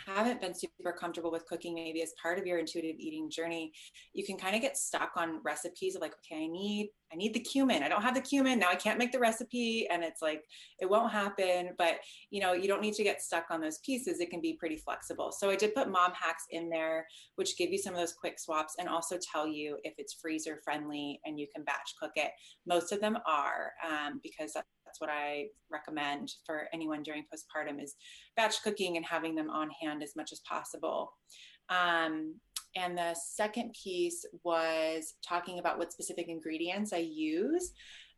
haven't 0.05 0.41
been 0.41 0.53
super 0.53 0.91
comfortable 0.91 1.31
with 1.31 1.45
cooking 1.45 1.75
maybe 1.75 2.01
as 2.01 2.13
part 2.21 2.37
of 2.39 2.45
your 2.45 2.59
intuitive 2.59 2.95
eating 2.99 3.29
journey 3.29 3.71
you 4.13 4.25
can 4.25 4.37
kind 4.37 4.55
of 4.55 4.61
get 4.61 4.77
stuck 4.77 5.11
on 5.15 5.41
recipes 5.43 5.95
of 5.95 6.01
like 6.01 6.13
okay 6.13 6.43
i 6.43 6.47
need 6.47 6.89
i 7.11 7.15
need 7.15 7.33
the 7.33 7.39
cumin. 7.39 7.83
I 7.83 7.89
don't 7.89 8.01
have 8.01 8.15
the 8.15 8.21
cumin. 8.21 8.59
Now 8.59 8.69
i 8.69 8.75
can't 8.75 8.99
make 8.99 9.11
the 9.11 9.19
recipe 9.19 9.87
and 9.89 10.03
it's 10.03 10.21
like 10.21 10.43
it 10.79 10.89
won't 10.89 11.11
happen. 11.11 11.71
But 11.77 11.95
you 12.29 12.41
know 12.41 12.53
you 12.53 12.67
don't 12.67 12.81
need 12.81 12.93
to 12.95 13.03
get 13.03 13.21
stuck 13.21 13.45
on 13.49 13.61
those 13.61 13.79
pieces. 13.79 14.19
It 14.19 14.29
can 14.29 14.41
be 14.41 14.53
pretty 14.53 14.77
flexible. 14.77 15.31
So 15.31 15.49
i 15.49 15.55
did 15.55 15.75
put 15.75 15.89
mom 15.89 16.11
hacks 16.13 16.45
in 16.51 16.69
there 16.69 17.05
which 17.35 17.57
give 17.57 17.71
you 17.71 17.77
some 17.77 17.93
of 17.93 17.99
those 17.99 18.13
quick 18.13 18.39
swaps 18.39 18.75
and 18.79 18.87
also 18.87 19.17
tell 19.31 19.47
you 19.47 19.77
if 19.83 19.93
it's 19.97 20.17
freezer 20.21 20.59
friendly 20.63 21.19
and 21.25 21.39
you 21.39 21.47
can 21.53 21.63
batch 21.63 21.93
cook 22.01 22.11
it. 22.15 22.31
Most 22.65 22.91
of 22.91 23.01
them 23.01 23.17
are 23.25 23.71
um, 23.87 24.19
because 24.21 24.53
that's 24.53 24.67
that's 24.89 24.99
what 24.99 25.11
I 25.11 25.47
recommend 25.71 26.31
for 26.45 26.67
anyone 26.73 27.03
during 27.03 27.23
postpartum 27.23 27.81
is 27.81 27.95
batch 28.35 28.63
cooking 28.63 28.97
and 28.97 29.05
having 29.05 29.35
them 29.35 29.49
on 29.51 29.69
hand 29.81 30.01
as 30.01 30.15
much 30.15 30.31
as 30.31 30.41
possible. 30.49 31.13
Um, 31.69 32.35
and 32.75 32.97
the 32.97 33.15
second 33.15 33.75
piece 33.81 34.25
was 34.43 35.13
talking 35.27 35.59
about 35.59 35.77
what 35.77 35.91
specific 35.91 36.27
ingredients 36.27 36.91
I 36.91 36.97
use. 36.97 37.71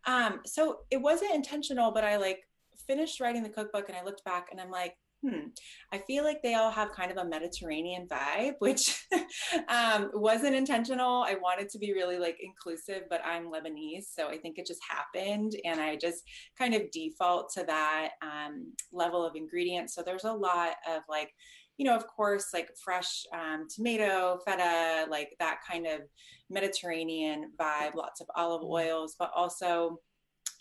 Um, 0.06 0.40
so 0.46 0.80
it 0.90 1.02
wasn't 1.02 1.36
intentional, 1.36 1.92
but 1.92 2.06
I 2.06 2.16
like 2.16 2.40
finished 2.88 3.20
writing 3.20 3.44
the 3.44 3.50
cookbook 3.50 3.90
and 3.90 3.98
I 3.98 4.04
looked 4.04 4.24
back 4.24 4.48
and 4.52 4.62
I'm 4.62 4.72
like, 4.72 4.96
hmm, 5.24 5.48
I 5.92 6.00
feel 6.00 6.24
like 6.24 6.42
they 6.42 6.56
all 6.56 6.72
have 6.72 6.92
kind 6.92 7.12
of 7.12 7.18
a 7.18 7.26
Mediterranean 7.26 8.08
vibe, 8.08 8.56
which 8.60 9.06
um, 9.70 10.10
wasn't 10.14 10.56
intentional. 10.56 11.24
I 11.24 11.36
wanted 11.36 11.70
to 11.70 11.80
be 11.80 11.94
really 11.94 12.18
like 12.18 12.38
inclusive, 12.42 13.04
but 13.10 13.22
I'm 13.24 13.52
Lebanese. 13.52 14.06
So 14.12 14.30
I 14.30 14.38
think 14.38 14.58
it 14.58 14.66
just 14.66 14.82
happened. 14.90 15.54
And 15.64 15.80
I 15.80 15.96
just 15.96 16.24
kind 16.58 16.74
of 16.74 16.90
default 16.92 17.52
to 17.54 17.64
that 17.66 18.12
um, 18.24 18.74
level 18.92 19.26
of 19.26 19.36
ingredients. 19.36 19.94
So 19.94 20.02
there's 20.02 20.24
a 20.24 20.34
lot 20.34 20.74
of 20.90 21.04
like, 21.08 21.32
you 21.78 21.86
know, 21.86 21.96
of 21.96 22.08
course, 22.08 22.48
like 22.54 22.70
fresh 22.84 23.24
um, 23.34 23.68
tomato, 23.74 24.40
feta, 24.46 25.06
like 25.10 25.36
that 25.40 25.60
kind 25.70 25.86
of 25.86 26.02
Mediterranean 26.50 27.52
vibe, 27.60 27.96
lots 27.96 28.22
of 28.22 28.28
olive 28.36 28.62
mm-hmm. 28.62 28.74
oils, 28.74 29.16
but 29.18 29.32
also 29.36 30.00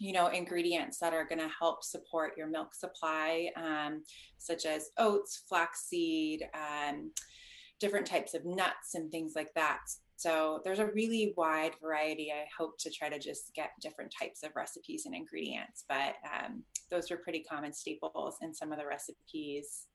you 0.00 0.12
know 0.12 0.26
ingredients 0.28 0.98
that 0.98 1.12
are 1.12 1.24
going 1.24 1.38
to 1.38 1.50
help 1.56 1.84
support 1.84 2.32
your 2.36 2.48
milk 2.48 2.74
supply 2.74 3.50
um, 3.56 4.02
such 4.38 4.66
as 4.66 4.90
oats 4.98 5.42
flaxseed 5.48 6.42
um, 6.54 7.12
different 7.78 8.06
types 8.06 8.34
of 8.34 8.44
nuts 8.44 8.94
and 8.94 9.12
things 9.12 9.34
like 9.36 9.52
that 9.54 9.80
so 10.20 10.60
there's 10.64 10.80
a 10.80 10.86
really 10.88 11.32
wide 11.34 11.72
variety. 11.80 12.30
I 12.30 12.44
hope 12.54 12.76
to 12.80 12.90
try 12.90 13.08
to 13.08 13.18
just 13.18 13.54
get 13.54 13.70
different 13.80 14.12
types 14.12 14.42
of 14.42 14.50
recipes 14.54 15.06
and 15.06 15.14
ingredients, 15.14 15.86
but 15.88 16.16
um, 16.26 16.62
those 16.90 17.10
are 17.10 17.16
pretty 17.16 17.42
common 17.42 17.72
staples 17.72 18.36
in 18.42 18.52
some 18.52 18.70
of 18.70 18.78
the 18.78 18.84
recipes. 18.84 19.86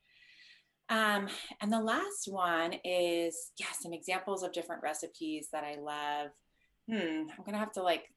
Um, 0.89 1.28
and 1.62 1.72
the 1.72 1.80
last 1.80 2.28
one 2.28 2.74
is, 2.84 3.51
yeah, 3.60 3.68
some 3.80 3.93
examples 3.93 4.41
of 4.41 4.51
different 4.51 4.82
recipes 4.82 5.49
that 5.51 5.64
I 5.64 5.76
love. 5.80 6.32
Hmm, 6.89 7.30
I'm 7.30 7.45
gonna 7.45 7.60
have 7.60 7.74
to 7.74 7.84
like 7.84 8.12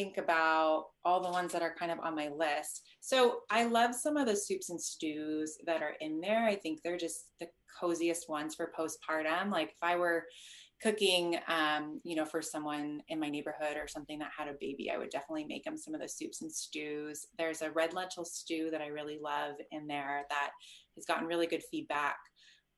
think 0.00 0.16
about 0.16 0.86
all 1.04 1.20
the 1.20 1.30
ones 1.30 1.52
that 1.52 1.62
are 1.62 1.74
kind 1.74 1.92
of 1.92 2.00
on 2.00 2.16
my 2.16 2.28
list. 2.28 2.82
So 3.00 3.40
I 3.50 3.64
love 3.64 3.94
some 3.94 4.16
of 4.16 4.26
the 4.26 4.36
soups 4.36 4.70
and 4.70 4.80
stews 4.80 5.56
that 5.66 5.82
are 5.82 5.94
in 6.00 6.20
there. 6.20 6.44
I 6.46 6.56
think 6.56 6.80
they're 6.82 6.96
just 6.96 7.26
the 7.38 7.48
coziest 7.78 8.28
ones 8.28 8.54
for 8.54 8.72
postpartum. 8.78 9.50
Like 9.50 9.70
if 9.70 9.82
I 9.82 9.96
were 9.96 10.24
cooking, 10.82 11.38
um, 11.48 12.00
you 12.02 12.16
know, 12.16 12.24
for 12.24 12.40
someone 12.40 13.02
in 13.08 13.20
my 13.20 13.28
neighborhood 13.28 13.76
or 13.76 13.86
something 13.86 14.18
that 14.20 14.30
had 14.36 14.48
a 14.48 14.56
baby, 14.58 14.90
I 14.90 14.96
would 14.96 15.10
definitely 15.10 15.44
make 15.44 15.64
them 15.64 15.76
some 15.76 15.94
of 15.94 16.00
the 16.00 16.08
soups 16.08 16.40
and 16.40 16.50
stews. 16.50 17.26
There's 17.36 17.60
a 17.60 17.70
red 17.70 17.92
lentil 17.92 18.24
stew 18.24 18.70
that 18.70 18.80
I 18.80 18.86
really 18.86 19.18
love 19.22 19.56
in 19.70 19.86
there 19.86 20.24
that 20.30 20.50
has 20.96 21.04
gotten 21.04 21.26
really 21.26 21.46
good 21.46 21.62
feedback. 21.70 22.16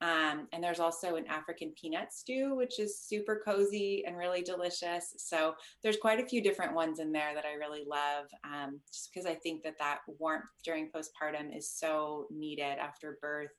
Um, 0.02 0.48
and 0.52 0.62
there's 0.62 0.80
also 0.80 1.14
an 1.14 1.28
African 1.28 1.72
peanut 1.80 2.12
stew, 2.12 2.56
which 2.56 2.80
is 2.80 2.98
super 2.98 3.40
cozy 3.44 4.04
and 4.04 4.16
really 4.16 4.42
delicious. 4.42 5.14
So 5.16 5.54
there's 5.82 5.96
quite 5.96 6.18
a 6.18 6.26
few 6.26 6.42
different 6.42 6.74
ones 6.74 6.98
in 6.98 7.12
there 7.12 7.32
that 7.36 7.44
I 7.44 7.52
really 7.52 7.84
love, 7.86 8.26
um, 8.44 8.80
just 8.92 9.10
because 9.12 9.26
I 9.26 9.34
think 9.36 9.62
that 9.62 9.78
that 9.78 10.00
warmth 10.18 10.46
during 10.64 10.90
postpartum 10.90 11.56
is 11.56 11.70
so 11.70 12.26
needed 12.30 12.78
after 12.80 13.18
birth. 13.22 13.52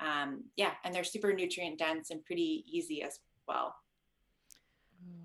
Um, 0.00 0.44
yeah, 0.56 0.72
and 0.84 0.94
they're 0.94 1.04
super 1.04 1.34
nutrient 1.34 1.78
dense 1.78 2.10
and 2.10 2.24
pretty 2.24 2.64
easy 2.66 3.02
as 3.02 3.20
well. 3.46 3.74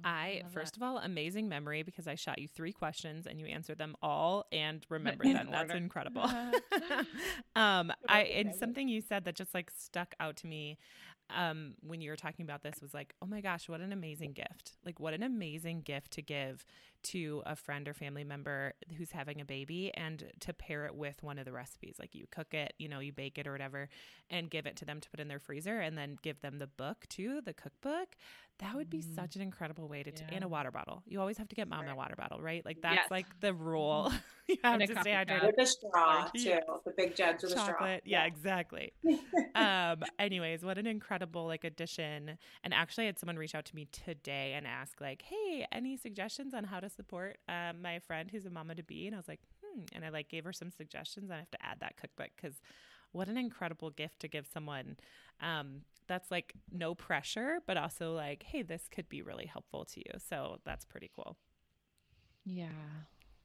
I, 0.04 0.44
first 0.54 0.74
that. 0.74 0.78
of 0.78 0.84
all, 0.84 0.98
amazing 1.00 1.50
memory 1.50 1.84
because 1.84 2.08
I 2.08 2.16
shot 2.16 2.40
you 2.40 2.48
three 2.48 2.72
questions 2.72 3.28
and 3.28 3.40
you 3.40 3.46
answered 3.46 3.78
them 3.78 3.96
all 4.02 4.46
and 4.52 4.86
remember 4.90 5.24
them. 5.34 5.50
That's 5.52 5.74
incredible. 5.74 6.24
um, 7.56 7.92
I 8.08 8.22
and 8.34 8.56
something 8.56 8.88
you 8.88 9.02
said 9.02 9.26
that 9.26 9.36
just 9.36 9.54
like 9.54 9.72
stuck 9.76 10.16
out 10.20 10.38
to 10.38 10.48
me 10.48 10.78
um, 11.36 11.74
when 11.86 12.00
you 12.00 12.10
were 12.10 12.16
talking 12.16 12.44
about 12.46 12.64
this 12.64 12.76
was 12.82 12.94
like, 12.94 13.14
oh 13.22 13.26
my 13.26 13.42
gosh, 13.42 13.68
what 13.68 13.82
an 13.82 13.92
amazing 13.92 14.32
gift! 14.32 14.78
Like, 14.86 15.00
what 15.00 15.14
an 15.14 15.24
amazing 15.24 15.82
gift 15.82 16.12
to 16.12 16.22
give 16.22 16.64
to 17.04 17.42
a 17.46 17.56
friend 17.56 17.88
or 17.88 17.94
family 17.94 18.24
member 18.24 18.74
who's 18.98 19.12
having 19.12 19.40
a 19.40 19.46
baby 19.46 19.92
and 19.94 20.32
to 20.40 20.54
pair 20.54 20.86
it 20.86 20.96
with 20.96 21.22
one 21.24 21.38
of 21.38 21.46
the 21.46 21.52
recipes. 21.52 21.96
Like 22.00 22.16
you 22.16 22.26
cook 22.32 22.54
it, 22.54 22.74
you 22.78 22.90
know, 22.90 23.00
you 23.00 23.14
bake 23.14 23.38
it 23.38 23.48
or 23.48 23.52
whatever, 23.52 23.90
and 24.30 24.50
give 24.50 24.66
it 24.66 24.76
to 24.78 24.86
them 24.86 25.00
to 25.00 25.10
put 25.10 25.20
in 25.20 25.28
their 25.28 25.40
freezer 25.40 25.80
and 25.80 25.98
then 25.98 26.18
give 26.22 26.42
them 26.42 26.60
the 26.60 26.68
book 26.68 27.06
too, 27.10 27.42
the 27.42 27.54
cookbook. 27.54 28.16
That 28.60 28.76
would 28.76 28.90
be 28.90 29.04
mm. 29.04 29.16
such 29.16 29.36
an 29.36 29.42
incredible 29.42 29.88
way 29.88 30.02
to, 30.02 30.10
yeah. 30.10 30.30
t- 30.30 30.36
in 30.36 30.42
a 30.42 30.48
water 30.48 30.72
bottle. 30.72 31.04
You 31.06 31.20
always 31.20 31.38
have 31.38 31.48
to 31.50 31.56
get 31.56 31.68
mom 31.68 31.86
right. 31.86 31.92
a 31.92 31.96
water 31.96 32.16
bottle, 32.18 32.42
right? 32.42 32.66
Like 32.66 32.82
that's 32.82 32.96
yes. 32.96 33.12
like 33.12 33.28
the 33.40 33.54
rule. 33.54 34.12
you 34.48 34.58
have 34.64 34.80
to 34.80 34.88
stay 35.02 35.12
hydrated. 35.12 35.46
With 35.46 35.60
a 35.60 35.66
straw 35.66 36.28
too, 36.36 36.58
the 36.84 36.94
big 36.98 37.16
jugs 37.16 37.44
with 37.44 37.54
Chocolate. 37.54 37.68
a 37.70 37.74
straw. 37.74 37.98
Yeah, 38.04 38.26
exactly. 38.26 38.94
um, 39.56 40.04
anyways, 40.18 40.64
what 40.64 40.80
an 40.80 40.88
incredible 40.88 41.46
like 41.46 41.64
addition. 41.66 42.38
And 42.64 42.74
actually 42.74 43.04
I 43.04 43.08
had 43.08 43.20
someone 43.20 43.38
reach 43.38 43.54
out 43.54 43.66
to 43.66 43.76
me 43.76 43.88
today 43.92 44.54
and 44.56 44.66
ask 44.66 45.00
like, 45.00 45.22
hey, 45.22 45.68
any 45.72 45.96
suggestions 45.96 46.56
on 46.56 46.64
how 46.64 46.80
to 46.80 46.90
support 46.90 47.38
um, 47.48 47.82
my 47.84 48.00
friend 48.00 48.30
who's 48.32 48.46
a 48.46 48.50
mama 48.50 48.74
to 48.76 48.84
be, 48.84 49.06
and 49.06 49.16
I 49.16 49.20
was 49.20 49.28
like, 49.28 49.42
hmm. 49.64 49.82
And 49.94 50.04
I 50.04 50.10
like 50.10 50.30
gave 50.30 50.46
her 50.46 50.54
some 50.54 50.72
suggestions. 50.72 51.30
I 51.30 51.38
have 51.38 51.52
to 51.52 51.64
add 51.64 51.78
that 51.82 51.98
cookbook 51.98 52.30
because 52.36 52.56
what 53.18 53.28
an 53.28 53.38
incredible 53.38 53.90
gift 53.90 54.20
to 54.22 54.28
give 54.28 54.48
someone 54.48 54.98
um, 55.42 55.82
that's 56.08 56.32
like 56.32 56.54
no 56.72 56.96
pressure, 56.96 57.60
but 57.66 57.78
also 57.78 58.14
like, 58.14 58.44
hey, 58.44 58.62
this 58.62 58.88
could 58.90 59.10
be 59.10 59.22
really 59.22 59.46
helpful 59.46 59.86
to 59.86 60.00
you. 60.00 60.20
So 60.20 60.60
that's 60.64 60.86
pretty 60.86 61.12
cool. 61.16 61.36
Yeah. 62.46 62.68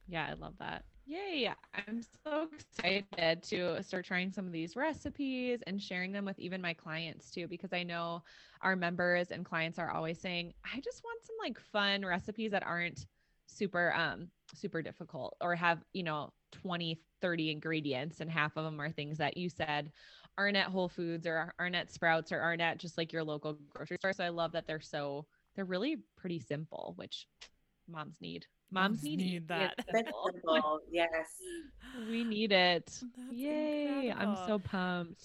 Yeah, 0.07 0.27
I 0.29 0.33
love 0.33 0.53
that. 0.59 0.85
Yay. 1.05 1.51
I'm 1.87 2.01
so 2.23 2.47
excited 2.53 3.43
to 3.43 3.83
start 3.83 4.05
trying 4.05 4.31
some 4.31 4.45
of 4.45 4.53
these 4.53 4.75
recipes 4.75 5.61
and 5.67 5.81
sharing 5.81 6.13
them 6.13 6.23
with 6.23 6.39
even 6.39 6.61
my 6.61 6.73
clients 6.73 7.29
too, 7.29 7.47
because 7.47 7.73
I 7.73 7.83
know 7.83 8.23
our 8.61 8.75
members 8.75 9.31
and 9.31 9.43
clients 9.43 9.79
are 9.79 9.91
always 9.91 10.19
saying, 10.19 10.53
I 10.63 10.79
just 10.79 11.03
want 11.03 11.25
some 11.25 11.35
like 11.41 11.59
fun 11.59 12.05
recipes 12.05 12.51
that 12.51 12.65
aren't 12.65 13.07
super 13.53 13.93
um 13.95 14.27
super 14.55 14.81
difficult 14.81 15.35
or 15.41 15.55
have 15.55 15.79
you 15.93 16.03
know 16.03 16.31
20 16.51 16.99
30 17.21 17.51
ingredients 17.51 18.19
and 18.19 18.29
half 18.29 18.55
of 18.57 18.65
them 18.65 18.79
are 18.79 18.91
things 18.91 19.17
that 19.17 19.37
you 19.37 19.49
said 19.49 19.91
aren't 20.37 20.57
at 20.57 20.67
whole 20.67 20.89
foods 20.89 21.25
or 21.25 21.53
aren't 21.59 21.75
at 21.75 21.91
sprouts 21.91 22.31
or 22.31 22.39
aren't 22.39 22.61
at 22.61 22.77
just 22.77 22.97
like 22.97 23.13
your 23.13 23.23
local 23.23 23.57
grocery 23.69 23.97
store. 23.99 24.13
So 24.13 24.23
i 24.23 24.29
love 24.29 24.51
that 24.53 24.67
they're 24.67 24.81
so 24.81 25.25
they're 25.55 25.65
really 25.65 25.97
pretty 26.17 26.39
simple 26.39 26.93
which 26.97 27.27
moms 27.87 28.17
need. 28.21 28.45
Moms, 28.71 28.97
moms 28.97 29.03
need, 29.03 29.17
need 29.19 29.47
that. 29.49 29.75
simple. 29.93 30.79
yes. 30.91 31.09
We 32.09 32.23
need 32.23 32.51
it. 32.51 32.85
That's 32.85 33.03
yay. 33.31 34.07
Incredible. 34.07 34.35
i'm 34.37 34.47
so 34.47 34.57
pumped 34.57 35.23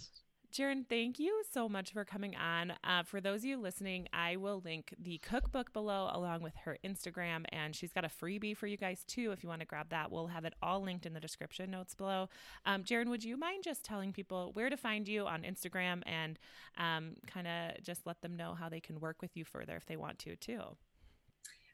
Jaren, 0.52 0.86
thank 0.88 1.18
you 1.18 1.42
so 1.52 1.68
much 1.68 1.92
for 1.92 2.04
coming 2.04 2.34
on. 2.34 2.72
Uh, 2.82 3.02
for 3.02 3.20
those 3.20 3.40
of 3.40 3.44
you 3.44 3.58
listening, 3.58 4.08
I 4.14 4.36
will 4.36 4.62
link 4.64 4.94
the 4.98 5.18
cookbook 5.18 5.74
below 5.74 6.10
along 6.10 6.42
with 6.42 6.56
her 6.64 6.78
Instagram, 6.82 7.44
and 7.50 7.76
she's 7.76 7.92
got 7.92 8.04
a 8.04 8.08
freebie 8.08 8.56
for 8.56 8.66
you 8.66 8.78
guys 8.78 9.04
too 9.04 9.30
if 9.32 9.42
you 9.42 9.48
want 9.48 9.60
to 9.60 9.66
grab 9.66 9.90
that. 9.90 10.10
We'll 10.10 10.28
have 10.28 10.46
it 10.46 10.54
all 10.62 10.80
linked 10.80 11.04
in 11.04 11.12
the 11.12 11.20
description 11.20 11.70
notes 11.70 11.94
below. 11.94 12.30
Um, 12.64 12.82
Jaren, 12.82 13.08
would 13.08 13.22
you 13.22 13.36
mind 13.36 13.62
just 13.62 13.84
telling 13.84 14.12
people 14.12 14.50
where 14.54 14.70
to 14.70 14.76
find 14.76 15.06
you 15.06 15.26
on 15.26 15.42
Instagram 15.42 16.02
and 16.06 16.38
um, 16.78 17.16
kind 17.26 17.46
of 17.46 17.82
just 17.82 18.06
let 18.06 18.22
them 18.22 18.34
know 18.34 18.54
how 18.54 18.70
they 18.70 18.80
can 18.80 19.00
work 19.00 19.20
with 19.20 19.36
you 19.36 19.44
further 19.44 19.76
if 19.76 19.84
they 19.84 19.96
want 19.96 20.18
to 20.20 20.34
too? 20.36 20.62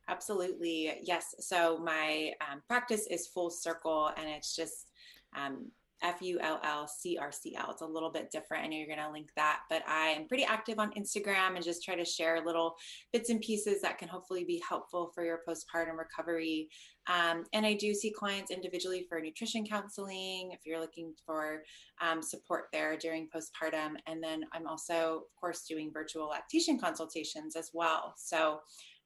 Absolutely. 0.08 0.98
Yes. 1.02 1.34
So 1.38 1.78
my 1.78 2.32
um, 2.40 2.60
practice 2.66 3.06
is 3.06 3.28
full 3.28 3.50
circle, 3.50 4.10
and 4.16 4.28
it's 4.28 4.54
just 4.54 4.90
um, 5.36 5.70
F 6.04 6.20
U 6.20 6.38
L 6.40 6.60
L 6.62 6.86
C 6.86 7.18
R 7.18 7.32
C 7.32 7.56
L. 7.56 7.70
It's 7.70 7.82
a 7.82 7.86
little 7.86 8.10
bit 8.10 8.30
different. 8.30 8.64
I 8.64 8.66
know 8.68 8.76
you're 8.76 8.86
going 8.86 8.98
to 8.98 9.10
link 9.10 9.30
that, 9.36 9.60
but 9.70 9.82
I 9.88 10.08
am 10.08 10.28
pretty 10.28 10.44
active 10.44 10.78
on 10.78 10.92
Instagram 10.92 11.56
and 11.56 11.64
just 11.64 11.82
try 11.82 11.96
to 11.96 12.04
share 12.04 12.44
little 12.44 12.76
bits 13.12 13.30
and 13.30 13.40
pieces 13.40 13.80
that 13.82 13.98
can 13.98 14.08
hopefully 14.08 14.44
be 14.44 14.62
helpful 14.68 15.10
for 15.14 15.24
your 15.24 15.40
postpartum 15.48 15.96
recovery. 15.98 16.68
Um, 17.06 17.44
and 17.52 17.66
I 17.66 17.74
do 17.74 17.92
see 17.94 18.10
clients 18.10 18.50
individually 18.50 19.06
for 19.08 19.20
nutrition 19.20 19.66
counseling 19.66 20.50
if 20.52 20.60
you're 20.64 20.80
looking 20.80 21.12
for 21.26 21.62
um, 22.00 22.22
support 22.22 22.64
there 22.72 22.96
during 22.96 23.28
postpartum. 23.34 23.96
And 24.06 24.22
then 24.22 24.44
I'm 24.52 24.66
also, 24.66 25.22
of 25.26 25.40
course, 25.40 25.64
doing 25.68 25.90
virtual 25.92 26.28
lactation 26.28 26.78
consultations 26.78 27.56
as 27.56 27.70
well. 27.74 28.14
So 28.16 28.60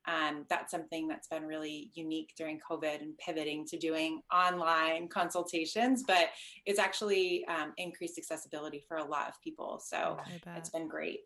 um, 0.09 0.47
that's 0.49 0.71
something 0.71 1.07
that's 1.07 1.29
been 1.29 1.45
really 1.45 1.91
unique 1.95 2.33
during 2.37 2.59
COVID 2.59 3.03
and 3.03 3.17
pivoting 3.19 3.67
to 3.67 3.77
doing 3.77 4.23
online 4.33 5.09
consultations, 5.09 6.03
but 6.07 6.31
it's 6.65 6.79
actually 6.79 7.45
um, 7.47 7.73
increased 7.77 8.19
accessibility 8.19 8.83
for 8.89 8.97
a 8.97 9.05
lot 9.05 9.29
of 9.29 9.35
people. 9.45 9.81
So 9.85 10.17
it's 10.57 10.71
been 10.71 10.89
great. 10.89 11.21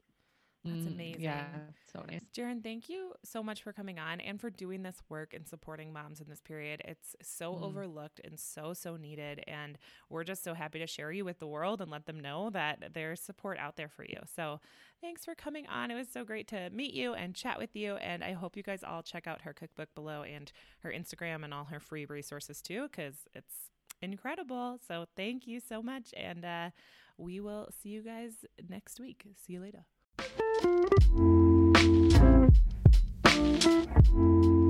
That's 0.64 0.76
mm, 0.76 0.94
amazing. 0.94 1.22
Yeah, 1.22 1.44
so 1.92 2.04
nice. 2.08 2.20
Jaren, 2.32 2.62
thank 2.62 2.88
you 2.88 3.14
so 3.24 3.42
much 3.42 3.62
for 3.62 3.72
coming 3.72 3.98
on 3.98 4.20
and 4.20 4.40
for 4.40 4.48
doing 4.48 4.84
this 4.84 5.02
work 5.08 5.34
and 5.34 5.46
supporting 5.46 5.92
moms 5.92 6.20
in 6.20 6.28
this 6.28 6.40
period. 6.40 6.82
It's 6.84 7.16
so 7.20 7.52
mm. 7.52 7.62
overlooked 7.62 8.20
and 8.22 8.38
so, 8.38 8.72
so 8.72 8.96
needed. 8.96 9.42
And 9.48 9.76
we're 10.08 10.22
just 10.22 10.44
so 10.44 10.54
happy 10.54 10.78
to 10.78 10.86
share 10.86 11.10
you 11.10 11.24
with 11.24 11.40
the 11.40 11.48
world 11.48 11.80
and 11.80 11.90
let 11.90 12.06
them 12.06 12.20
know 12.20 12.50
that 12.50 12.90
there's 12.94 13.20
support 13.20 13.58
out 13.58 13.76
there 13.76 13.88
for 13.88 14.04
you. 14.04 14.18
So 14.36 14.60
thanks 15.00 15.24
for 15.24 15.34
coming 15.34 15.66
on. 15.66 15.90
It 15.90 15.96
was 15.96 16.08
so 16.08 16.24
great 16.24 16.46
to 16.48 16.70
meet 16.70 16.94
you 16.94 17.14
and 17.14 17.34
chat 17.34 17.58
with 17.58 17.74
you. 17.74 17.96
And 17.96 18.22
I 18.22 18.32
hope 18.32 18.56
you 18.56 18.62
guys 18.62 18.84
all 18.84 19.02
check 19.02 19.26
out 19.26 19.42
her 19.42 19.52
cookbook 19.52 19.92
below 19.96 20.22
and 20.22 20.52
her 20.80 20.92
Instagram 20.92 21.42
and 21.42 21.52
all 21.52 21.64
her 21.64 21.80
free 21.80 22.04
resources 22.04 22.62
too, 22.62 22.82
because 22.82 23.26
it's 23.34 23.70
incredible. 24.00 24.78
So 24.86 25.06
thank 25.16 25.48
you 25.48 25.58
so 25.58 25.82
much. 25.82 26.14
And 26.16 26.44
uh, 26.44 26.70
we 27.18 27.40
will 27.40 27.68
see 27.82 27.88
you 27.88 28.02
guys 28.02 28.44
next 28.68 29.00
week. 29.00 29.24
See 29.44 29.54
you 29.54 29.60
later. 29.60 29.86
Thank 30.62 30.92
you. 34.14 34.61